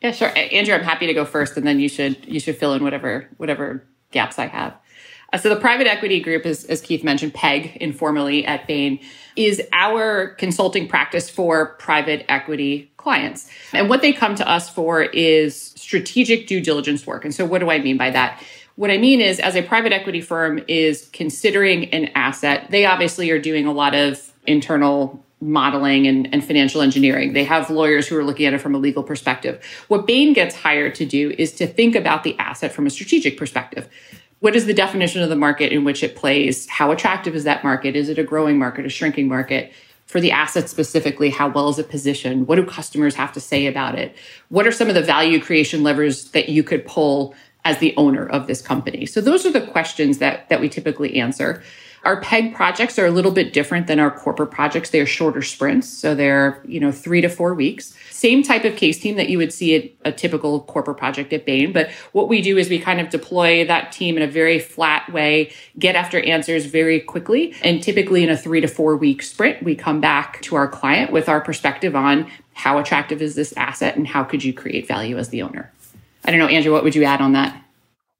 Yeah, 0.00 0.12
sure. 0.12 0.32
Andrew, 0.34 0.74
I'm 0.74 0.82
happy 0.82 1.06
to 1.06 1.14
go 1.14 1.24
first 1.24 1.56
and 1.56 1.66
then 1.66 1.78
you 1.78 1.88
should 1.88 2.24
you 2.26 2.40
should 2.40 2.56
fill 2.56 2.72
in 2.74 2.82
whatever 2.82 3.28
whatever 3.36 3.86
gaps 4.10 4.38
I 4.38 4.46
have. 4.46 4.74
Uh, 5.32 5.38
so 5.38 5.48
the 5.48 5.60
private 5.60 5.86
equity 5.86 6.20
group, 6.20 6.44
is, 6.44 6.64
as 6.64 6.80
Keith 6.80 7.04
mentioned, 7.04 7.34
PEG 7.34 7.76
informally 7.76 8.44
at 8.44 8.66
Bain, 8.66 9.00
is 9.36 9.62
our 9.72 10.28
consulting 10.34 10.88
practice 10.88 11.30
for 11.30 11.74
private 11.74 12.24
equity 12.28 12.90
clients. 12.96 13.48
And 13.72 13.88
what 13.88 14.02
they 14.02 14.12
come 14.12 14.34
to 14.36 14.48
us 14.48 14.68
for 14.68 15.02
is 15.02 15.72
strategic 15.76 16.46
due 16.46 16.60
diligence 16.60 17.06
work. 17.06 17.24
And 17.24 17.34
so 17.34 17.44
what 17.44 17.60
do 17.60 17.70
I 17.70 17.78
mean 17.78 17.96
by 17.96 18.10
that? 18.10 18.42
What 18.76 18.90
I 18.90 18.98
mean 18.98 19.20
is, 19.20 19.40
as 19.40 19.56
a 19.56 19.62
private 19.62 19.92
equity 19.92 20.20
firm 20.20 20.62
is 20.66 21.08
considering 21.12 21.90
an 21.90 22.10
asset, 22.14 22.70
they 22.70 22.86
obviously 22.86 23.30
are 23.30 23.38
doing 23.38 23.66
a 23.66 23.72
lot 23.72 23.94
of 23.94 24.32
internal 24.46 25.24
modeling 25.42 26.06
and, 26.06 26.32
and, 26.34 26.44
financial 26.44 26.82
engineering. 26.82 27.32
They 27.32 27.44
have 27.44 27.70
lawyers 27.70 28.06
who 28.06 28.16
are 28.18 28.24
looking 28.24 28.44
at 28.44 28.52
it 28.52 28.58
from 28.58 28.74
a 28.74 28.78
legal 28.78 29.02
perspective. 29.02 29.64
What 29.88 30.06
Bain 30.06 30.34
gets 30.34 30.54
hired 30.54 30.94
to 30.96 31.06
do 31.06 31.34
is 31.38 31.52
to 31.52 31.66
think 31.66 31.94
about 31.94 32.24
the 32.24 32.38
asset 32.38 32.72
from 32.72 32.86
a 32.86 32.90
strategic 32.90 33.38
perspective 33.38 33.88
what 34.40 34.56
is 34.56 34.66
the 34.66 34.74
definition 34.74 35.22
of 35.22 35.28
the 35.28 35.36
market 35.36 35.72
in 35.72 35.84
which 35.84 36.02
it 36.02 36.16
plays? 36.16 36.68
How 36.68 36.90
attractive 36.90 37.34
is 37.34 37.44
that 37.44 37.62
market? 37.62 37.94
Is 37.94 38.08
it 38.08 38.18
a 38.18 38.24
growing 38.24 38.58
market, 38.58 38.86
a 38.86 38.88
shrinking 38.88 39.28
market? 39.28 39.72
For 40.06 40.20
the 40.20 40.32
asset 40.32 40.68
specifically, 40.68 41.30
how 41.30 41.48
well 41.50 41.68
is 41.68 41.78
it 41.78 41.88
positioned? 41.88 42.48
What 42.48 42.56
do 42.56 42.64
customers 42.64 43.14
have 43.14 43.32
to 43.32 43.40
say 43.40 43.66
about 43.66 43.96
it? 43.96 44.16
What 44.48 44.66
are 44.66 44.72
some 44.72 44.88
of 44.88 44.94
the 44.94 45.02
value 45.02 45.40
creation 45.40 45.82
levers 45.82 46.30
that 46.32 46.48
you 46.48 46.64
could 46.64 46.84
pull 46.84 47.34
as 47.64 47.78
the 47.78 47.94
owner 47.96 48.26
of 48.26 48.46
this 48.46 48.60
company? 48.60 49.06
So 49.06 49.20
those 49.20 49.46
are 49.46 49.52
the 49.52 49.66
questions 49.66 50.18
that, 50.18 50.48
that 50.48 50.60
we 50.60 50.68
typically 50.68 51.20
answer. 51.20 51.62
Our 52.04 52.20
PEG 52.22 52.54
projects 52.54 52.98
are 52.98 53.06
a 53.06 53.10
little 53.10 53.30
bit 53.30 53.52
different 53.52 53.86
than 53.86 54.00
our 54.00 54.10
corporate 54.10 54.50
projects. 54.50 54.90
They're 54.90 55.06
shorter 55.06 55.42
sprints. 55.42 55.88
So 55.88 56.14
they're, 56.14 56.62
you 56.66 56.80
know, 56.80 56.90
three 56.90 57.20
to 57.20 57.28
four 57.28 57.54
weeks. 57.54 57.94
Same 58.20 58.42
type 58.42 58.66
of 58.66 58.76
case 58.76 58.98
team 58.98 59.16
that 59.16 59.30
you 59.30 59.38
would 59.38 59.50
see 59.50 59.74
at 59.74 59.90
a 60.04 60.12
typical 60.12 60.60
corporate 60.60 60.98
project 60.98 61.32
at 61.32 61.46
Bain. 61.46 61.72
But 61.72 61.90
what 62.12 62.28
we 62.28 62.42
do 62.42 62.58
is 62.58 62.68
we 62.68 62.78
kind 62.78 63.00
of 63.00 63.08
deploy 63.08 63.66
that 63.66 63.92
team 63.92 64.18
in 64.18 64.22
a 64.22 64.26
very 64.26 64.58
flat 64.58 65.10
way, 65.10 65.50
get 65.78 65.96
after 65.96 66.20
answers 66.20 66.66
very 66.66 67.00
quickly. 67.00 67.54
And 67.62 67.82
typically 67.82 68.22
in 68.22 68.28
a 68.28 68.36
three 68.36 68.60
to 68.60 68.68
four 68.68 68.94
week 68.94 69.22
sprint, 69.22 69.62
we 69.62 69.74
come 69.74 70.02
back 70.02 70.42
to 70.42 70.54
our 70.54 70.68
client 70.68 71.12
with 71.12 71.30
our 71.30 71.40
perspective 71.40 71.96
on 71.96 72.30
how 72.52 72.76
attractive 72.76 73.22
is 73.22 73.36
this 73.36 73.54
asset 73.56 73.96
and 73.96 74.06
how 74.06 74.22
could 74.22 74.44
you 74.44 74.52
create 74.52 74.86
value 74.86 75.16
as 75.16 75.30
the 75.30 75.40
owner. 75.40 75.72
I 76.26 76.30
don't 76.30 76.40
know, 76.40 76.48
Andrew, 76.48 76.74
what 76.74 76.84
would 76.84 76.94
you 76.94 77.04
add 77.04 77.22
on 77.22 77.32
that? 77.32 77.58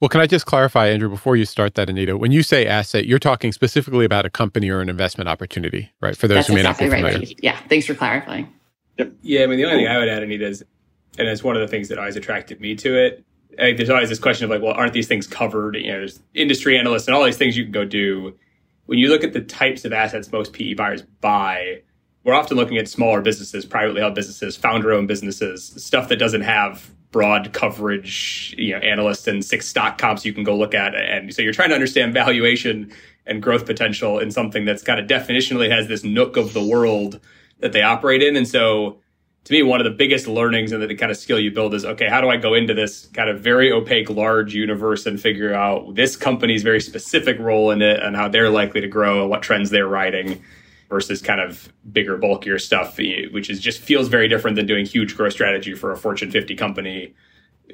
Well, 0.01 0.09
can 0.09 0.23
I 0.23 0.27
just 0.27 0.47
clarify, 0.47 0.89
Andrew, 0.89 1.11
before 1.11 1.37
you 1.37 1.45
start 1.45 1.75
that, 1.75 1.91
Anita? 1.91 2.17
When 2.17 2.33
you 2.33 2.43
say 2.43 2.67
asset, 2.67 3.05
you're 3.05 3.19
talking 3.19 3.53
specifically 3.53 4.07
about 4.07 4.25
a 4.25 4.31
company 4.31 4.71
or 4.71 4.81
an 4.81 4.89
investment 4.89 5.29
opportunity, 5.29 5.93
right? 6.01 6.17
For 6.17 6.27
those 6.27 6.37
That's 6.37 6.49
who 6.49 6.55
may 6.55 6.61
exactly 6.61 6.87
not 6.87 6.91
be 6.91 6.97
familiar. 6.97 7.19
Right. 7.19 7.41
Yeah, 7.43 7.59
thanks 7.69 7.85
for 7.85 7.95
clarifying. 7.95 8.51
Yep. 9.01 9.13
Yeah, 9.23 9.45
I 9.45 9.47
mean, 9.47 9.57
the 9.57 9.65
only 9.65 9.79
thing 9.79 9.89
I 9.89 9.97
would 9.97 10.09
add, 10.09 10.23
Anita, 10.23 10.47
is, 10.47 10.63
and 11.19 11.27
it's 11.27 11.43
one 11.43 11.57
of 11.57 11.63
the 11.63 11.69
things 11.69 11.89
that 11.89 11.99
always 11.99 12.17
attracted 12.17 12.61
me 12.61 12.75
to 12.77 12.95
it, 12.95 13.25
I 13.59 13.63
think 13.63 13.79
there's 13.79 13.89
always 13.89 14.11
this 14.11 14.19
question 14.19 14.45
of 14.45 14.51
like, 14.51 14.61
well, 14.61 14.75
aren't 14.75 14.93
these 14.93 15.09
things 15.09 15.27
covered? 15.27 15.75
You 15.75 15.93
know, 15.93 15.99
there's 16.01 16.21
industry 16.35 16.79
analysts 16.79 17.07
and 17.07 17.15
all 17.17 17.25
these 17.25 17.39
things 17.39 17.57
you 17.57 17.65
can 17.65 17.73
go 17.73 17.87
do. 17.87 18.37
When 18.85 18.99
you 18.99 19.09
look 19.09 19.25
at 19.25 19.33
the 19.33 19.41
types 19.41 19.87
of 19.87 19.95
assets 19.95 20.31
most 20.31 20.53
PE 20.53 20.75
buyers 20.75 21.03
buy, 21.23 21.81
we're 22.25 22.35
often 22.35 22.59
looking 22.59 22.77
at 22.77 22.89
smaller 22.89 23.23
businesses, 23.23 23.65
privately 23.65 24.03
held 24.03 24.15
businesses, 24.15 24.55
founder-owned 24.55 25.09
businesses, 25.09 25.73
stuff 25.83 26.09
that 26.11 26.17
doesn't 26.17 26.43
have 26.43 26.91
broad 27.11 27.55
coverage, 27.55 28.55
you 28.59 28.73
know, 28.73 28.81
analysts 28.81 29.27
and 29.27 29.43
six 29.43 29.67
stock 29.67 29.97
comps 29.97 30.27
you 30.27 30.35
can 30.35 30.45
go 30.45 30.55
look 30.55 30.75
at. 30.75 30.95
And 30.95 31.35
so 31.35 31.41
you're 31.41 31.55
trying 31.55 31.71
to 31.71 31.75
understand 31.75 32.13
valuation 32.13 32.93
and 33.27 33.43
growth 33.43 33.65
potential 33.65 34.19
in 34.19 34.31
something 34.31 34.67
that's 34.67 34.83
kind 34.83 35.01
of 35.01 35.07
definitionally 35.07 35.71
has 35.71 35.89
this 35.89 36.05
nook 36.05 36.37
of 36.37 36.53
the 36.53 36.63
world 36.63 37.19
that 37.61 37.73
they 37.73 37.83
operate 37.83 38.23
in. 38.23 38.37
And 38.37 38.46
so 38.46 38.99
to 39.44 39.53
me, 39.53 39.62
one 39.62 39.81
of 39.81 39.85
the 39.85 39.90
biggest 39.90 40.27
learnings 40.27 40.73
and 40.73 40.83
the 40.83 40.94
kind 40.94 41.11
of 41.11 41.16
skill 41.16 41.38
you 41.38 41.51
build 41.51 41.75
is 41.75 41.85
okay, 41.85 42.09
how 42.09 42.20
do 42.20 42.29
I 42.29 42.37
go 42.37 42.55
into 42.55 42.75
this 42.75 43.07
kind 43.07 43.31
of 43.31 43.40
very 43.40 43.73
opaque, 43.73 44.11
large 44.11 44.55
universe 44.55 45.07
and 45.07 45.20
figure 45.20 45.55
out 45.55 45.94
this 45.94 46.16
company's 46.16 46.62
very 46.62 46.81
specific 46.81 47.38
role 47.38 47.70
in 47.70 47.81
it 47.81 48.03
and 48.03 48.16
how 48.16 48.29
they're 48.29 48.51
likely 48.51 48.81
to 48.81 48.88
grow 48.88 49.23
and 49.23 49.31
what 49.31 49.42
trends 49.42 49.70
they're 49.70 49.88
riding 49.88 50.42
versus 50.90 51.23
kind 51.23 51.40
of 51.40 51.73
bigger, 51.92 52.16
bulkier 52.16 52.59
stuff, 52.59 52.99
eh, 52.99 53.27
which 53.31 53.49
is 53.49 53.61
just 53.61 53.81
feels 53.81 54.09
very 54.09 54.29
different 54.29 54.57
than 54.57 54.66
doing 54.66 54.85
huge 54.85 55.16
growth 55.16 55.33
strategy 55.33 55.73
for 55.73 55.92
a 55.92 55.96
Fortune 55.96 56.31
50 56.31 56.55
company 56.57 57.14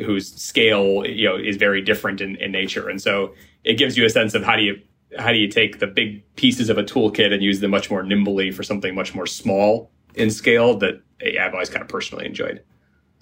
whose 0.05 0.33
scale, 0.35 1.07
you 1.07 1.27
know, 1.27 1.37
is 1.37 1.57
very 1.57 1.81
different 1.81 2.21
in, 2.21 2.37
in 2.37 2.53
nature. 2.53 2.89
And 2.89 3.01
so 3.01 3.35
it 3.65 3.75
gives 3.79 3.97
you 3.97 4.05
a 4.05 4.11
sense 4.11 4.35
of 4.35 4.45
how 4.45 4.55
do 4.55 4.63
you 4.63 4.81
how 5.19 5.33
do 5.33 5.39
you 5.39 5.49
take 5.49 5.79
the 5.79 5.87
big 5.87 6.23
pieces 6.37 6.69
of 6.69 6.79
a 6.79 6.85
toolkit 6.85 7.33
and 7.33 7.43
use 7.43 7.61
them 7.61 7.71
much 7.71 7.91
more 7.91 8.03
nimbly 8.03 8.51
for 8.51 8.63
something 8.63 8.95
much 8.95 9.15
more 9.15 9.27
small 9.27 9.91
in 10.15 10.31
scale 10.31 10.77
that 10.79 11.01
I've 11.41 11.53
always 11.53 11.71
kind 11.71 11.83
of 11.83 11.89
personally 11.89 12.27
enjoyed. 12.27 12.63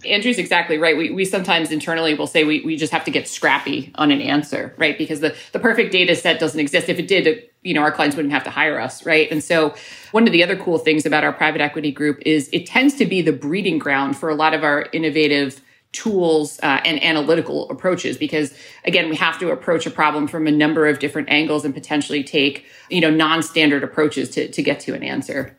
Andrew's 0.06 0.38
exactly 0.38 0.76
right. 0.76 0.96
We, 0.96 1.10
we 1.10 1.24
sometimes 1.24 1.70
internally 1.70 2.14
will 2.14 2.26
say 2.26 2.44
we, 2.44 2.60
we 2.60 2.76
just 2.76 2.92
have 2.92 3.04
to 3.04 3.10
get 3.10 3.26
scrappy 3.26 3.90
on 3.94 4.10
an 4.10 4.20
answer, 4.20 4.74
right? 4.76 4.98
Because 4.98 5.20
the, 5.20 5.34
the 5.52 5.58
perfect 5.58 5.92
data 5.92 6.14
set 6.14 6.38
doesn't 6.38 6.60
exist. 6.60 6.88
If 6.88 6.98
it 6.98 7.08
did, 7.08 7.48
you 7.62 7.72
know, 7.72 7.80
our 7.80 7.92
clients 7.92 8.16
wouldn't 8.16 8.34
have 8.34 8.44
to 8.44 8.50
hire 8.50 8.78
us, 8.78 9.06
right? 9.06 9.30
And 9.30 9.42
so 9.42 9.74
one 10.12 10.26
of 10.26 10.32
the 10.32 10.42
other 10.42 10.56
cool 10.56 10.78
things 10.78 11.06
about 11.06 11.24
our 11.24 11.32
private 11.32 11.60
equity 11.60 11.90
group 11.90 12.18
is 12.26 12.50
it 12.52 12.66
tends 12.66 12.94
to 12.94 13.06
be 13.06 13.22
the 13.22 13.32
breeding 13.32 13.78
ground 13.78 14.16
for 14.16 14.28
a 14.28 14.34
lot 14.34 14.52
of 14.52 14.62
our 14.62 14.88
innovative 14.92 15.62
tools 15.94 16.58
uh, 16.62 16.80
and 16.84 17.02
analytical 17.02 17.70
approaches 17.70 18.18
because 18.18 18.52
again 18.84 19.08
we 19.08 19.16
have 19.16 19.38
to 19.38 19.50
approach 19.50 19.86
a 19.86 19.90
problem 19.90 20.26
from 20.26 20.46
a 20.46 20.50
number 20.50 20.86
of 20.86 20.98
different 20.98 21.28
angles 21.30 21.64
and 21.64 21.72
potentially 21.72 22.22
take 22.22 22.66
you 22.90 23.00
know 23.00 23.10
non-standard 23.10 23.82
approaches 23.82 24.28
to, 24.28 24.48
to 24.50 24.62
get 24.62 24.80
to 24.80 24.94
an 24.94 25.02
answer. 25.02 25.56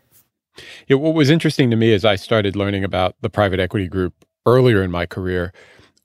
Yeah, 0.88 0.98
what 0.98 1.14
was 1.16 1.30
interesting 1.30 1.70
to 1.72 1.76
me 1.76 1.94
as 1.94 2.06
I 2.06 2.16
started 2.16 2.56
learning 2.56 2.84
about 2.84 3.16
the 3.22 3.30
private 3.30 3.60
equity 3.60 3.88
group 3.88 4.14
earlier 4.46 4.84
in 4.84 4.92
my 4.92 5.06
career 5.06 5.52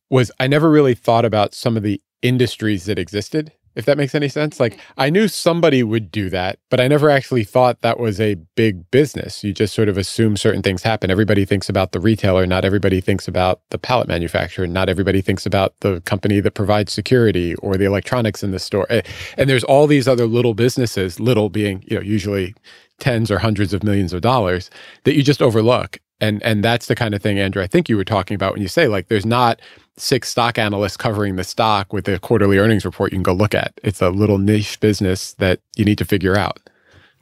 was 0.09 0.33
I 0.41 0.47
never 0.47 0.71
really 0.71 0.95
thought 0.95 1.25
about 1.25 1.55
some 1.55 1.77
of 1.77 1.83
the 1.83 2.01
industries 2.23 2.85
that 2.87 2.99
existed, 2.99 3.53
if 3.75 3.85
that 3.85 3.99
makes 3.99 4.15
any 4.15 4.29
sense. 4.29 4.59
Like 4.59 4.79
I 4.97 5.11
knew 5.11 5.29
somebody 5.29 5.83
would 5.83 6.11
do 6.11 6.31
that, 6.31 6.59
but 6.71 6.81
I 6.81 6.89
never 6.89 7.11
actually 7.11 7.45
thought 7.45 7.81
that 7.81 7.99
was 7.99 8.21
a 8.21 8.37
big 8.57 8.91
business. 8.91 9.45
You 9.45 9.53
just 9.53 9.75
sort 9.75 9.89
of 9.89 9.97
assume 9.97 10.37
certain 10.37 10.63
things 10.63 10.83
happen. 10.83 11.11
Everybody 11.11 11.45
thinks 11.45 11.69
about 11.69 11.93
the 11.93 12.01
retailer, 12.01 12.47
not 12.47 12.65
everybody 12.65 13.01
thinks 13.01 13.29
about 13.29 13.61
the 13.71 13.79
pallet 13.79 14.09
manufacturer, 14.09 14.67
not 14.67 14.89
everybody 14.89 15.21
thinks 15.21 15.47
about 15.47 15.75
the 15.81 16.01
company 16.03 16.41
that 16.41 16.55
provides 16.55 16.93
security 16.93 17.55
or 17.57 17.77
the 17.77 17.85
electronics 17.85 18.43
in 18.43 18.51
the 18.51 18.59
store. 18.59 18.87
Eh, 18.91 19.03
and 19.37 19.49
there's 19.49 19.65
all 19.65 19.87
these 19.87 20.09
other 20.09 20.27
little 20.27 20.55
businesses, 20.55 21.21
little 21.21 21.49
being, 21.49 21.85
you 21.87 21.97
know, 21.97 22.03
usually 22.03 22.55
tens 22.99 23.31
or 23.31 23.39
hundreds 23.39 23.73
of 23.73 23.83
millions 23.83 24.13
of 24.13 24.21
dollars 24.21 24.71
that 25.05 25.15
you 25.15 25.23
just 25.23 25.43
overlook. 25.43 25.99
And 26.21 26.43
and 26.43 26.63
that's 26.63 26.87
the 26.87 26.95
kind 26.95 27.15
of 27.15 27.23
thing, 27.23 27.39
Andrew, 27.39 27.63
I 27.63 27.67
think 27.67 27.89
you 27.89 27.97
were 27.97 28.05
talking 28.05 28.35
about 28.35 28.53
when 28.53 28.63
you 28.63 28.69
say 28.69 28.89
like 28.89 29.09
there's 29.09 29.27
not 29.27 29.61
six 29.97 30.29
stock 30.29 30.59
analysts 30.59 30.97
covering 30.97 31.37
the 31.37 31.45
stock 31.45 31.93
with 31.93 32.09
a 32.09 32.19
quarterly 32.19 32.59
earnings 32.59 32.85
report 32.85 33.13
you 33.13 33.17
can 33.17 33.23
go 33.23 33.33
look 33.33 33.55
at. 33.55 33.73
It's 33.83 34.01
a 34.01 34.11
little 34.11 34.39
niche 34.39 34.81
business 34.81 35.35
that 35.35 35.61
you 35.77 35.85
need 35.85 35.99
to 35.99 36.05
figure 36.05 36.37
out. 36.37 36.59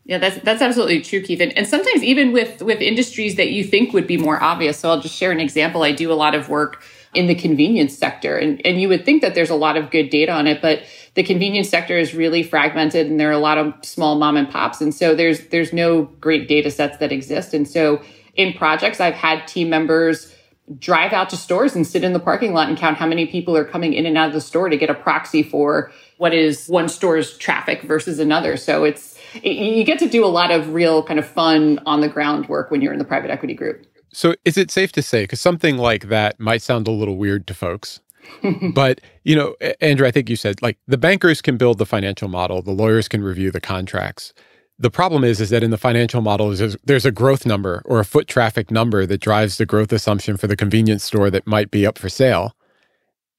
Yeah, 0.05 0.19
that's 0.19 0.39
that's 0.39 0.63
absolutely 0.63 1.03
true, 1.03 1.23
Keith. 1.23 1.41
And, 1.41 1.57
and 1.57 1.67
sometimes 1.67 2.03
even 2.03 2.33
with 2.33 2.63
with 2.63 2.81
industries 2.81 3.37
that 3.37 3.51
you 3.51 3.63
think 3.63 3.93
would 3.93 4.07
be 4.07 4.17
more 4.17 4.43
obvious. 4.43 4.79
So 4.79 4.89
I'll 4.89 5.01
just 5.01 5.15
share 5.15 5.33
an 5.33 5.41
example. 5.41 5.83
I 5.83 5.93
do 5.93 6.11
a 6.11 6.15
lot 6.15 6.35
of 6.35 6.49
work 6.49 6.83
in 7.15 7.27
the 7.27 7.35
convenience 7.35 7.97
sector. 7.97 8.37
And, 8.37 8.65
and 8.67 8.81
you 8.81 8.89
would 8.89 9.05
think 9.05 9.23
that 9.23 9.35
there's 9.35 9.51
a 9.51 9.55
lot 9.55 9.77
of 9.77 9.91
good 9.91 10.11
data 10.11 10.33
on 10.33 10.47
it, 10.47 10.61
but 10.61 10.83
the 11.15 11.23
convenience 11.23 11.69
sector 11.69 11.97
is 11.97 12.15
really 12.15 12.43
fragmented 12.43 13.07
and 13.07 13.19
there 13.19 13.29
are 13.29 13.33
a 13.33 13.39
lot 13.39 13.59
of 13.59 13.73
small 13.83 14.15
mom 14.17 14.37
and 14.37 14.49
pops. 14.49 14.81
And 14.81 14.95
so 14.95 15.15
there's 15.15 15.49
there's 15.49 15.73
no 15.73 16.05
great 16.21 16.49
data 16.49 16.71
sets 16.71 16.99
that 16.99 17.13
exist. 17.13 17.55
And 17.55 17.67
so 17.67 18.03
in 18.35 18.53
projects, 18.53 19.01
I've 19.01 19.15
had 19.15 19.47
team 19.47 19.71
members 19.71 20.35
drive 20.79 21.13
out 21.13 21.31
to 21.31 21.37
stores 21.37 21.75
and 21.75 21.87
sit 21.87 22.05
in 22.05 22.13
the 22.13 22.21
parking 22.21 22.53
lot 22.53 22.69
and 22.69 22.77
count 22.77 22.97
how 22.97 23.07
many 23.07 23.27
people 23.27 23.57
are 23.57 23.65
coming 23.65 23.95
in 23.95 24.05
and 24.05 24.19
out 24.19 24.29
of 24.29 24.35
the 24.35 24.41
store 24.41 24.69
to 24.69 24.77
get 24.77 24.91
a 24.91 24.95
proxy 24.95 25.43
for 25.43 25.91
what 26.19 26.35
is 26.35 26.67
one 26.67 26.89
store's 26.89 27.39
traffic 27.39 27.83
versus 27.83 28.19
another. 28.19 28.57
So 28.57 28.85
it's 28.85 29.19
you 29.43 29.85
get 29.85 29.99
to 30.01 30.09
do 30.09 30.25
a 30.25 30.29
lot 30.29 30.51
of 30.51 30.75
real 30.75 31.03
kind 31.03 31.19
of 31.19 31.27
fun 31.27 31.81
on 31.87 32.01
the 32.01 32.09
ground 32.09 32.49
work 32.49 32.71
when 32.71 32.81
you're 32.81 32.93
in 32.93 32.99
the 32.99 33.05
private 33.05 33.31
equity 33.31 33.55
group. 33.55 33.87
So 34.13 34.35
is 34.45 34.57
it 34.57 34.71
safe 34.71 34.93
to 34.93 35.03
say, 35.03 35.25
because 35.25 35.41
something 35.41 35.77
like 35.77 36.09
that 36.09 36.41
might 36.41 36.63
sound 36.63 36.89
a 36.89 36.91
little 36.91 37.17
weird 37.17 37.47
to 37.47 37.55
folks, 37.55 38.01
but 38.75 39.01
you 39.25 39.37
know, 39.37 39.55
Andrew, 39.81 40.07
I 40.07 40.11
think 40.11 40.29
you 40.29 40.37
said 40.37 40.61
like 40.61 40.79
the 40.87 40.99
bankers 40.99 41.41
can 41.41 41.57
build 41.57 41.79
the 41.79 41.87
financial 41.87 42.29
model, 42.29 42.63
the 42.63 42.73
lawyers 42.73 43.09
can 43.09 43.23
review 43.23 43.51
the 43.51 43.61
contracts. 43.61 44.33
The 44.81 44.91
problem 44.91 45.25
is, 45.25 45.41
is 45.41 45.51
that 45.51 45.65
in 45.65 45.71
the 45.71 45.79
financial 45.79 46.21
model, 46.21 46.51
is 46.53 46.77
there's 46.85 47.05
a 47.05 47.11
growth 47.11 47.45
number 47.45 47.83
or 47.85 47.99
a 47.99 48.05
foot 48.05 48.29
traffic 48.29 48.71
number 48.71 49.07
that 49.07 49.21
drives 49.21 49.59
the 49.59 49.67
growth 49.67 49.93
assumption 49.93 50.37
for 50.37 50.47
the 50.47 50.57
convenience 50.57 51.03
store 51.03 51.31
that 51.31 51.47
might 51.47 51.71
be 51.71 51.85
up 51.85 51.99
for 51.99 52.09
sale. 52.09 52.55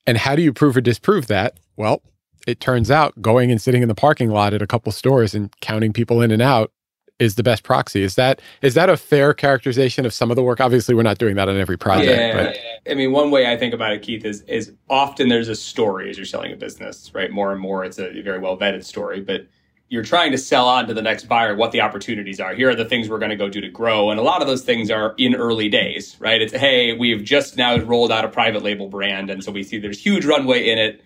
And 0.06 0.18
how 0.18 0.36
do 0.36 0.42
you 0.42 0.52
prove 0.52 0.76
or 0.76 0.82
disprove 0.82 1.28
that? 1.28 1.58
Well, 1.78 2.02
it 2.46 2.60
turns 2.60 2.92
out 2.92 3.22
going 3.22 3.52
and 3.52 3.62
sitting 3.62 3.82
in 3.82 3.88
the 3.88 3.96
parking 3.96 4.30
lot 4.32 4.54
at 4.54 4.62
a 4.62 4.68
couple 4.68 4.92
stores 4.92 5.34
and 5.34 5.54
counting 5.62 5.94
people 5.94 6.22
in 6.22 6.32
and 6.32 6.42
out 6.42 6.72
is 7.20 7.36
the 7.36 7.44
best 7.44 7.64
proxy. 7.64 8.02
Is 8.02 8.16
that 8.16 8.42
is 8.62 8.74
that 8.74 8.90
a 8.90 8.98
fair 8.98 9.34
characterization 9.34 10.06
of 10.06 10.14
some 10.14 10.32
of 10.32 10.36
the 10.36 10.44
work? 10.44 10.60
Obviously, 10.60 10.96
we're 10.96 11.04
not 11.04 11.18
doing 11.18 11.36
that 11.36 11.50
on 11.50 11.58
every 11.58 11.78
project. 11.78 12.10
Yeah, 12.10 12.34
but. 12.34 12.58
I 12.92 12.96
mean, 12.96 13.12
one 13.12 13.30
way 13.30 13.52
I 13.52 13.58
think 13.58 13.74
about 13.74 13.92
it, 13.92 14.02
Keith, 14.02 14.26
is 14.26 14.42
is 14.44 14.74
often 14.90 15.30
there's 15.30 15.50
a 15.50 15.56
story 15.56 16.10
as 16.10 16.18
you're 16.18 16.26
selling 16.26 16.52
a 16.52 16.56
business, 16.56 17.12
right? 17.14 17.30
More 17.30 17.52
and 17.52 17.62
more, 17.62 17.84
it's 17.84 18.00
a 18.00 18.22
very 18.22 18.40
well 18.40 18.58
vetted 18.58 18.84
story, 18.84 19.22
but 19.22 19.48
you're 19.90 20.04
trying 20.04 20.32
to 20.32 20.38
sell 20.38 20.68
on 20.68 20.88
to 20.88 20.94
the 20.94 21.02
next 21.02 21.28
buyer 21.28 21.56
what 21.56 21.72
the 21.72 21.82
opportunities 21.82 22.40
are. 22.40 22.54
Here 22.54 22.70
are 22.70 22.76
the 22.76 22.86
things 22.86 23.10
we're 23.10 23.20
going 23.20 23.32
to 23.32 23.36
go 23.36 23.50
do 23.50 23.60
to 23.60 23.70
grow, 23.70 24.12
and 24.12 24.20
a 24.20 24.24
lot 24.24 24.42
of 24.42 24.48
those 24.48 24.64
things 24.64 24.90
are 24.92 25.16
in 25.18 25.36
early 25.36 25.68
days, 25.68 26.16
right? 26.20 26.42
It's 26.42 26.54
hey, 26.54 26.94
we've 26.94 27.24
just 27.24 27.58
now 27.58 27.78
rolled 27.80 28.12
out 28.12 28.24
a 28.24 28.30
private 28.30 28.64
label 28.64 28.88
brand, 28.88 29.30
and 29.30 29.44
so 29.44 29.52
we 29.52 29.64
see 29.64 29.80
there's 29.80 30.00
huge 30.00 30.26
runway 30.26 30.70
in 30.70 30.78
it 30.78 31.04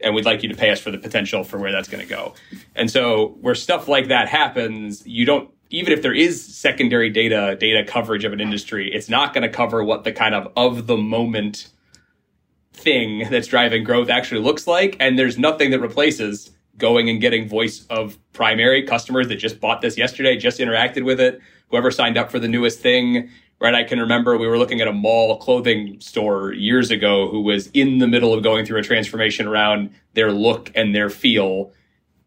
and 0.00 0.14
we'd 0.14 0.24
like 0.24 0.42
you 0.42 0.48
to 0.48 0.54
pay 0.54 0.70
us 0.70 0.80
for 0.80 0.90
the 0.90 0.98
potential 0.98 1.44
for 1.44 1.58
where 1.58 1.72
that's 1.72 1.88
going 1.88 2.02
to 2.02 2.08
go. 2.08 2.34
And 2.74 2.90
so 2.90 3.36
where 3.40 3.54
stuff 3.54 3.88
like 3.88 4.08
that 4.08 4.28
happens, 4.28 5.06
you 5.06 5.24
don't 5.24 5.50
even 5.70 5.92
if 5.92 6.02
there 6.02 6.14
is 6.14 6.44
secondary 6.44 7.10
data 7.10 7.56
data 7.58 7.84
coverage 7.84 8.24
of 8.24 8.32
an 8.32 8.40
industry, 8.40 8.92
it's 8.92 9.08
not 9.08 9.34
going 9.34 9.42
to 9.42 9.48
cover 9.48 9.82
what 9.82 10.04
the 10.04 10.12
kind 10.12 10.34
of 10.34 10.52
of 10.56 10.86
the 10.86 10.96
moment 10.96 11.68
thing 12.72 13.28
that's 13.30 13.48
driving 13.48 13.84
growth 13.84 14.10
actually 14.10 14.40
looks 14.40 14.66
like 14.66 14.96
and 14.98 15.18
there's 15.18 15.38
nothing 15.38 15.70
that 15.70 15.80
replaces 15.80 16.50
going 16.78 17.08
and 17.08 17.20
getting 17.20 17.48
voice 17.48 17.86
of 17.90 18.18
primary 18.32 18.82
customers 18.82 19.28
that 19.28 19.36
just 19.36 19.60
bought 19.60 19.80
this 19.80 19.96
yesterday, 19.96 20.36
just 20.36 20.58
interacted 20.58 21.04
with 21.04 21.20
it, 21.20 21.40
whoever 21.70 21.90
signed 21.90 22.18
up 22.18 22.30
for 22.30 22.38
the 22.38 22.48
newest 22.48 22.80
thing, 22.80 23.30
right? 23.60 23.74
I 23.74 23.84
can 23.84 24.00
remember 24.00 24.36
we 24.36 24.46
were 24.46 24.58
looking 24.58 24.80
at 24.80 24.88
a 24.88 24.92
mall 24.92 25.36
clothing 25.38 26.00
store 26.00 26.52
years 26.52 26.90
ago 26.90 27.28
who 27.28 27.40
was 27.40 27.68
in 27.68 27.98
the 27.98 28.08
middle 28.08 28.34
of 28.34 28.42
going 28.42 28.66
through 28.66 28.80
a 28.80 28.82
transformation 28.82 29.46
around 29.46 29.94
their 30.14 30.32
look 30.32 30.70
and 30.74 30.94
their 30.94 31.10
feel. 31.10 31.72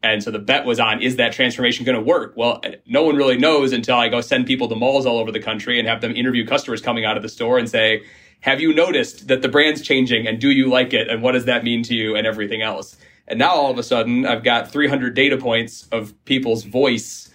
And 0.03 0.23
so 0.23 0.31
the 0.31 0.39
bet 0.39 0.65
was 0.65 0.79
on, 0.79 1.01
is 1.01 1.17
that 1.17 1.33
transformation 1.33 1.86
going 1.86 1.97
to 1.97 2.03
work? 2.03 2.33
Well, 2.38 2.62
no 2.86 3.03
one 3.03 3.15
really 3.15 3.38
knows 3.38 3.73
until 3.73 3.97
I 3.97 4.10
go 4.10 4.21
send 4.21 4.45
people 4.45 4.69
to 4.69 4.75
malls 4.75 5.05
all 5.05 5.17
over 5.17 5.31
the 5.31 5.41
country 5.41 5.79
and 5.79 5.88
have 5.88 6.01
them 6.01 6.15
interview 6.15 6.45
customers 6.45 6.81
coming 6.81 7.03
out 7.03 7.17
of 7.17 7.23
the 7.23 7.29
store 7.29 7.57
and 7.57 7.69
say, 7.69 8.03
have 8.41 8.62
you 8.62 8.73
noticed 8.73 9.27
that 9.27 9.41
the 9.41 9.49
brand's 9.49 9.81
changing 9.81 10.27
and 10.27 10.39
do 10.39 10.51
you 10.51 10.69
like 10.69 10.93
it? 10.93 11.10
And 11.10 11.21
what 11.21 11.31
does 11.31 11.45
that 11.45 11.63
mean 11.63 11.83
to 11.83 11.95
you 11.95 12.15
and 12.15 12.27
everything 12.27 12.62
else? 12.62 12.95
And 13.27 13.39
now 13.39 13.51
all 13.51 13.71
of 13.71 13.77
a 13.77 13.83
sudden 13.83 14.25
I've 14.25 14.43
got 14.43 14.71
300 14.71 15.13
data 15.13 15.37
points 15.37 15.87
of 15.91 16.13
people's 16.25 16.63
voice 16.63 17.29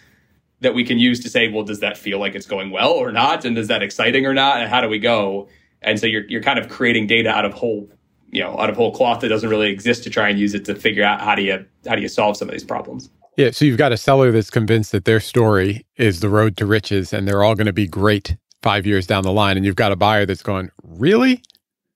that 0.61 0.75
we 0.75 0.85
can 0.85 0.99
use 0.99 1.21
to 1.21 1.29
say, 1.29 1.49
well, 1.49 1.65
does 1.65 1.81
that 1.81 1.99
feel 1.99 2.19
like 2.19 2.35
it's 2.35 2.47
going 2.47 2.71
well 2.71 2.93
or 2.93 3.13
not? 3.13 3.45
And 3.45 3.59
is 3.59 3.69
that 3.69 3.83
exciting 3.83 4.25
or 4.27 4.33
not? 4.33 4.61
And 4.61 4.71
how 4.71 4.81
do 4.81 4.89
we 4.89 4.99
go? 4.99 5.49
And 5.83 5.99
so 5.99 6.07
you're, 6.07 6.25
you're 6.29 6.43
kind 6.43 6.59
of 6.59 6.69
creating 6.69 7.09
data 7.09 7.29
out 7.29 7.45
of 7.45 7.53
whole, 7.53 7.89
you 8.31 8.43
know, 8.43 8.57
out 8.59 8.71
of 8.71 8.77
whole 8.77 8.95
cloth 8.95 9.21
that 9.21 9.29
doesn't 9.29 9.51
really 9.51 9.71
exist 9.71 10.05
to 10.05 10.11
try 10.11 10.29
and 10.29 10.39
use 10.39 10.55
it 10.55 10.65
to 10.67 10.75
figure 10.75 11.05
out 11.05 11.21
how 11.21 11.35
do 11.35 11.43
you, 11.43 11.65
how 11.87 11.97
do 11.97 12.03
you 12.03 12.09
solve 12.09 12.37
some 12.37 12.49
of 12.49 12.53
these 12.53 12.65
problems? 12.65 13.11
Yeah. 13.37 13.51
So 13.51 13.65
you've 13.65 13.79
got 13.79 13.93
a 13.93 13.97
seller 13.97 14.31
that's 14.31 14.51
convinced 14.51 14.93
that 14.93 15.05
their 15.05 15.21
story 15.21 15.85
is 15.97 16.21
the 16.21 16.29
road 16.29 16.57
to 16.59 16.67
riches 16.67 17.13
and 17.13 17.27
they're 17.27 17.43
all 17.43 17.55
going 17.55 17.67
to 17.67 17.73
be 17.73 17.89
great 17.89 18.37
five 18.63 18.87
years 18.87 19.07
down 19.07 19.25
the 19.25 19.33
line. 19.33 19.57
And 19.57 19.67
you've 19.67 19.77
got 19.77 19.91
a 19.91 19.97
buyer 19.97 20.25
that's 20.27 20.43
going, 20.43 20.71
really? 20.83 21.43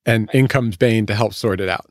And 0.04 0.28
income's 0.32 0.76
Bain 0.76 1.06
to 1.06 1.14
help 1.14 1.34
sort 1.34 1.60
it 1.60 1.68
out. 1.68 1.86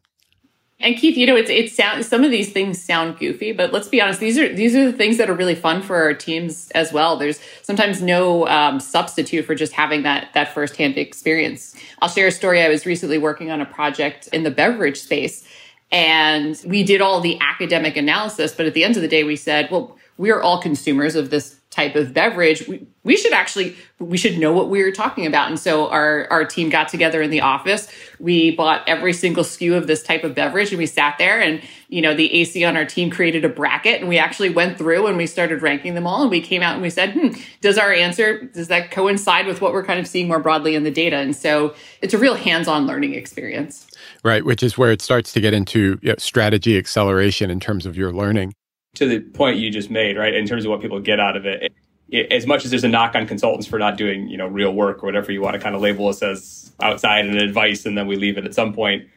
And 0.79 0.97
Keith, 0.97 1.15
you 1.15 1.25
know, 1.25 1.37
it's 1.37 1.49
it 1.49 1.71
sounds 1.71 2.07
some 2.07 2.25
of 2.25 2.31
these 2.31 2.51
things 2.51 2.83
sound 2.83 3.17
goofy, 3.17 3.53
but 3.53 3.71
let's 3.71 3.87
be 3.87 4.01
honest, 4.01 4.19
these 4.19 4.37
are 4.37 4.53
these 4.53 4.75
are 4.75 4.91
the 4.91 4.97
things 4.97 5.17
that 5.17 5.29
are 5.29 5.33
really 5.33 5.55
fun 5.55 5.81
for 5.81 5.95
our 5.95 6.13
teams 6.13 6.69
as 6.71 6.91
well. 6.91 7.15
There's 7.15 7.39
sometimes 7.61 8.01
no 8.01 8.45
um, 8.47 8.81
substitute 8.81 9.45
for 9.45 9.55
just 9.55 9.71
having 9.71 10.03
that 10.03 10.33
that 10.33 10.53
firsthand 10.53 10.97
experience. 10.97 11.75
I'll 12.01 12.09
share 12.09 12.27
a 12.27 12.31
story. 12.31 12.61
I 12.61 12.67
was 12.67 12.85
recently 12.85 13.17
working 13.17 13.51
on 13.51 13.61
a 13.61 13.65
project 13.65 14.27
in 14.33 14.43
the 14.43 14.51
beverage 14.51 14.99
space, 14.99 15.47
and 15.93 16.61
we 16.67 16.83
did 16.83 16.99
all 16.99 17.21
the 17.21 17.39
academic 17.39 17.95
analysis, 17.95 18.53
but 18.53 18.65
at 18.65 18.73
the 18.73 18.83
end 18.83 18.97
of 18.97 19.01
the 19.01 19.07
day, 19.07 19.23
we 19.23 19.37
said, 19.37 19.71
well, 19.71 19.97
we 20.17 20.29
are 20.29 20.41
all 20.41 20.61
consumers 20.61 21.15
of 21.15 21.29
this 21.29 21.59
type 21.75 21.95
of 21.95 22.13
beverage 22.13 22.65
we, 22.69 22.87
we 23.03 23.17
should 23.17 23.33
actually 23.33 23.75
we 23.99 24.17
should 24.17 24.37
know 24.37 24.51
what 24.51 24.69
we 24.69 24.81
were 24.81 24.91
talking 24.91 25.25
about. 25.25 25.49
And 25.49 25.59
so 25.59 25.89
our 25.89 26.27
our 26.31 26.45
team 26.45 26.69
got 26.69 26.87
together 26.87 27.21
in 27.21 27.29
the 27.29 27.41
office. 27.41 27.87
We 28.19 28.51
bought 28.51 28.87
every 28.87 29.13
single 29.13 29.43
SKU 29.43 29.77
of 29.77 29.85
this 29.85 30.01
type 30.01 30.23
of 30.23 30.33
beverage 30.33 30.69
and 30.71 30.79
we 30.79 30.85
sat 30.85 31.17
there 31.17 31.39
and 31.39 31.61
you 31.89 32.01
know 32.01 32.15
the 32.15 32.33
ac 32.33 32.63
on 32.63 32.77
our 32.77 32.85
team 32.85 33.11
created 33.11 33.45
a 33.45 33.49
bracket 33.49 33.99
and 33.99 34.09
we 34.09 34.17
actually 34.17 34.49
went 34.49 34.77
through 34.77 35.07
and 35.07 35.17
we 35.17 35.27
started 35.27 35.61
ranking 35.61 35.95
them 35.95 36.07
all 36.07 36.21
and 36.21 36.31
we 36.31 36.41
came 36.41 36.61
out 36.61 36.73
and 36.73 36.81
we 36.81 36.89
said 36.89 37.11
hmm 37.13 37.29
does 37.61 37.77
our 37.77 37.91
answer 37.91 38.45
does 38.45 38.69
that 38.69 38.89
coincide 38.91 39.45
with 39.45 39.61
what 39.61 39.73
we're 39.73 39.85
kind 39.85 39.99
of 39.99 40.07
seeing 40.07 40.27
more 40.27 40.39
broadly 40.39 40.75
in 40.75 40.83
the 40.83 40.91
data? 40.91 41.17
And 41.17 41.35
so 41.35 41.75
it's 42.01 42.13
a 42.13 42.17
real 42.17 42.35
hands-on 42.35 42.87
learning 42.87 43.13
experience. 43.13 43.85
Right 44.23 44.45
which 44.45 44.63
is 44.63 44.77
where 44.77 44.91
it 44.91 45.01
starts 45.01 45.33
to 45.33 45.41
get 45.41 45.53
into 45.53 45.99
you 46.01 46.09
know, 46.09 46.15
strategy 46.17 46.77
acceleration 46.77 47.51
in 47.51 47.59
terms 47.59 47.85
of 47.85 47.97
your 47.97 48.11
learning 48.11 48.53
to 48.95 49.07
the 49.07 49.19
point 49.19 49.57
you 49.57 49.69
just 49.69 49.89
made, 49.89 50.17
right, 50.17 50.33
in 50.33 50.45
terms 50.47 50.65
of 50.65 50.71
what 50.71 50.81
people 50.81 50.99
get 50.99 51.19
out 51.19 51.37
of 51.37 51.45
it, 51.45 51.73
it, 52.09 52.31
as 52.31 52.45
much 52.45 52.65
as 52.65 52.71
there's 52.71 52.83
a 52.83 52.89
knock 52.89 53.15
on 53.15 53.27
consultants 53.27 53.67
for 53.67 53.79
not 53.79 53.97
doing, 53.97 54.27
you 54.27 54.37
know, 54.37 54.47
real 54.47 54.73
work 54.73 55.03
or 55.03 55.05
whatever 55.05 55.31
you 55.31 55.41
want 55.41 55.53
to 55.53 55.59
kind 55.59 55.75
of 55.75 55.81
label 55.81 56.07
us 56.07 56.21
as 56.21 56.71
outside 56.81 57.25
and 57.25 57.37
advice, 57.37 57.85
and 57.85 57.97
then 57.97 58.07
we 58.07 58.15
leave 58.15 58.37
it 58.37 58.45
at 58.45 58.53
some 58.53 58.73
point. 58.73 59.07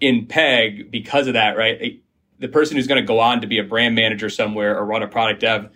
In 0.00 0.26
PEG, 0.26 0.90
because 0.90 1.26
of 1.26 1.34
that, 1.34 1.56
right, 1.56 2.02
the 2.38 2.48
person 2.48 2.76
who's 2.76 2.86
going 2.86 3.00
to 3.00 3.06
go 3.06 3.18
on 3.18 3.40
to 3.40 3.46
be 3.46 3.58
a 3.58 3.64
brand 3.64 3.94
manager 3.94 4.28
somewhere 4.28 4.76
or 4.76 4.84
run 4.84 5.02
a 5.02 5.08
product 5.08 5.40
dev 5.40 5.70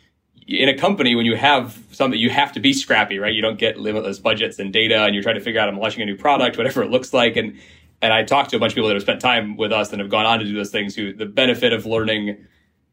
in 0.47 0.69
a 0.69 0.77
company 0.77 1.15
when 1.15 1.27
you 1.27 1.37
have 1.37 1.79
something 1.93 2.19
you 2.19 2.31
have 2.31 2.53
to 2.53 2.61
be 2.61 2.73
scrappy 2.73 3.19
right 3.19 3.35
you 3.35 3.43
don't 3.43 3.59
get 3.59 3.79
limitless 3.79 4.19
budgets 4.19 4.59
and 4.59 4.73
data 4.73 5.05
and 5.05 5.15
you're 5.15 5.23
trying 5.23 5.37
to 5.37 5.41
figure 5.41 5.61
out 5.61 5.69
i'm 5.69 5.79
launching 5.79 6.03
a 6.03 6.05
new 6.07 6.17
product 6.17 6.57
whatever 6.57 6.83
it 6.83 6.91
looks 6.91 7.13
like 7.13 7.37
and 7.37 7.59
and 8.03 8.13
i 8.13 8.23
talked 8.23 8.51
to 8.51 8.57
a 8.57 8.59
bunch 8.59 8.73
of 8.73 8.75
people 8.75 8.89
that 8.89 8.95
have 8.95 9.03
spent 9.03 9.21
time 9.21 9.57
with 9.57 9.73
us 9.73 9.93
and 9.93 10.01
have 10.01 10.11
gone 10.11 10.27
on 10.27 10.39
to 10.39 10.45
do 10.45 10.55
those 10.55 10.71
things 10.71 10.95
who 10.95 11.13
the 11.13 11.27
benefit 11.27 11.73
of 11.73 11.87
learning 11.87 12.37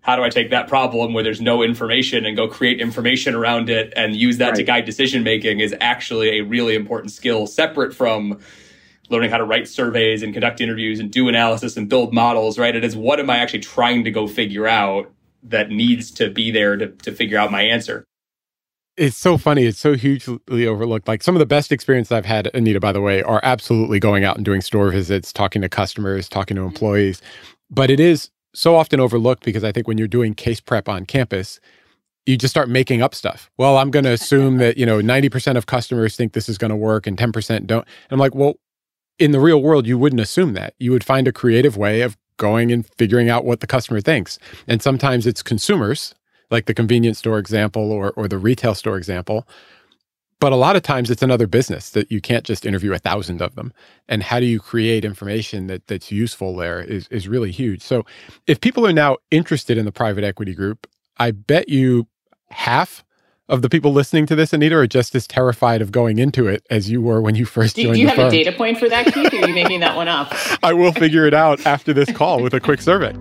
how 0.02 0.16
do 0.16 0.24
I 0.24 0.30
take 0.30 0.52
that 0.52 0.68
problem 0.68 1.14
where 1.14 1.24
there's 1.24 1.42
no 1.42 1.64
information 1.64 2.26
and 2.26 2.36
go 2.36 2.48
create 2.48 2.80
information 2.80 3.36
around 3.36 3.70
it 3.70 3.92
and 3.96 4.16
use 4.16 4.38
that 4.38 4.50
right. 4.50 4.56
to 4.56 4.64
guide 4.64 4.86
decision 4.86 5.24
making 5.24 5.60
is 5.60 5.76
actually 5.82 6.40
a 6.40 6.42
really 6.42 6.76
important 6.76 7.12
skill 7.12 7.46
separate 7.46 7.94
from 7.94 8.40
learning 9.10 9.30
how 9.30 9.38
to 9.38 9.44
write 9.44 9.68
surveys 9.68 10.24
and 10.24 10.34
conduct 10.34 10.62
interviews 10.62 11.00
and 11.00 11.12
do 11.12 11.28
analysis 11.28 11.78
and 11.78 11.90
build 11.90 12.14
models, 12.14 12.58
right? 12.58 12.76
It 12.76 12.84
is 12.84 12.96
what 12.96 13.20
am 13.20 13.30
I 13.30 13.38
actually 13.38 13.60
trying 13.60 14.04
to 14.04 14.12
go 14.12 14.28
figure 14.28 14.68
out 14.68 15.12
that 15.44 15.70
needs 15.70 16.12
to 16.12 16.30
be 16.30 16.52
there 16.52 16.76
to, 16.76 16.88
to 16.88 17.12
figure 17.12 17.38
out 17.38 17.52
my 17.52 17.62
answer. 17.62 18.04
It's 18.98 19.16
so 19.16 19.38
funny. 19.38 19.66
It's 19.66 19.80
so 19.80 19.94
hugely 19.94 20.66
overlooked. 20.66 21.08
Like 21.08 21.22
some 21.22 21.36
of 21.36 21.40
the 21.40 21.46
best 21.46 21.72
experiences 21.72 22.12
I've 22.12 22.26
had, 22.26 22.50
Anita, 22.56 22.80
by 22.80 22.92
the 22.92 23.02
way, 23.02 23.22
are 23.22 23.40
absolutely 23.44 24.00
going 24.00 24.24
out 24.24 24.38
and 24.38 24.44
doing 24.44 24.62
store 24.62 24.90
visits, 24.90 25.32
talking 25.32 25.62
to 25.62 25.70
customers, 25.70 26.28
talking 26.28 26.56
to 26.56 26.62
mm-hmm. 26.62 26.70
employees. 26.70 27.22
But 27.70 27.92
it 27.92 28.00
is 28.00 28.32
so 28.58 28.76
often 28.76 29.00
overlooked 29.00 29.46
because 29.46 29.64
I 29.64 29.72
think 29.72 29.88
when 29.88 30.00
you're 30.00 30.08
doing 30.08 30.34
case 30.34 30.60
prep 30.60 30.90
on 30.90 31.06
campus, 31.06 31.60
you 32.26 32.38
just 32.38 32.52
start 32.52 32.68
making 32.68 33.04
up 33.04 33.14
stuff. 33.14 33.52
Well, 33.56 33.78
I'm 33.78 33.92
going 33.92 34.06
to 34.06 34.12
assume 34.12 34.58
that, 34.58 34.78
you 34.78 34.86
know, 34.86 35.00
90% 35.00 35.58
of 35.58 35.68
customers 35.68 36.16
think 36.16 36.34
this 36.34 36.50
is 36.50 36.58
going 36.58 36.72
to 36.72 36.76
work 36.76 37.06
and 37.06 37.16
10% 37.16 37.68
don't. 37.68 37.86
And 37.86 38.12
I'm 38.12 38.20
like, 38.20 38.34
well, 38.34 38.56
in 39.20 39.32
the 39.32 39.40
real 39.40 39.62
world, 39.62 39.86
you 39.86 39.98
wouldn't 40.00 40.20
assume 40.20 40.54
that. 40.54 40.74
You 40.80 40.92
would 40.92 41.04
find 41.04 41.28
a 41.28 41.32
creative 41.32 41.78
way 41.78 42.02
of 42.02 42.18
going 42.38 42.72
and 42.72 42.84
figuring 42.98 43.30
out 43.30 43.46
what 43.46 43.60
the 43.60 43.68
customer 43.68 44.02
thinks. 44.02 44.40
And 44.68 44.82
sometimes 44.82 45.28
it's 45.28 45.44
consumers, 45.44 46.16
like 46.50 46.66
the 46.66 46.74
convenience 46.74 47.20
store 47.20 47.38
example 47.38 47.92
or, 47.92 48.10
or 48.12 48.28
the 48.28 48.40
retail 48.40 48.74
store 48.74 48.98
example, 48.98 49.48
but 50.40 50.52
a 50.52 50.56
lot 50.56 50.76
of 50.76 50.84
times 50.84 51.10
it's 51.10 51.24
another 51.24 51.48
business 51.48 51.90
that 51.92 52.12
you 52.12 52.22
can't 52.22 52.44
just 52.44 52.66
interview 52.66 52.94
a 52.94 53.00
thousand 53.00 53.42
of 53.42 53.56
them. 53.56 53.74
And 54.08 54.22
how 54.24 54.40
do 54.40 54.46
you 54.46 54.60
create 54.60 55.04
information 55.04 55.68
that, 55.68 55.88
that's 55.88 56.12
useful 56.12 56.56
there 56.56 56.82
is, 56.82 57.08
is 57.08 57.28
really 57.28 57.52
huge. 57.52 57.82
So 57.82 58.06
if 58.46 58.62
people 58.62 58.86
are 58.86 58.94
now 58.94 59.18
interested 59.32 59.78
in 59.78 59.86
the 59.86 59.92
private 59.92 60.24
equity 60.24 60.54
group, 60.54 60.88
I 61.18 61.32
bet 61.32 61.70
you 61.70 62.08
half 62.50 63.04
of 63.50 63.62
the 63.62 63.70
people 63.70 63.94
listening 63.94 64.26
to 64.28 64.36
this, 64.36 64.54
Anita, 64.54 64.76
are 64.76 64.88
just 64.88 65.16
as 65.16 65.26
terrified 65.26 65.82
of 65.82 65.92
going 65.92 66.20
into 66.20 66.48
it 66.48 66.66
as 66.70 66.90
you 66.90 67.02
were 67.02 67.22
when 67.22 67.36
you 67.36 67.46
first 67.46 67.76
do, 67.76 67.84
joined. 67.84 67.96
Do 67.96 68.02
you 68.02 68.08
have 68.08 68.18
firm. 68.18 68.28
a 68.28 68.32
data 68.32 68.52
point 68.52 68.78
for 68.78 68.90
that, 68.90 69.06
Keith? 69.14 69.34
Or 69.34 69.38
are 69.38 69.48
you 69.48 69.56
making 69.56 69.80
that 69.80 69.96
one 69.96 70.08
up? 70.08 70.34
I 70.64 70.74
will 70.74 70.92
figure 70.92 71.26
it 71.26 71.34
out 71.34 71.66
after 71.66 71.94
this 71.94 72.12
call 72.12 72.44
with 72.44 72.54
a 72.54 72.60
quick 72.60 72.82
survey. 72.82 73.16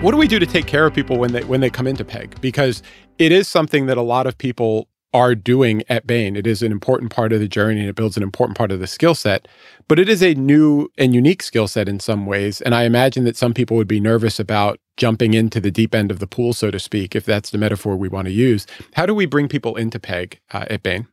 What 0.00 0.12
do 0.12 0.16
we 0.16 0.28
do 0.28 0.38
to 0.38 0.46
take 0.46 0.66
care 0.66 0.86
of 0.86 0.94
people 0.94 1.18
when 1.18 1.32
they 1.32 1.44
when 1.44 1.60
they 1.60 1.68
come 1.68 1.86
into 1.86 2.06
PEG? 2.06 2.40
Because 2.40 2.82
it 3.18 3.32
is 3.32 3.46
something 3.48 3.84
that 3.84 3.98
a 3.98 4.02
lot 4.02 4.26
of 4.26 4.38
people 4.38 4.88
are 5.12 5.34
doing 5.34 5.82
at 5.90 6.06
Bain. 6.06 6.36
It 6.36 6.46
is 6.46 6.62
an 6.62 6.72
important 6.72 7.10
part 7.10 7.34
of 7.34 7.40
the 7.40 7.46
journey 7.46 7.80
and 7.80 7.88
it 7.90 7.96
builds 7.96 8.16
an 8.16 8.22
important 8.22 8.56
part 8.56 8.72
of 8.72 8.80
the 8.80 8.86
skill 8.86 9.14
set, 9.14 9.46
but 9.88 9.98
it 9.98 10.08
is 10.08 10.22
a 10.22 10.32
new 10.32 10.88
and 10.96 11.14
unique 11.14 11.42
skill 11.42 11.68
set 11.68 11.86
in 11.86 12.00
some 12.00 12.24
ways. 12.24 12.62
And 12.62 12.74
I 12.74 12.84
imagine 12.84 13.24
that 13.24 13.36
some 13.36 13.52
people 13.52 13.76
would 13.76 13.88
be 13.88 14.00
nervous 14.00 14.40
about 14.40 14.80
jumping 14.96 15.34
into 15.34 15.60
the 15.60 15.70
deep 15.70 15.94
end 15.94 16.10
of 16.10 16.18
the 16.18 16.26
pool, 16.26 16.54
so 16.54 16.70
to 16.70 16.78
speak, 16.78 17.14
if 17.14 17.26
that's 17.26 17.50
the 17.50 17.58
metaphor 17.58 17.94
we 17.94 18.08
want 18.08 18.24
to 18.24 18.32
use. 18.32 18.66
How 18.94 19.04
do 19.04 19.14
we 19.14 19.26
bring 19.26 19.48
people 19.48 19.76
into 19.76 20.00
PEG 20.00 20.40
uh, 20.52 20.64
at 20.70 20.82
Bain? 20.82 21.08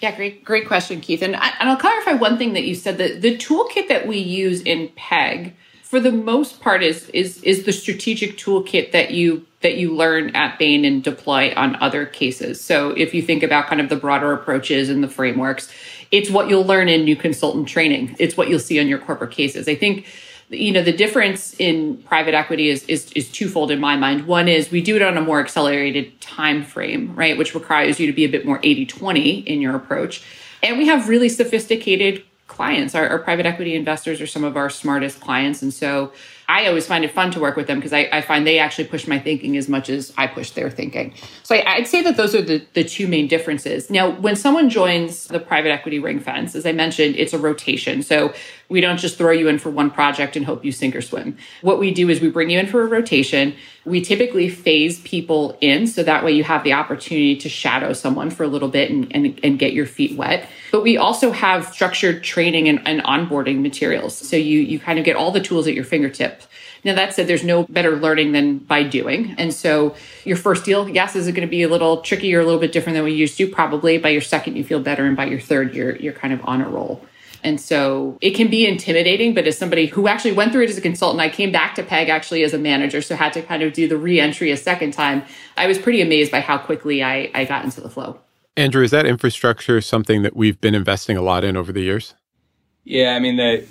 Yeah, 0.00 0.14
great, 0.14 0.44
great 0.44 0.66
question, 0.66 1.00
Keith. 1.00 1.22
And, 1.22 1.36
I, 1.36 1.54
and 1.58 1.70
I'll 1.70 1.78
clarify 1.78 2.12
one 2.12 2.36
thing 2.36 2.52
that 2.52 2.64
you 2.64 2.74
said 2.74 2.98
that 2.98 3.22
the 3.22 3.38
toolkit 3.38 3.88
that 3.88 4.06
we 4.06 4.18
use 4.18 4.60
in 4.60 4.88
PEG 4.94 5.54
for 5.86 6.00
the 6.00 6.10
most 6.10 6.60
part 6.60 6.82
is 6.82 7.08
is 7.10 7.40
is 7.44 7.62
the 7.62 7.72
strategic 7.72 8.36
toolkit 8.36 8.90
that 8.90 9.12
you 9.12 9.46
that 9.60 9.76
you 9.76 9.94
learn 9.94 10.34
at 10.34 10.58
Bain 10.58 10.84
and 10.84 11.02
deploy 11.02 11.54
on 11.56 11.76
other 11.76 12.04
cases. 12.04 12.60
So 12.60 12.90
if 12.90 13.14
you 13.14 13.22
think 13.22 13.44
about 13.44 13.68
kind 13.68 13.80
of 13.80 13.88
the 13.88 13.94
broader 13.94 14.32
approaches 14.32 14.90
and 14.90 15.02
the 15.02 15.08
frameworks, 15.08 15.70
it's 16.10 16.28
what 16.28 16.48
you'll 16.48 16.64
learn 16.64 16.88
in 16.88 17.04
new 17.04 17.14
consultant 17.14 17.68
training. 17.68 18.16
It's 18.18 18.36
what 18.36 18.48
you'll 18.48 18.58
see 18.58 18.80
on 18.80 18.88
your 18.88 18.98
corporate 18.98 19.30
cases. 19.30 19.68
I 19.68 19.76
think 19.76 20.06
you 20.48 20.72
know 20.72 20.82
the 20.82 20.92
difference 20.92 21.54
in 21.60 21.98
private 21.98 22.34
equity 22.34 22.68
is, 22.68 22.82
is 22.86 23.12
is 23.12 23.30
twofold 23.30 23.70
in 23.70 23.78
my 23.78 23.96
mind 23.96 24.26
one 24.26 24.48
is 24.48 24.72
we 24.72 24.82
do 24.82 24.96
it 24.96 25.02
on 25.02 25.16
a 25.16 25.20
more 25.20 25.40
accelerated 25.40 26.20
time 26.20 26.62
frame 26.62 27.12
right 27.16 27.36
which 27.36 27.52
requires 27.52 27.98
you 27.98 28.06
to 28.06 28.12
be 28.12 28.24
a 28.24 28.28
bit 28.28 28.46
more 28.46 28.60
80-20 28.60 29.44
in 29.44 29.60
your 29.60 29.74
approach 29.74 30.22
and 30.62 30.78
we 30.78 30.86
have 30.86 31.08
really 31.08 31.28
sophisticated 31.28 32.22
clients. 32.46 32.94
Our, 32.94 33.08
our, 33.08 33.18
private 33.18 33.46
equity 33.46 33.74
investors 33.74 34.20
are 34.20 34.26
some 34.26 34.44
of 34.44 34.56
our 34.56 34.70
smartest 34.70 35.20
clients. 35.20 35.62
And 35.62 35.72
so 35.72 36.12
I 36.48 36.66
always 36.68 36.86
find 36.86 37.04
it 37.04 37.10
fun 37.10 37.32
to 37.32 37.40
work 37.40 37.56
with 37.56 37.66
them 37.66 37.78
because 37.78 37.92
I, 37.92 38.08
I, 38.12 38.20
find 38.20 38.46
they 38.46 38.60
actually 38.60 38.84
push 38.84 39.08
my 39.08 39.18
thinking 39.18 39.56
as 39.56 39.68
much 39.68 39.90
as 39.90 40.12
I 40.16 40.28
push 40.28 40.52
their 40.52 40.70
thinking. 40.70 41.12
So 41.42 41.56
I, 41.56 41.78
would 41.78 41.88
say 41.88 42.02
that 42.02 42.16
those 42.16 42.36
are 42.36 42.42
the, 42.42 42.64
the 42.74 42.84
two 42.84 43.08
main 43.08 43.26
differences. 43.26 43.90
Now, 43.90 44.10
when 44.10 44.36
someone 44.36 44.70
joins 44.70 45.26
the 45.26 45.40
private 45.40 45.70
equity 45.70 45.98
ring 45.98 46.20
fence, 46.20 46.54
as 46.54 46.64
I 46.64 46.70
mentioned, 46.70 47.16
it's 47.16 47.32
a 47.32 47.38
rotation. 47.38 48.02
So 48.02 48.32
we 48.68 48.80
don't 48.80 48.98
just 48.98 49.16
throw 49.18 49.32
you 49.32 49.48
in 49.48 49.58
for 49.58 49.70
one 49.70 49.90
project 49.90 50.36
and 50.36 50.44
hope 50.44 50.64
you 50.64 50.72
sink 50.72 50.96
or 50.96 51.02
swim. 51.02 51.36
What 51.62 51.78
we 51.78 51.92
do 51.92 52.08
is 52.08 52.20
we 52.20 52.30
bring 52.30 52.50
you 52.50 52.58
in 52.58 52.66
for 52.66 52.82
a 52.82 52.86
rotation. 52.86 53.54
We 53.84 54.00
typically 54.00 54.48
phase 54.48 55.00
people 55.00 55.56
in 55.60 55.86
so 55.86 56.02
that 56.02 56.24
way 56.24 56.32
you 56.32 56.42
have 56.44 56.64
the 56.64 56.72
opportunity 56.72 57.36
to 57.36 57.48
shadow 57.48 57.92
someone 57.92 58.30
for 58.30 58.42
a 58.42 58.48
little 58.48 58.68
bit 58.68 58.90
and, 58.90 59.14
and, 59.14 59.38
and 59.44 59.58
get 59.58 59.72
your 59.72 59.86
feet 59.86 60.16
wet. 60.16 60.48
But 60.72 60.82
we 60.82 60.96
also 60.96 61.30
have 61.30 61.72
structured 61.72 62.24
training 62.24 62.68
and, 62.68 62.86
and 62.86 63.02
onboarding 63.04 63.60
materials. 63.60 64.16
So 64.16 64.36
you, 64.36 64.60
you 64.60 64.80
kind 64.80 64.98
of 64.98 65.04
get 65.04 65.14
all 65.14 65.30
the 65.30 65.40
tools 65.40 65.68
at 65.68 65.74
your 65.74 65.84
fingertip. 65.84 66.35
Now, 66.86 66.94
that 66.94 67.14
said, 67.14 67.26
there's 67.26 67.42
no 67.42 67.64
better 67.64 67.96
learning 67.96 68.30
than 68.30 68.58
by 68.58 68.84
doing. 68.84 69.34
And 69.38 69.52
so 69.52 69.96
your 70.24 70.36
first 70.36 70.64
deal, 70.64 70.88
yes, 70.88 71.16
is 71.16 71.26
going 71.26 71.40
to 71.40 71.48
be 71.48 71.64
a 71.64 71.68
little 71.68 72.00
tricky 72.00 72.32
or 72.32 72.38
a 72.38 72.44
little 72.44 72.60
bit 72.60 72.70
different 72.70 72.94
than 72.94 73.02
we 73.02 73.12
used 73.12 73.36
to? 73.38 73.48
Probably. 73.48 73.98
By 73.98 74.10
your 74.10 74.20
second, 74.20 74.54
you 74.54 74.62
feel 74.62 74.78
better. 74.78 75.04
And 75.04 75.16
by 75.16 75.24
your 75.24 75.40
third, 75.40 75.74
you're, 75.74 75.96
you're 75.96 76.12
kind 76.12 76.32
of 76.32 76.40
on 76.44 76.62
a 76.62 76.68
roll. 76.68 77.04
And 77.42 77.60
so 77.60 78.18
it 78.20 78.36
can 78.36 78.48
be 78.48 78.66
intimidating, 78.66 79.34
but 79.34 79.48
as 79.48 79.58
somebody 79.58 79.86
who 79.86 80.06
actually 80.06 80.32
went 80.32 80.52
through 80.52 80.62
it 80.62 80.70
as 80.70 80.78
a 80.78 80.80
consultant, 80.80 81.20
I 81.20 81.28
came 81.28 81.50
back 81.50 81.74
to 81.74 81.82
PEG 81.82 82.08
actually 82.08 82.44
as 82.44 82.54
a 82.54 82.58
manager, 82.58 83.02
so 83.02 83.16
had 83.16 83.32
to 83.32 83.42
kind 83.42 83.64
of 83.64 83.72
do 83.72 83.88
the 83.88 83.96
reentry 83.96 84.52
a 84.52 84.56
second 84.56 84.92
time. 84.92 85.24
I 85.56 85.66
was 85.66 85.78
pretty 85.78 86.00
amazed 86.00 86.30
by 86.30 86.40
how 86.40 86.56
quickly 86.56 87.02
I, 87.02 87.30
I 87.34 87.44
got 87.44 87.64
into 87.64 87.80
the 87.80 87.90
flow. 87.90 88.20
Andrew, 88.56 88.82
is 88.82 88.92
that 88.92 89.06
infrastructure 89.06 89.80
something 89.80 90.22
that 90.22 90.34
we've 90.34 90.60
been 90.60 90.74
investing 90.74 91.16
a 91.16 91.22
lot 91.22 91.44
in 91.44 91.56
over 91.56 91.72
the 91.72 91.82
years? 91.82 92.14
Yeah, 92.86 93.14
I 93.14 93.18
mean 93.18 93.36
that. 93.36 93.64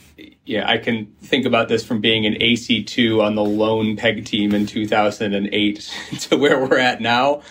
Yeah, 0.45 0.69
I 0.69 0.77
can 0.77 1.07
think 1.21 1.45
about 1.45 1.69
this 1.69 1.83
from 1.83 1.99
being 1.99 2.25
an 2.25 2.41
AC 2.41 2.83
two 2.83 3.21
on 3.21 3.35
the 3.35 3.43
lone 3.43 3.95
PEG 3.95 4.25
team 4.25 4.53
in 4.53 4.65
2008 4.65 5.93
to 6.19 6.37
where 6.37 6.63
we're 6.63 6.77
at 6.77 7.01
now. 7.01 7.41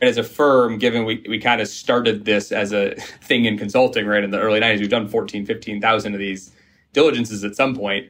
And 0.00 0.10
as 0.10 0.18
a 0.18 0.24
firm, 0.24 0.78
given 0.78 1.04
we, 1.04 1.24
we 1.28 1.38
kind 1.38 1.60
of 1.60 1.68
started 1.68 2.24
this 2.24 2.52
as 2.52 2.72
a 2.72 2.94
thing 3.22 3.46
in 3.46 3.56
consulting, 3.56 4.06
right, 4.06 4.22
in 4.22 4.30
the 4.30 4.40
early 4.40 4.60
90s, 4.60 4.80
we've 4.80 4.90
done 4.90 5.08
14, 5.08 5.46
15,000 5.46 6.12
of 6.12 6.18
these 6.20 6.52
diligences 6.92 7.44
at 7.44 7.56
some 7.56 7.74
point. 7.74 8.08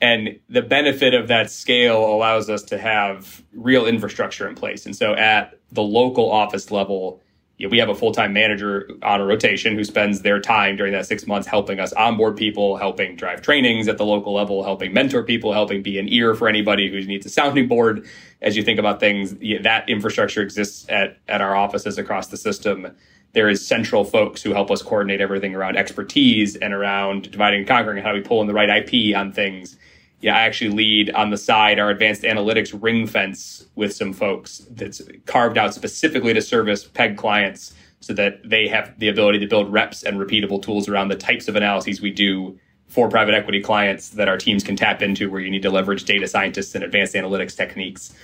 And 0.00 0.40
the 0.48 0.62
benefit 0.62 1.14
of 1.14 1.28
that 1.28 1.50
scale 1.50 2.04
allows 2.04 2.50
us 2.50 2.62
to 2.64 2.78
have 2.78 3.42
real 3.54 3.86
infrastructure 3.86 4.48
in 4.48 4.56
place. 4.56 4.84
And 4.84 4.94
so 4.94 5.14
at 5.14 5.58
the 5.70 5.82
local 5.82 6.30
office 6.30 6.70
level, 6.70 7.21
we 7.70 7.78
have 7.78 7.88
a 7.88 7.94
full 7.94 8.12
time 8.12 8.32
manager 8.32 8.90
on 9.02 9.20
a 9.20 9.24
rotation 9.24 9.74
who 9.74 9.84
spends 9.84 10.22
their 10.22 10.40
time 10.40 10.76
during 10.76 10.92
that 10.92 11.06
six 11.06 11.26
months 11.26 11.46
helping 11.46 11.78
us 11.78 11.92
onboard 11.92 12.36
people, 12.36 12.76
helping 12.76 13.16
drive 13.16 13.42
trainings 13.42 13.88
at 13.88 13.98
the 13.98 14.04
local 14.04 14.34
level, 14.34 14.64
helping 14.64 14.92
mentor 14.92 15.22
people, 15.22 15.52
helping 15.52 15.82
be 15.82 15.98
an 15.98 16.08
ear 16.12 16.34
for 16.34 16.48
anybody 16.48 16.90
who 16.90 17.00
needs 17.02 17.26
a 17.26 17.28
sounding 17.28 17.68
board. 17.68 18.06
As 18.40 18.56
you 18.56 18.62
think 18.62 18.78
about 18.78 19.00
things, 19.00 19.34
that 19.62 19.88
infrastructure 19.88 20.42
exists 20.42 20.86
at, 20.88 21.18
at 21.28 21.40
our 21.40 21.54
offices 21.54 21.98
across 21.98 22.28
the 22.28 22.36
system. 22.36 22.88
There 23.32 23.48
is 23.48 23.66
central 23.66 24.04
folks 24.04 24.42
who 24.42 24.52
help 24.52 24.70
us 24.70 24.82
coordinate 24.82 25.20
everything 25.20 25.54
around 25.54 25.76
expertise 25.76 26.56
and 26.56 26.74
around 26.74 27.30
dividing 27.30 27.60
and 27.60 27.68
conquering 27.68 27.98
and 27.98 28.06
how 28.06 28.12
we 28.12 28.20
pull 28.20 28.40
in 28.40 28.46
the 28.46 28.54
right 28.54 28.68
IP 28.68 29.16
on 29.16 29.32
things 29.32 29.76
yeah, 30.22 30.36
I 30.36 30.42
actually 30.42 30.70
lead 30.70 31.10
on 31.10 31.30
the 31.30 31.36
side 31.36 31.80
our 31.80 31.90
advanced 31.90 32.22
analytics 32.22 32.76
ring 32.80 33.06
fence 33.08 33.66
with 33.74 33.92
some 33.92 34.12
folks 34.12 34.66
that's 34.70 35.02
carved 35.26 35.58
out 35.58 35.74
specifically 35.74 36.32
to 36.32 36.40
service 36.40 36.84
PEG 36.84 37.16
clients 37.16 37.74
so 37.98 38.14
that 38.14 38.40
they 38.48 38.68
have 38.68 38.98
the 38.98 39.08
ability 39.08 39.40
to 39.40 39.46
build 39.46 39.72
reps 39.72 40.04
and 40.04 40.18
repeatable 40.18 40.62
tools 40.62 40.88
around 40.88 41.08
the 41.08 41.16
types 41.16 41.48
of 41.48 41.56
analyses 41.56 42.00
we 42.00 42.10
do 42.10 42.58
for 42.86 43.08
private 43.08 43.34
equity 43.34 43.60
clients 43.60 44.10
that 44.10 44.28
our 44.28 44.36
teams 44.36 44.62
can 44.62 44.76
tap 44.76 45.02
into 45.02 45.28
where 45.30 45.40
you 45.40 45.50
need 45.50 45.62
to 45.62 45.70
leverage 45.70 46.04
data 46.04 46.28
scientists 46.28 46.74
and 46.74 46.84
advanced 46.84 47.14
analytics 47.14 47.56
techniques 47.56 48.14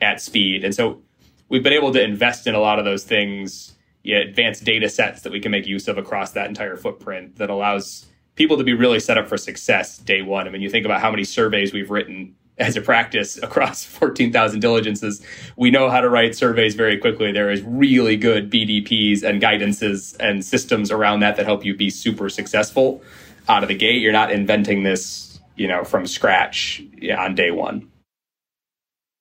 at 0.00 0.20
speed. 0.20 0.64
And 0.64 0.74
so 0.74 1.00
we've 1.48 1.62
been 1.62 1.72
able 1.72 1.92
to 1.92 2.02
invest 2.02 2.46
in 2.46 2.54
a 2.54 2.60
lot 2.60 2.78
of 2.78 2.84
those 2.84 3.04
things, 3.04 3.74
yeah, 4.04 4.18
advanced 4.18 4.64
data 4.64 4.88
sets 4.88 5.22
that 5.22 5.32
we 5.32 5.40
can 5.40 5.50
make 5.50 5.66
use 5.66 5.88
of 5.88 5.98
across 5.98 6.32
that 6.32 6.46
entire 6.46 6.76
footprint 6.76 7.36
that 7.36 7.50
allows 7.50 8.06
people 8.38 8.56
to 8.56 8.64
be 8.64 8.72
really 8.72 9.00
set 9.00 9.18
up 9.18 9.28
for 9.28 9.36
success 9.36 9.98
day 9.98 10.22
one. 10.22 10.46
I 10.46 10.50
mean, 10.50 10.62
you 10.62 10.70
think 10.70 10.86
about 10.86 11.00
how 11.00 11.10
many 11.10 11.24
surveys 11.24 11.72
we've 11.72 11.90
written 11.90 12.36
as 12.56 12.76
a 12.76 12.80
practice 12.80 13.36
across 13.42 13.84
14,000 13.84 14.60
diligences. 14.60 15.20
We 15.56 15.72
know 15.72 15.90
how 15.90 16.00
to 16.00 16.08
write 16.08 16.36
surveys 16.36 16.76
very 16.76 16.96
quickly. 16.96 17.32
There 17.32 17.50
is 17.50 17.60
really 17.62 18.16
good 18.16 18.48
BDPs 18.48 19.24
and 19.24 19.42
guidances 19.42 20.16
and 20.20 20.44
systems 20.44 20.92
around 20.92 21.20
that 21.20 21.36
that 21.36 21.46
help 21.46 21.64
you 21.64 21.76
be 21.76 21.90
super 21.90 22.30
successful 22.30 23.02
out 23.48 23.64
of 23.64 23.68
the 23.68 23.74
gate. 23.74 24.00
You're 24.00 24.12
not 24.12 24.30
inventing 24.30 24.84
this, 24.84 25.40
you 25.56 25.66
know, 25.66 25.82
from 25.82 26.06
scratch 26.06 26.80
on 27.18 27.34
day 27.34 27.50
one. 27.50 27.90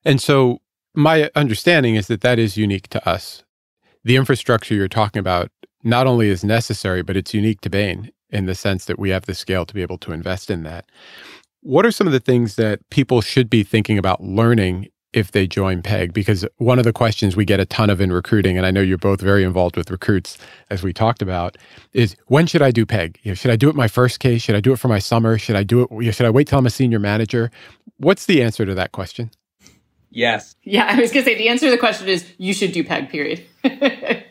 And 0.05 0.21
so 0.21 0.59
my 0.93 1.31
understanding 1.35 1.95
is 1.95 2.05
that 2.07 2.21
that 2.21 2.37
is 2.37 2.55
unique 2.55 2.87
to 2.89 3.09
us. 3.09 3.43
The 4.03 4.15
infrastructure 4.15 4.75
you're 4.75 4.87
talking 4.87 5.19
about 5.19 5.49
not 5.83 6.05
only 6.05 6.29
is 6.29 6.43
necessary, 6.43 7.01
but 7.01 7.17
it's 7.17 7.33
unique 7.33 7.61
to 7.61 7.69
Bain 7.69 8.11
in 8.29 8.45
the 8.45 8.55
sense 8.55 8.85
that 8.85 8.99
we 8.99 9.09
have 9.09 9.25
the 9.25 9.35
scale 9.35 9.65
to 9.65 9.73
be 9.73 9.81
able 9.81 9.97
to 9.99 10.11
invest 10.11 10.49
in 10.49 10.63
that. 10.63 10.85
What 11.61 11.85
are 11.85 11.91
some 11.91 12.07
of 12.07 12.13
the 12.13 12.19
things 12.19 12.55
that 12.55 12.87
people 12.89 13.21
should 13.21 13.49
be 13.49 13.63
thinking 13.63 13.97
about 13.97 14.23
learning 14.23 14.87
if 15.13 15.31
they 15.31 15.47
join 15.47 15.81
PEG? 15.81 16.13
Because 16.13 16.45
one 16.57 16.77
of 16.79 16.85
the 16.85 16.93
questions 16.93 17.35
we 17.35 17.45
get 17.45 17.59
a 17.59 17.65
ton 17.65 17.89
of 17.89 17.99
in 17.99 18.11
recruiting, 18.11 18.57
and 18.57 18.65
I 18.65 18.71
know 18.71 18.81
you're 18.81 18.97
both 18.97 19.21
very 19.21 19.43
involved 19.43 19.75
with 19.75 19.89
recruits, 19.89 20.37
as 20.69 20.83
we 20.83 20.93
talked 20.93 21.21
about, 21.21 21.57
is 21.93 22.15
when 22.27 22.45
should 22.45 22.61
I 22.61 22.71
do 22.71 22.85
PEG? 22.85 23.19
You 23.23 23.31
know, 23.31 23.35
should 23.35 23.51
I 23.51 23.55
do 23.55 23.69
it 23.69 23.75
my 23.75 23.87
first 23.87 24.19
case? 24.19 24.41
Should 24.41 24.55
I 24.55 24.61
do 24.61 24.71
it 24.71 24.79
for 24.79 24.87
my 24.87 24.99
summer? 24.99 25.37
Should 25.37 25.55
I 25.55 25.63
do 25.63 25.87
it? 25.89 26.11
Should 26.13 26.25
I 26.25 26.29
wait 26.29 26.47
till 26.47 26.59
I'm 26.59 26.65
a 26.65 26.71
senior 26.71 26.99
manager? 26.99 27.51
What's 27.97 28.25
the 28.25 28.43
answer 28.43 28.65
to 28.65 28.75
that 28.75 28.91
question? 28.91 29.31
Yes. 30.09 30.55
Yeah, 30.63 30.85
I 30.85 30.99
was 30.99 31.11
going 31.11 31.25
to 31.25 31.31
say 31.31 31.37
the 31.37 31.49
answer 31.49 31.65
to 31.65 31.71
the 31.71 31.77
question 31.77 32.07
is 32.07 32.25
you 32.37 32.53
should 32.53 32.71
do 32.71 32.83
PEG. 32.83 33.09
Period. 33.09 33.45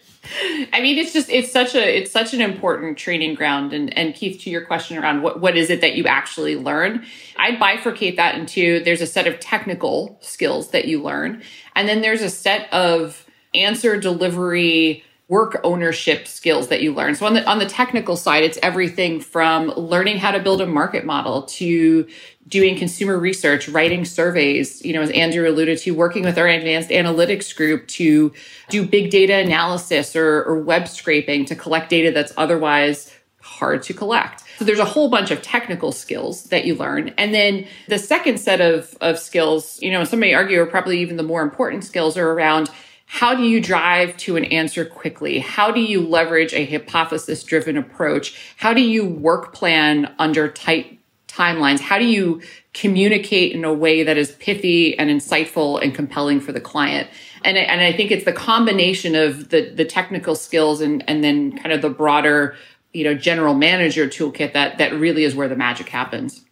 I 0.72 0.80
mean, 0.80 0.98
it's 0.98 1.12
just 1.12 1.30
it's 1.30 1.52
such 1.52 1.74
a 1.74 1.98
it's 1.98 2.10
such 2.10 2.34
an 2.34 2.40
important 2.40 2.98
training 2.98 3.34
ground. 3.34 3.72
And 3.72 3.96
and 3.96 4.14
Keith, 4.14 4.40
to 4.42 4.50
your 4.50 4.64
question 4.64 4.98
around 4.98 5.22
what 5.22 5.40
what 5.40 5.56
is 5.56 5.70
it 5.70 5.80
that 5.80 5.94
you 5.94 6.04
actually 6.06 6.56
learn, 6.56 7.04
I'd 7.36 7.58
bifurcate 7.58 8.16
that 8.16 8.36
into 8.36 8.82
there's 8.84 9.00
a 9.00 9.06
set 9.06 9.26
of 9.26 9.40
technical 9.40 10.18
skills 10.20 10.70
that 10.70 10.86
you 10.86 11.02
learn, 11.02 11.42
and 11.74 11.88
then 11.88 12.02
there's 12.02 12.22
a 12.22 12.30
set 12.30 12.72
of 12.72 13.26
answer 13.54 13.98
delivery 13.98 15.04
work 15.28 15.60
ownership 15.64 16.28
skills 16.28 16.68
that 16.68 16.82
you 16.82 16.94
learn. 16.94 17.14
So 17.14 17.26
on 17.26 17.34
the 17.34 17.48
on 17.48 17.58
the 17.58 17.66
technical 17.66 18.16
side, 18.16 18.44
it's 18.44 18.58
everything 18.62 19.20
from 19.20 19.68
learning 19.70 20.18
how 20.18 20.30
to 20.30 20.38
build 20.38 20.60
a 20.60 20.66
market 20.66 21.04
model 21.04 21.42
to 21.42 22.06
doing 22.46 22.76
consumer 22.76 23.18
research, 23.18 23.68
writing 23.68 24.04
surveys, 24.04 24.84
you 24.84 24.92
know, 24.92 25.02
as 25.02 25.10
Andrew 25.10 25.48
alluded 25.48 25.78
to, 25.78 25.90
working 25.92 26.22
with 26.22 26.38
our 26.38 26.46
advanced 26.46 26.90
analytics 26.90 27.54
group 27.56 27.88
to 27.88 28.32
do 28.68 28.86
big 28.86 29.10
data 29.10 29.34
analysis 29.34 30.14
or, 30.14 30.44
or 30.44 30.60
web 30.60 30.86
scraping 30.86 31.44
to 31.46 31.56
collect 31.56 31.90
data 31.90 32.12
that's 32.12 32.32
otherwise 32.36 33.12
hard 33.40 33.82
to 33.82 33.94
collect. 33.94 34.44
So 34.58 34.64
there's 34.64 34.78
a 34.78 34.84
whole 34.84 35.10
bunch 35.10 35.30
of 35.30 35.42
technical 35.42 35.92
skills 35.92 36.44
that 36.44 36.64
you 36.64 36.74
learn. 36.76 37.12
And 37.18 37.34
then 37.34 37.66
the 37.88 37.98
second 37.98 38.38
set 38.38 38.60
of, 38.60 38.96
of 39.00 39.18
skills, 39.18 39.80
you 39.82 39.90
know, 39.90 40.04
some 40.04 40.20
may 40.20 40.34
argue 40.34 40.60
are 40.60 40.66
probably 40.66 41.00
even 41.00 41.16
the 41.16 41.22
more 41.22 41.42
important 41.42 41.84
skills 41.84 42.16
are 42.16 42.30
around 42.30 42.70
how 43.06 43.34
do 43.34 43.44
you 43.44 43.60
drive 43.60 44.16
to 44.18 44.36
an 44.36 44.44
answer 44.46 44.84
quickly? 44.84 45.38
How 45.38 45.70
do 45.70 45.80
you 45.80 46.00
leverage 46.06 46.52
a 46.52 46.66
hypothesis 46.66 47.42
driven 47.44 47.76
approach? 47.76 48.38
How 48.56 48.74
do 48.74 48.82
you 48.82 49.06
work 49.06 49.54
plan 49.54 50.12
under 50.18 50.48
tight 50.48 50.98
timelines? 51.28 51.80
How 51.80 51.98
do 51.98 52.04
you 52.04 52.42
communicate 52.74 53.52
in 53.52 53.64
a 53.64 53.72
way 53.72 54.02
that 54.02 54.16
is 54.16 54.32
pithy 54.32 54.98
and 54.98 55.08
insightful 55.08 55.80
and 55.80 55.94
compelling 55.94 56.40
for 56.40 56.52
the 56.52 56.60
client? 56.60 57.08
And, 57.44 57.56
and 57.56 57.80
I 57.80 57.92
think 57.92 58.10
it's 58.10 58.24
the 58.24 58.32
combination 58.32 59.14
of 59.14 59.50
the, 59.50 59.70
the 59.70 59.84
technical 59.84 60.34
skills 60.34 60.80
and, 60.80 61.08
and 61.08 61.22
then 61.22 61.56
kind 61.58 61.72
of 61.72 61.82
the 61.82 61.90
broader, 61.90 62.56
you 62.92 63.04
know, 63.04 63.14
general 63.14 63.54
manager 63.54 64.08
toolkit 64.08 64.52
that, 64.52 64.78
that 64.78 64.92
really 64.92 65.22
is 65.22 65.34
where 65.36 65.48
the 65.48 65.56
magic 65.56 65.88
happens. 65.88 66.42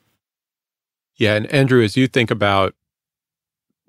Yeah. 1.16 1.34
And 1.34 1.46
Andrew, 1.46 1.82
as 1.82 1.96
you 1.96 2.06
think 2.06 2.30
about 2.30 2.74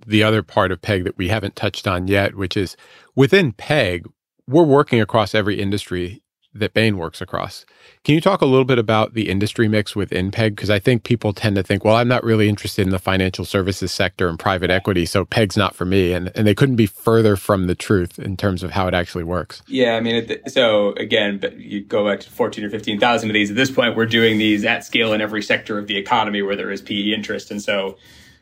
the 0.06 0.24
other 0.24 0.44
part 0.44 0.72
of 0.72 0.82
PEG 0.82 1.04
that 1.06 1.18
we 1.18 1.30
haven't 1.30 1.56
touched 1.56 1.88
on 1.88 2.08
yet, 2.08 2.36
which 2.36 2.58
is 2.58 2.76
within 3.16 3.52
PEG, 3.54 4.08
we're 4.48 4.64
working 4.64 5.02
across 5.02 5.34
every 5.34 5.60
industry 5.60 6.22
that 6.56 6.74
Bain 6.74 6.98
works 6.98 7.20
across. 7.20 7.66
Can 8.06 8.16
you 8.16 8.22
talk 8.22 8.42
a 8.42 8.46
little 8.46 8.66
bit 8.66 8.80
about 8.80 9.14
the 9.14 9.30
industry 9.30 9.68
mix 9.68 9.94
within 9.94 10.32
PEG? 10.32 10.56
Because 10.56 10.70
I 10.70 10.80
think 10.80 11.04
people 11.04 11.34
tend 11.34 11.58
to 11.58 11.64
think, 11.64 11.84
well, 11.84 11.98
I'm 11.98 12.08
not 12.08 12.24
really 12.24 12.48
interested 12.48 12.84
in 12.84 12.92
the 12.92 13.00
financial 13.00 13.44
services 13.44 13.92
sector 13.92 14.30
and 14.30 14.40
private 14.40 14.72
equity, 14.72 15.06
so 15.06 15.26
PEG's 15.26 15.58
not 15.58 15.76
for 15.76 15.84
me. 15.84 16.14
And, 16.14 16.32
and 16.34 16.48
they 16.48 16.56
couldn't 16.56 16.78
be 16.78 16.86
further 16.86 17.36
from 17.36 17.68
the 17.68 17.76
truth 17.76 18.18
in 18.18 18.38
terms 18.38 18.64
of 18.64 18.72
how 18.72 18.88
it 18.88 18.94
actually 18.94 19.26
works. 19.26 19.62
Yeah, 19.68 19.98
I 19.98 20.00
mean, 20.00 20.30
so 20.48 20.94
again, 20.94 21.42
you 21.58 21.82
go 21.82 22.10
back 22.10 22.22
to 22.22 22.30
14 22.30 22.64
or 22.64 22.70
15,000 22.70 23.30
of 23.30 23.34
these. 23.34 23.50
At 23.50 23.58
this 23.58 23.72
point, 23.72 23.98
we're 23.98 24.06
doing 24.06 24.38
these 24.38 24.64
at 24.64 24.86
scale 24.86 25.12
in 25.12 25.20
every 25.20 25.44
sector 25.44 25.78
of 25.78 25.88
the 25.88 25.98
economy 25.98 26.42
where 26.42 26.56
there 26.56 26.72
is 26.72 26.82
PE 26.82 27.12
interest. 27.12 27.52
And 27.52 27.62
so 27.62 27.98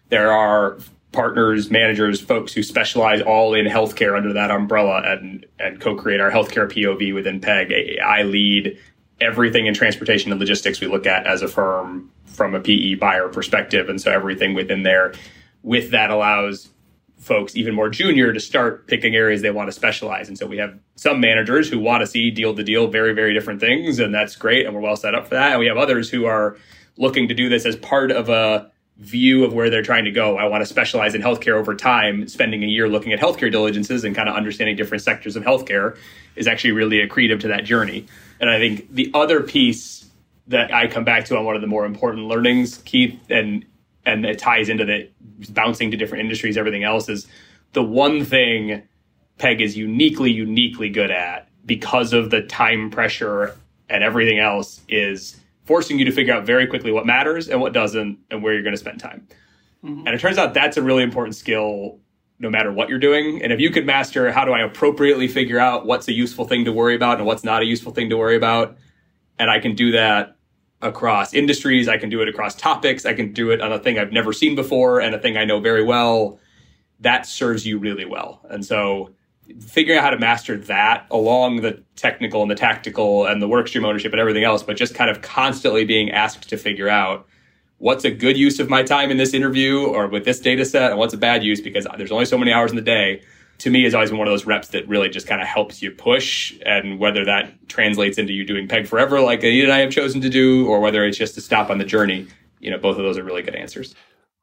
there 0.10 0.32
are 0.32 0.78
partners, 1.14 1.72
managers, 1.72 2.20
folks 2.20 2.53
who 2.53 2.64
specialize 2.64 3.22
all 3.22 3.53
in 3.53 3.66
healthcare 3.66 4.18
under 4.18 4.34
that 4.34 4.51
umbrella 4.51 5.01
and, 5.05 5.45
and 5.59 5.80
co-create 5.80 6.20
our 6.20 6.32
healthcare 6.32 6.68
POV 6.68 7.14
within 7.14 7.39
PEG. 7.39 7.99
I 8.03 8.24
lead 8.24 8.78
everything 9.22 9.68
in 9.68 9.74
transportation 9.74 10.32
and 10.32 10.39
logistics 10.39 10.82
we 10.82 10.88
look 10.88 11.05
at 11.05 11.26
as 11.26 11.41
a 11.41 11.47
firm 11.47 12.11
from 12.26 12.55
a 12.55 12.59
PE 12.59 12.95
buyer 12.95 13.30
perspective. 13.30 13.88
And 13.88 14.01
so 14.01 14.11
everything 14.11 14.53
within 14.53 14.84
there 14.84 15.14
with 15.61 15.91
that 15.91 16.09
allows 16.09 16.70
folks 17.18 17.55
even 17.55 17.74
more 17.74 17.89
junior 17.89 18.34
to 18.34 18.39
start 18.39 18.88
picking 18.88 19.16
areas 19.16 19.41
they 19.41 19.51
want 19.51 19.70
to 19.70 19.72
specialize. 19.72 20.28
And 20.28 20.38
so 20.38 20.45
we 20.45 20.57
have 20.57 20.78
some 20.95 21.22
managers 21.22 21.70
who 21.70 21.80
want 21.80 22.01
to 22.01 22.07
see 22.07 22.32
deal 22.32 22.53
to 22.55 22.64
deal, 22.64 22.88
very, 22.88 23.14
very 23.14 23.34
different 23.34 23.61
things. 23.61 23.99
And 23.99 24.14
that's 24.14 24.36
great. 24.36 24.66
And 24.66 24.76
we're 24.76 24.82
well 24.82 24.97
set 24.97 25.16
up 25.16 25.28
for 25.28 25.36
that. 25.36 25.51
And 25.51 25.59
we 25.59 25.68
have 25.68 25.78
others 25.78 26.09
who 26.09 26.26
are 26.26 26.57
looking 26.97 27.28
to 27.30 27.34
do 27.34 27.47
this 27.49 27.66
as 27.66 27.76
part 27.78 28.11
of 28.11 28.30
a 28.30 28.70
view 29.04 29.43
of 29.43 29.54
where 29.54 29.70
they're 29.70 29.84
trying 29.84 30.06
to 30.06 30.12
go. 30.12 30.38
I 30.38 30.45
want 30.45 30.62
to 30.62 30.66
specialize 30.66 31.14
in 31.14 31.22
healthcare 31.22 31.54
over 31.54 31.76
time. 31.76 32.28
Spending 32.28 32.64
a 32.64 32.68
year 32.68 32.88
looking 32.88 33.12
at 33.12 33.20
healthcare 33.20 33.51
diligences 33.51 34.04
and 34.04 34.16
kind 34.16 34.30
of 34.30 34.36
understanding 34.36 34.76
different 34.76 35.04
sectors 35.04 35.36
of 35.36 35.43
healthcare 35.43 35.97
is 36.36 36.47
actually 36.47 36.72
really 36.72 37.06
accretive 37.06 37.39
to 37.41 37.47
that 37.49 37.66
journey. 37.66 38.06
And 38.39 38.49
I 38.49 38.58
think 38.58 38.93
the 38.93 39.12
other 39.14 39.41
piece 39.41 40.06
that 40.47 40.74
I 40.74 40.88
come 40.88 41.04
back 41.04 41.26
to 41.26 41.38
on 41.38 41.45
one 41.45 41.56
of 41.56 41.62
the 41.62 41.68
more 41.68 41.86
important 41.86 42.28
learnings, 42.28 42.78
Keith, 42.80 43.20
and 43.30 43.66
and 44.06 44.26
it 44.26 44.39
ties 44.39 44.70
into 44.70 44.86
the 44.86 45.10
bouncing 45.49 45.91
to 45.91 45.97
different 45.97 46.24
industries, 46.24 46.58
everything 46.58 46.84
else 46.84 47.08
is 47.08 47.28
the 47.72 47.84
one 47.84 48.26
thing 48.26 48.84
PEG 49.38 49.62
is 49.62 49.78
uniquely, 49.78 50.32
uniquely 50.32 50.89
good 50.89 51.12
at 51.12 51.47
because 51.66 52.14
of 52.14 52.30
the 52.30 52.41
time 52.41 52.89
pressure 52.89 53.56
and 53.89 54.04
everything 54.04 54.39
else 54.39 54.82
is 54.89 55.38
forcing 55.66 55.97
you 55.97 56.05
to 56.05 56.11
figure 56.11 56.34
out 56.34 56.45
very 56.45 56.68
quickly 56.68 56.91
what 56.91 57.05
matters 57.05 57.49
and 57.49 57.59
what 57.61 57.74
doesn't 57.74 58.20
and 58.30 58.43
where 58.43 58.53
you're 58.53 58.64
going 58.64 58.74
to 58.74 58.80
spend 58.80 58.99
time. 58.99 59.28
Mm-hmm. 59.84 60.07
And 60.07 60.16
it 60.16 60.20
turns 60.20 60.38
out 60.38 60.53
that's 60.53 60.78
a 60.78 60.82
really 60.82 61.03
important 61.03 61.36
skill 61.36 61.99
no 62.39 62.49
matter 62.49 62.72
what 62.72 62.89
you're 62.89 62.99
doing. 62.99 63.41
And 63.41 63.53
if 63.53 63.59
you 63.59 63.70
could 63.70 63.86
master 63.86 64.32
how 64.32 64.43
do 64.43 64.51
I 64.51 64.61
appropriately 64.61 65.28
figure 65.28 65.59
out 65.59 65.86
what's 65.86 66.07
a 66.07 66.14
useful 66.14 66.45
thing 66.45 66.66
to 66.66 66.72
worry 66.72 66.95
about 66.95 67.18
and 67.18 67.26
what's 67.26 67.43
not 67.43 67.61
a 67.61 67.66
useful 67.66 67.93
thing 67.93 68.09
to 68.09 68.18
worry 68.18 68.36
about, 68.36 68.78
and 69.39 69.49
I 69.49 69.59
can 69.59 69.76
do 69.76 69.91
that 69.91 70.36
across 70.82 71.34
industries, 71.34 71.88
I 71.88 71.97
can 71.97 72.09
do 72.09 72.22
it 72.22 72.28
across 72.28 72.55
topics, 72.55 73.05
I 73.05 73.14
can 73.14 73.32
do 73.32 73.51
it 73.51 73.61
on 73.61 73.72
a 73.72 73.80
thing 73.80 73.97
I've 73.97 74.11
never 74.11 74.34
seen 74.34 74.55
before 74.55 74.99
and 74.99 75.16
a 75.16 75.20
thing 75.20 75.38
I 75.38 75.45
know 75.45 75.59
very 75.59 75.84
well, 75.84 76.39
that 76.99 77.26
serves 77.26 77.66
you 77.66 77.78
really 77.78 78.05
well. 78.05 78.41
And 78.49 78.66
so 78.66 79.14
figuring 79.60 79.98
out 79.98 80.04
how 80.04 80.10
to 80.10 80.20
master 80.20 80.58
that 80.58 81.06
along 81.12 81.62
the 81.62 81.84
technical 81.96 82.41
and 82.41 82.50
the 82.50 82.56
tactical 82.56 83.26
and 83.26 83.41
the 83.41 83.48
workstream 83.48 83.86
ownership 83.86 84.12
and 84.12 84.20
everything 84.20 84.44
else, 84.44 84.64
but 84.64 84.78
just 84.78 84.96
kind 84.96 85.10
of 85.10 85.22
constantly 85.22 85.86
being 85.86 86.12
asked 86.12 86.50
to 86.50 86.58
figure 86.58 86.89
out 86.89 87.28
what's 87.78 88.06
a 88.06 88.12
good 88.12 88.38
use 88.38 88.60
of 88.60 88.70
my 88.70 88.84
time 88.84 89.12
in 89.12 89.18
this 89.18 89.34
interview 89.34 89.86
or 89.86 90.08
with 90.08 90.26
this 90.26 90.39
data 90.39 90.64
set 90.64 90.91
and 90.91 91.00
what's 91.00 91.14
a 91.14 91.18
bad 91.18 91.44
use 91.44 91.60
because 91.60 91.86
there's 91.98 92.12
only 92.12 92.26
so 92.26 92.38
many 92.38 92.52
hours 92.52 92.72
in 92.72 92.76
the 92.76 92.82
day. 92.82 93.22
To 93.60 93.70
me 93.70 93.84
has 93.84 93.94
always 93.94 94.10
been 94.10 94.20
one 94.20 94.28
of 94.28 94.32
those 94.32 94.46
reps 94.46 94.70
that 94.70 94.88
really 94.88 95.10
just 95.10 95.28
kind 95.28 95.41
of 95.41 95.48
helps 95.48 95.82
you 95.82 95.91
push 95.91 96.54
and 96.66 97.00
whether 97.00 97.24
that 97.26 97.70
translates 97.70 98.18
into 98.18 98.34
you 98.34 98.46
doing 98.46 98.68
PEG 98.68 98.88
forever 98.88 99.22
like 99.22 99.44
Anita 99.44 99.66
and 99.66 99.74
I 99.74 99.80
have 99.80 99.91
chosen 99.91 100.22
to 100.22 100.30
do 100.30 100.68
or 100.68 100.80
whether 100.80 101.06
it's 101.06 101.18
just 101.18 101.36
to 101.36 101.41
stop 101.41 101.70
on 101.70 101.78
the 101.78 101.86
journey 101.86 102.28
you 102.64 102.72
know 102.72 102.78
both 102.78 102.98
of 102.98 103.04
those 103.04 103.18
are 103.18 103.24
really 103.24 103.41
good 103.41 103.56
answers 103.56 103.94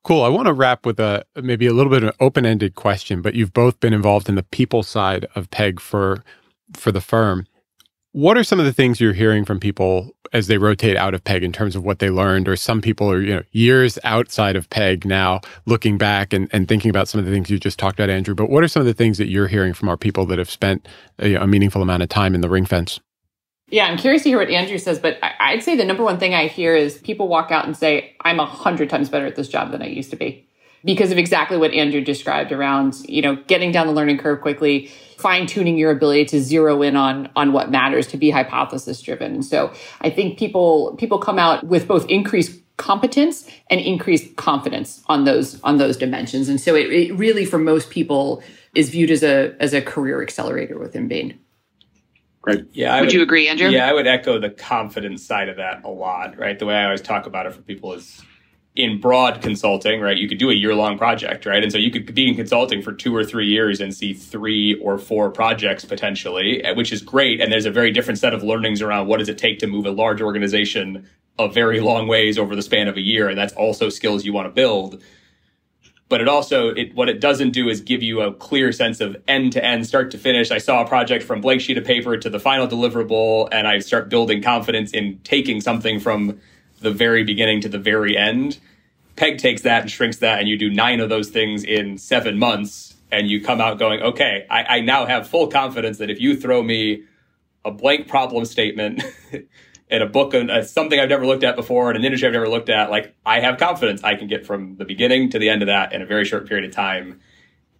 Cool. 0.02 0.22
I 0.22 0.28
want 0.28 0.46
to 0.46 0.54
wrap 0.54 0.86
with 0.86 0.98
a 0.98 1.24
maybe 1.36 1.66
a 1.66 1.74
little 1.74 1.90
bit 1.90 2.02
of 2.02 2.08
an 2.08 2.14
open-ended 2.20 2.74
question, 2.74 3.20
but 3.20 3.34
you've 3.34 3.52
both 3.52 3.80
been 3.80 3.92
involved 3.92 4.28
in 4.28 4.34
the 4.34 4.42
people 4.42 4.82
side 4.82 5.26
of 5.34 5.50
PEG 5.50 5.80
for 5.80 6.24
for 6.74 6.90
the 6.90 7.00
firm. 7.00 7.46
What 8.12 8.36
are 8.36 8.42
some 8.42 8.58
of 8.58 8.64
the 8.64 8.72
things 8.72 9.00
you're 9.00 9.12
hearing 9.12 9.44
from 9.44 9.60
people 9.60 10.10
as 10.32 10.46
they 10.46 10.58
rotate 10.58 10.96
out 10.96 11.14
of 11.14 11.22
PEG 11.22 11.44
in 11.44 11.52
terms 11.52 11.76
of 11.76 11.84
what 11.84 12.00
they 12.00 12.10
learned? 12.10 12.48
Or 12.48 12.56
some 12.56 12.80
people 12.80 13.10
are, 13.10 13.20
you 13.20 13.36
know, 13.36 13.42
years 13.52 13.98
outside 14.02 14.56
of 14.56 14.68
PEG 14.70 15.04
now 15.04 15.40
looking 15.66 15.96
back 15.96 16.32
and, 16.32 16.48
and 16.52 16.66
thinking 16.66 16.90
about 16.90 17.06
some 17.06 17.20
of 17.20 17.26
the 17.26 17.30
things 17.30 17.50
you 17.50 17.58
just 17.58 17.78
talked 17.78 18.00
about, 18.00 18.10
Andrew. 18.10 18.34
But 18.34 18.50
what 18.50 18.64
are 18.64 18.68
some 18.68 18.80
of 18.80 18.86
the 18.86 18.94
things 18.94 19.18
that 19.18 19.28
you're 19.28 19.48
hearing 19.48 19.74
from 19.74 19.88
our 19.88 19.96
people 19.96 20.26
that 20.26 20.38
have 20.38 20.50
spent 20.50 20.88
a, 21.20 21.34
a 21.34 21.46
meaningful 21.46 21.82
amount 21.82 22.02
of 22.02 22.08
time 22.08 22.34
in 22.34 22.40
the 22.40 22.48
ring 22.48 22.64
fence? 22.66 22.98
Yeah, 23.70 23.86
I'm 23.86 23.96
curious 23.96 24.24
to 24.24 24.30
hear 24.30 24.38
what 24.38 24.50
Andrew 24.50 24.78
says, 24.78 24.98
but 24.98 25.18
I'd 25.22 25.62
say 25.62 25.76
the 25.76 25.84
number 25.84 26.02
one 26.02 26.18
thing 26.18 26.34
I 26.34 26.48
hear 26.48 26.74
is 26.74 26.98
people 26.98 27.28
walk 27.28 27.52
out 27.52 27.66
and 27.66 27.76
say, 27.76 28.16
I'm 28.20 28.40
a 28.40 28.46
hundred 28.46 28.90
times 28.90 29.08
better 29.08 29.26
at 29.26 29.36
this 29.36 29.48
job 29.48 29.70
than 29.70 29.80
I 29.80 29.86
used 29.86 30.10
to 30.10 30.16
be 30.16 30.46
because 30.84 31.12
of 31.12 31.18
exactly 31.18 31.56
what 31.56 31.72
Andrew 31.72 32.00
described 32.00 32.52
around, 32.52 32.96
you 33.08 33.22
know, 33.22 33.36
getting 33.46 33.70
down 33.70 33.86
the 33.86 33.92
learning 33.92 34.18
curve 34.18 34.40
quickly, 34.40 34.90
fine 35.18 35.46
tuning 35.46 35.76
your 35.76 35.90
ability 35.90 36.24
to 36.26 36.40
zero 36.40 36.82
in 36.82 36.96
on 36.96 37.30
on 37.36 37.52
what 37.52 37.70
matters 37.70 38.06
to 38.08 38.16
be 38.16 38.30
hypothesis 38.30 39.00
driven. 39.02 39.34
And 39.34 39.44
so 39.44 39.72
I 40.00 40.10
think 40.10 40.38
people 40.38 40.96
people 40.96 41.18
come 41.18 41.38
out 41.38 41.64
with 41.64 41.86
both 41.86 42.08
increased 42.08 42.58
competence 42.76 43.46
and 43.68 43.78
increased 43.78 44.36
confidence 44.36 45.02
on 45.06 45.24
those 45.24 45.60
on 45.62 45.76
those 45.76 45.96
dimensions. 45.96 46.48
And 46.48 46.60
so 46.60 46.74
it, 46.74 46.90
it 46.90 47.14
really 47.14 47.44
for 47.44 47.58
most 47.58 47.90
people 47.90 48.42
is 48.74 48.88
viewed 48.88 49.10
as 49.10 49.22
a 49.22 49.54
as 49.60 49.74
a 49.74 49.82
career 49.82 50.22
accelerator 50.22 50.78
within 50.78 51.06
Bain. 51.06 51.38
Great. 52.42 52.66
Yeah. 52.72 52.94
I 52.94 53.00
would, 53.00 53.06
would 53.06 53.12
you 53.12 53.22
agree, 53.22 53.48
Andrew? 53.48 53.68
Yeah, 53.68 53.88
I 53.88 53.92
would 53.92 54.06
echo 54.06 54.38
the 54.38 54.50
confidence 54.50 55.24
side 55.24 55.48
of 55.48 55.56
that 55.56 55.84
a 55.84 55.90
lot, 55.90 56.38
right? 56.38 56.58
The 56.58 56.66
way 56.66 56.74
I 56.74 56.84
always 56.84 57.02
talk 57.02 57.26
about 57.26 57.46
it 57.46 57.52
for 57.52 57.60
people 57.62 57.92
is 57.92 58.22
in 58.76 59.00
broad 59.00 59.42
consulting, 59.42 60.00
right, 60.00 60.16
you 60.16 60.28
could 60.28 60.38
do 60.38 60.48
a 60.50 60.54
year 60.54 60.74
long 60.74 60.96
project, 60.96 61.44
right? 61.44 61.62
And 61.62 61.70
so 61.72 61.76
you 61.76 61.90
could 61.90 62.14
be 62.14 62.28
in 62.28 62.34
consulting 62.34 62.82
for 62.82 62.92
two 62.92 63.14
or 63.14 63.24
three 63.24 63.48
years 63.48 63.80
and 63.80 63.94
see 63.94 64.14
three 64.14 64.74
or 64.80 64.96
four 64.96 65.30
projects 65.30 65.84
potentially, 65.84 66.62
eh, 66.64 66.72
which 66.72 66.92
is 66.92 67.02
great. 67.02 67.40
And 67.40 67.52
there's 67.52 67.66
a 67.66 67.70
very 67.70 67.90
different 67.90 68.18
set 68.18 68.32
of 68.32 68.42
learnings 68.42 68.80
around 68.80 69.08
what 69.08 69.18
does 69.18 69.28
it 69.28 69.38
take 69.38 69.58
to 69.58 69.66
move 69.66 69.86
a 69.86 69.90
large 69.90 70.22
organization 70.22 71.06
a 71.38 71.48
very 71.48 71.80
long 71.80 72.06
ways 72.06 72.38
over 72.38 72.54
the 72.54 72.62
span 72.62 72.86
of 72.86 72.96
a 72.96 73.00
year. 73.00 73.28
And 73.28 73.36
that's 73.36 73.54
also 73.54 73.88
skills 73.88 74.24
you 74.24 74.32
want 74.32 74.46
to 74.46 74.52
build. 74.52 75.02
But 76.10 76.20
it 76.20 76.26
also, 76.26 76.70
it, 76.70 76.92
what 76.96 77.08
it 77.08 77.20
doesn't 77.20 77.52
do 77.52 77.68
is 77.68 77.80
give 77.80 78.02
you 78.02 78.20
a 78.20 78.34
clear 78.34 78.72
sense 78.72 79.00
of 79.00 79.16
end 79.28 79.52
to 79.52 79.64
end, 79.64 79.86
start 79.86 80.10
to 80.10 80.18
finish. 80.18 80.50
I 80.50 80.58
saw 80.58 80.82
a 80.82 80.86
project 80.86 81.22
from 81.22 81.40
blank 81.40 81.60
sheet 81.60 81.78
of 81.78 81.84
paper 81.84 82.16
to 82.16 82.28
the 82.28 82.40
final 82.40 82.66
deliverable, 82.66 83.48
and 83.52 83.68
I 83.68 83.78
start 83.78 84.08
building 84.08 84.42
confidence 84.42 84.90
in 84.90 85.20
taking 85.22 85.60
something 85.60 86.00
from 86.00 86.40
the 86.80 86.90
very 86.90 87.22
beginning 87.22 87.60
to 87.60 87.68
the 87.68 87.78
very 87.78 88.16
end. 88.16 88.58
PEG 89.14 89.38
takes 89.38 89.62
that 89.62 89.82
and 89.82 89.90
shrinks 89.90 90.16
that, 90.16 90.40
and 90.40 90.48
you 90.48 90.58
do 90.58 90.68
nine 90.68 90.98
of 90.98 91.10
those 91.10 91.28
things 91.28 91.62
in 91.62 91.96
seven 91.96 92.40
months, 92.40 92.96
and 93.12 93.30
you 93.30 93.40
come 93.40 93.60
out 93.60 93.78
going, 93.78 94.02
okay, 94.02 94.46
I, 94.50 94.78
I 94.78 94.80
now 94.80 95.06
have 95.06 95.28
full 95.28 95.46
confidence 95.46 95.98
that 95.98 96.10
if 96.10 96.20
you 96.20 96.36
throw 96.36 96.60
me 96.60 97.04
a 97.64 97.70
blank 97.70 98.08
problem 98.08 98.44
statement 98.46 99.04
in 99.90 100.02
a 100.02 100.06
book 100.06 100.34
and 100.34 100.50
uh, 100.50 100.62
something 100.62 100.98
I've 100.98 101.08
never 101.08 101.26
looked 101.26 101.42
at 101.42 101.56
before 101.56 101.90
in 101.90 101.96
an 101.96 102.04
industry 102.04 102.28
I've 102.28 102.34
never 102.34 102.48
looked 102.48 102.68
at, 102.68 102.90
like 102.90 103.14
I 103.26 103.40
have 103.40 103.58
confidence 103.58 104.02
I 104.04 104.14
can 104.14 104.28
get 104.28 104.46
from 104.46 104.76
the 104.76 104.84
beginning 104.84 105.30
to 105.30 105.38
the 105.38 105.48
end 105.48 105.62
of 105.62 105.66
that 105.66 105.92
in 105.92 106.00
a 106.00 106.06
very 106.06 106.24
short 106.24 106.48
period 106.48 106.68
of 106.68 106.74
time. 106.74 107.20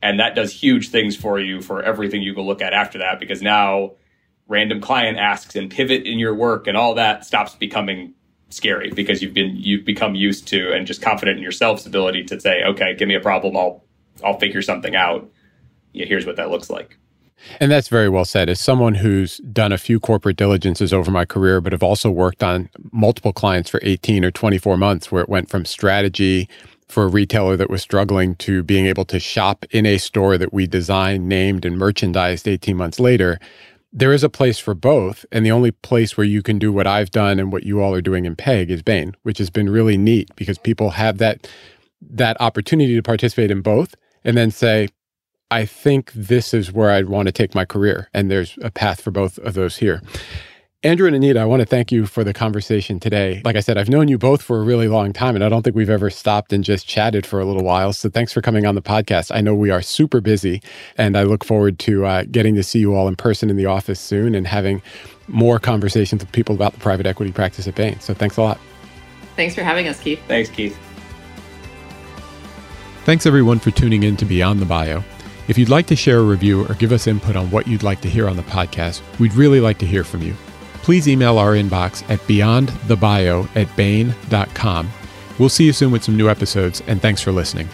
And 0.03 0.19
that 0.19 0.35
does 0.35 0.53
huge 0.53 0.89
things 0.89 1.15
for 1.15 1.39
you 1.39 1.61
for 1.61 1.83
everything 1.83 2.23
you 2.23 2.35
go 2.35 2.43
look 2.43 2.63
at 2.63 2.73
after 2.73 2.99
that, 2.99 3.21
because 3.21 3.43
now 3.43 3.93
random 4.49 4.81
client 4.81 5.19
asks 5.19 5.55
and 5.55 5.71
pivot 5.71 6.05
in 6.05 6.19
your 6.19 6.35
work 6.35 6.67
and 6.67 6.77
all 6.77 6.95
that 6.95 7.25
stops 7.25 7.55
becoming 7.55 8.15
scary 8.49 8.91
because 8.91 9.23
you've 9.23 9.35
been 9.35 9.55
you've 9.55 9.85
become 9.85 10.17
used 10.17 10.49
to 10.49 10.73
and 10.73 10.87
just 10.87 11.01
confident 11.01 11.39
in 11.39 11.43
yourself's 11.45 11.87
ability 11.87 12.25
to 12.25 12.41
say, 12.41 12.65
okay, 12.65 12.97
give 12.97 13.07
me 13.07 13.15
a 13.15 13.21
problem, 13.21 13.57
I'll 13.57 13.85
I'll 14.25 14.39
figure 14.39 14.63
something 14.63 14.97
out. 14.97 15.31
Yeah, 15.93 16.07
here's 16.07 16.27
what 16.27 16.37
that 16.37 16.51
looks 16.51 16.69
like. 16.69 16.97
And 17.59 17.70
that's 17.70 17.88
very 17.88 18.09
well 18.09 18.24
said. 18.24 18.49
As 18.49 18.61
someone 18.61 18.95
who's 18.95 19.38
done 19.38 19.72
a 19.72 19.78
few 19.78 20.01
corporate 20.01 20.36
diligences 20.36 20.93
over 20.93 21.11
my 21.11 21.24
career, 21.24 21.61
but 21.61 21.72
have 21.72 21.82
also 21.82 22.11
worked 22.11 22.43
on 22.43 22.68
multiple 22.93 23.32
clients 23.32 23.70
for 23.70 23.80
18 23.82 24.24
or 24.24 24.30
24 24.30 24.76
months, 24.76 25.11
where 25.11 25.22
it 25.22 25.28
went 25.28 25.49
from 25.49 25.64
strategy 25.64 26.49
for 26.88 27.05
a 27.05 27.09
retailer 27.09 27.57
that 27.57 27.70
was 27.70 27.82
struggling 27.82 28.34
to 28.34 28.62
being 28.62 28.86
able 28.86 29.05
to 29.05 29.20
shop 29.20 29.64
in 29.70 29.86
a 29.86 29.97
store 29.97 30.36
that 30.36 30.53
we 30.53 30.66
designed, 30.66 31.28
named, 31.28 31.64
and 31.64 31.78
merchandised 31.78 32.49
18 32.49 32.76
months 32.76 32.99
later 32.99 33.38
there 33.93 34.12
is 34.12 34.22
a 34.22 34.28
place 34.28 34.59
for 34.59 34.74
both. 34.74 35.24
And 35.32 35.45
the 35.45 35.51
only 35.51 35.70
place 35.70 36.16
where 36.16 36.26
you 36.26 36.43
can 36.43 36.59
do 36.59 36.72
what 36.72 36.86
I've 36.86 37.11
done 37.11 37.38
and 37.38 37.53
what 37.53 37.64
you 37.64 37.80
all 37.80 37.95
are 37.95 38.01
doing 38.01 38.24
in 38.24 38.36
PEG 38.36 38.70
is 38.70 38.82
Bain, 38.82 39.16
which 39.22 39.38
has 39.38 39.51
been 39.51 39.68
really 39.68 39.97
neat 39.97 40.30
because 40.36 40.59
people 40.59 40.91
have 40.91 41.18
that 41.18 41.49
that 42.03 42.41
opportunity 42.41 42.95
to 42.95 43.03
participate 43.03 43.51
in 43.51 43.61
both 43.61 43.95
and 44.24 44.36
then 44.36 44.51
say, 44.51 44.88
I 45.51 45.65
think 45.65 46.13
this 46.13 46.55
is 46.55 46.73
where 46.73 46.91
I'd 46.91 47.09
want 47.09 47.27
to 47.27 47.33
take 47.33 47.55
my 47.55 47.65
career. 47.65 48.09
And 48.15 48.31
there's 48.31 48.59
a 48.63 48.71
path 48.71 49.01
for 49.01 49.11
both 49.11 49.39
of 49.39 49.55
those 49.55 49.79
here. 49.79 50.03
Andrew 50.83 51.07
and 51.07 51.15
Anita, 51.15 51.39
I 51.39 51.45
want 51.45 51.61
to 51.61 51.67
thank 51.67 51.93
you 51.93 52.07
for 52.07 52.25
the 52.25 52.33
conversation 52.33 52.99
today. 52.99 53.43
Like 53.45 53.55
I 53.55 53.61
said, 53.61 53.77
I've 53.77 53.91
known 53.91 54.09
you 54.09 54.17
both 54.17 54.41
for 54.41 54.63
a 54.63 54.65
really 54.65 54.89
long 54.89 55.13
time, 55.13 55.35
and 55.35 55.45
I 55.45 55.51
don't 55.51 55.61
think 55.61 55.77
we've 55.77 55.91
ever 55.91 56.09
stopped 56.09 56.55
and 56.55 56.65
just 56.65 56.87
chatted 56.87 57.27
for 57.27 57.39
a 57.39 57.45
little 57.45 57.63
while. 57.63 57.93
So 57.93 58.09
thanks 58.09 58.33
for 58.33 58.41
coming 58.41 58.65
on 58.65 58.77
the 58.77 58.81
podcast. 58.81 59.31
I 59.35 59.43
know 59.43 59.55
we 59.55 59.69
are 59.69 59.83
super 59.83 60.23
busy, 60.23 60.63
and 60.97 61.19
I 61.19 61.25
look 61.25 61.45
forward 61.45 61.79
to 61.81 62.07
uh, 62.07 62.25
getting 62.31 62.55
to 62.55 62.63
see 62.63 62.79
you 62.79 62.95
all 62.95 63.09
in 63.09 63.17
person 63.17 63.51
in 63.51 63.57
the 63.57 63.67
office 63.67 64.01
soon 64.01 64.35
and 64.35 64.47
having 64.47 64.81
more 65.29 65.59
conversations 65.59 66.23
with 66.23 66.33
people 66.33 66.55
about 66.55 66.73
the 66.73 66.81
private 66.81 67.05
equity 67.05 67.31
practice 67.31 67.69
at 67.69 67.75
Bain. 67.75 68.01
So 68.01 68.15
thanks 68.15 68.39
a 68.39 68.43
lot. 68.43 68.59
Thanks 69.37 69.55
for 69.55 69.63
having 69.63 69.87
us, 69.87 70.01
Keith. 70.01 70.21
Thanks, 70.29 70.49
Keith. 70.49 70.79
Thanks, 73.05 73.27
everyone, 73.27 73.59
for 73.59 73.71
tuning 73.71 74.03
in 74.03 74.17
to 74.17 74.25
Beyond 74.25 74.61
the 74.61 74.67
Bio. 74.67 75.05
If 75.51 75.59
you'd 75.59 75.69
like 75.69 75.87
to 75.89 75.97
share 75.97 76.21
a 76.21 76.23
review 76.23 76.65
or 76.65 76.75
give 76.75 76.93
us 76.93 77.07
input 77.07 77.37
on 77.37 77.51
what 77.51 77.67
you'd 77.67 77.83
like 77.83 78.01
to 78.03 78.09
hear 78.09 78.29
on 78.29 78.37
the 78.37 78.43
podcast, 78.45 79.03
we'd 79.19 79.35
really 79.35 79.61
like 79.61 79.79
to 79.79 79.87
hear 79.87 80.05
from 80.05 80.23
you 80.23 80.35
please 80.83 81.09
email 81.09 81.39
our 81.39 81.53
inbox 81.53 82.03
at 82.11 82.19
beyondthebio 82.21 83.49
at 83.55 83.77
bain.com. 83.77 84.91
We'll 85.39 85.49
see 85.49 85.65
you 85.65 85.73
soon 85.73 85.93
with 85.93 86.03
some 86.03 86.17
new 86.17 86.29
episodes, 86.29 86.83
and 86.87 87.01
thanks 87.01 87.21
for 87.23 87.33
listening. 87.33 87.69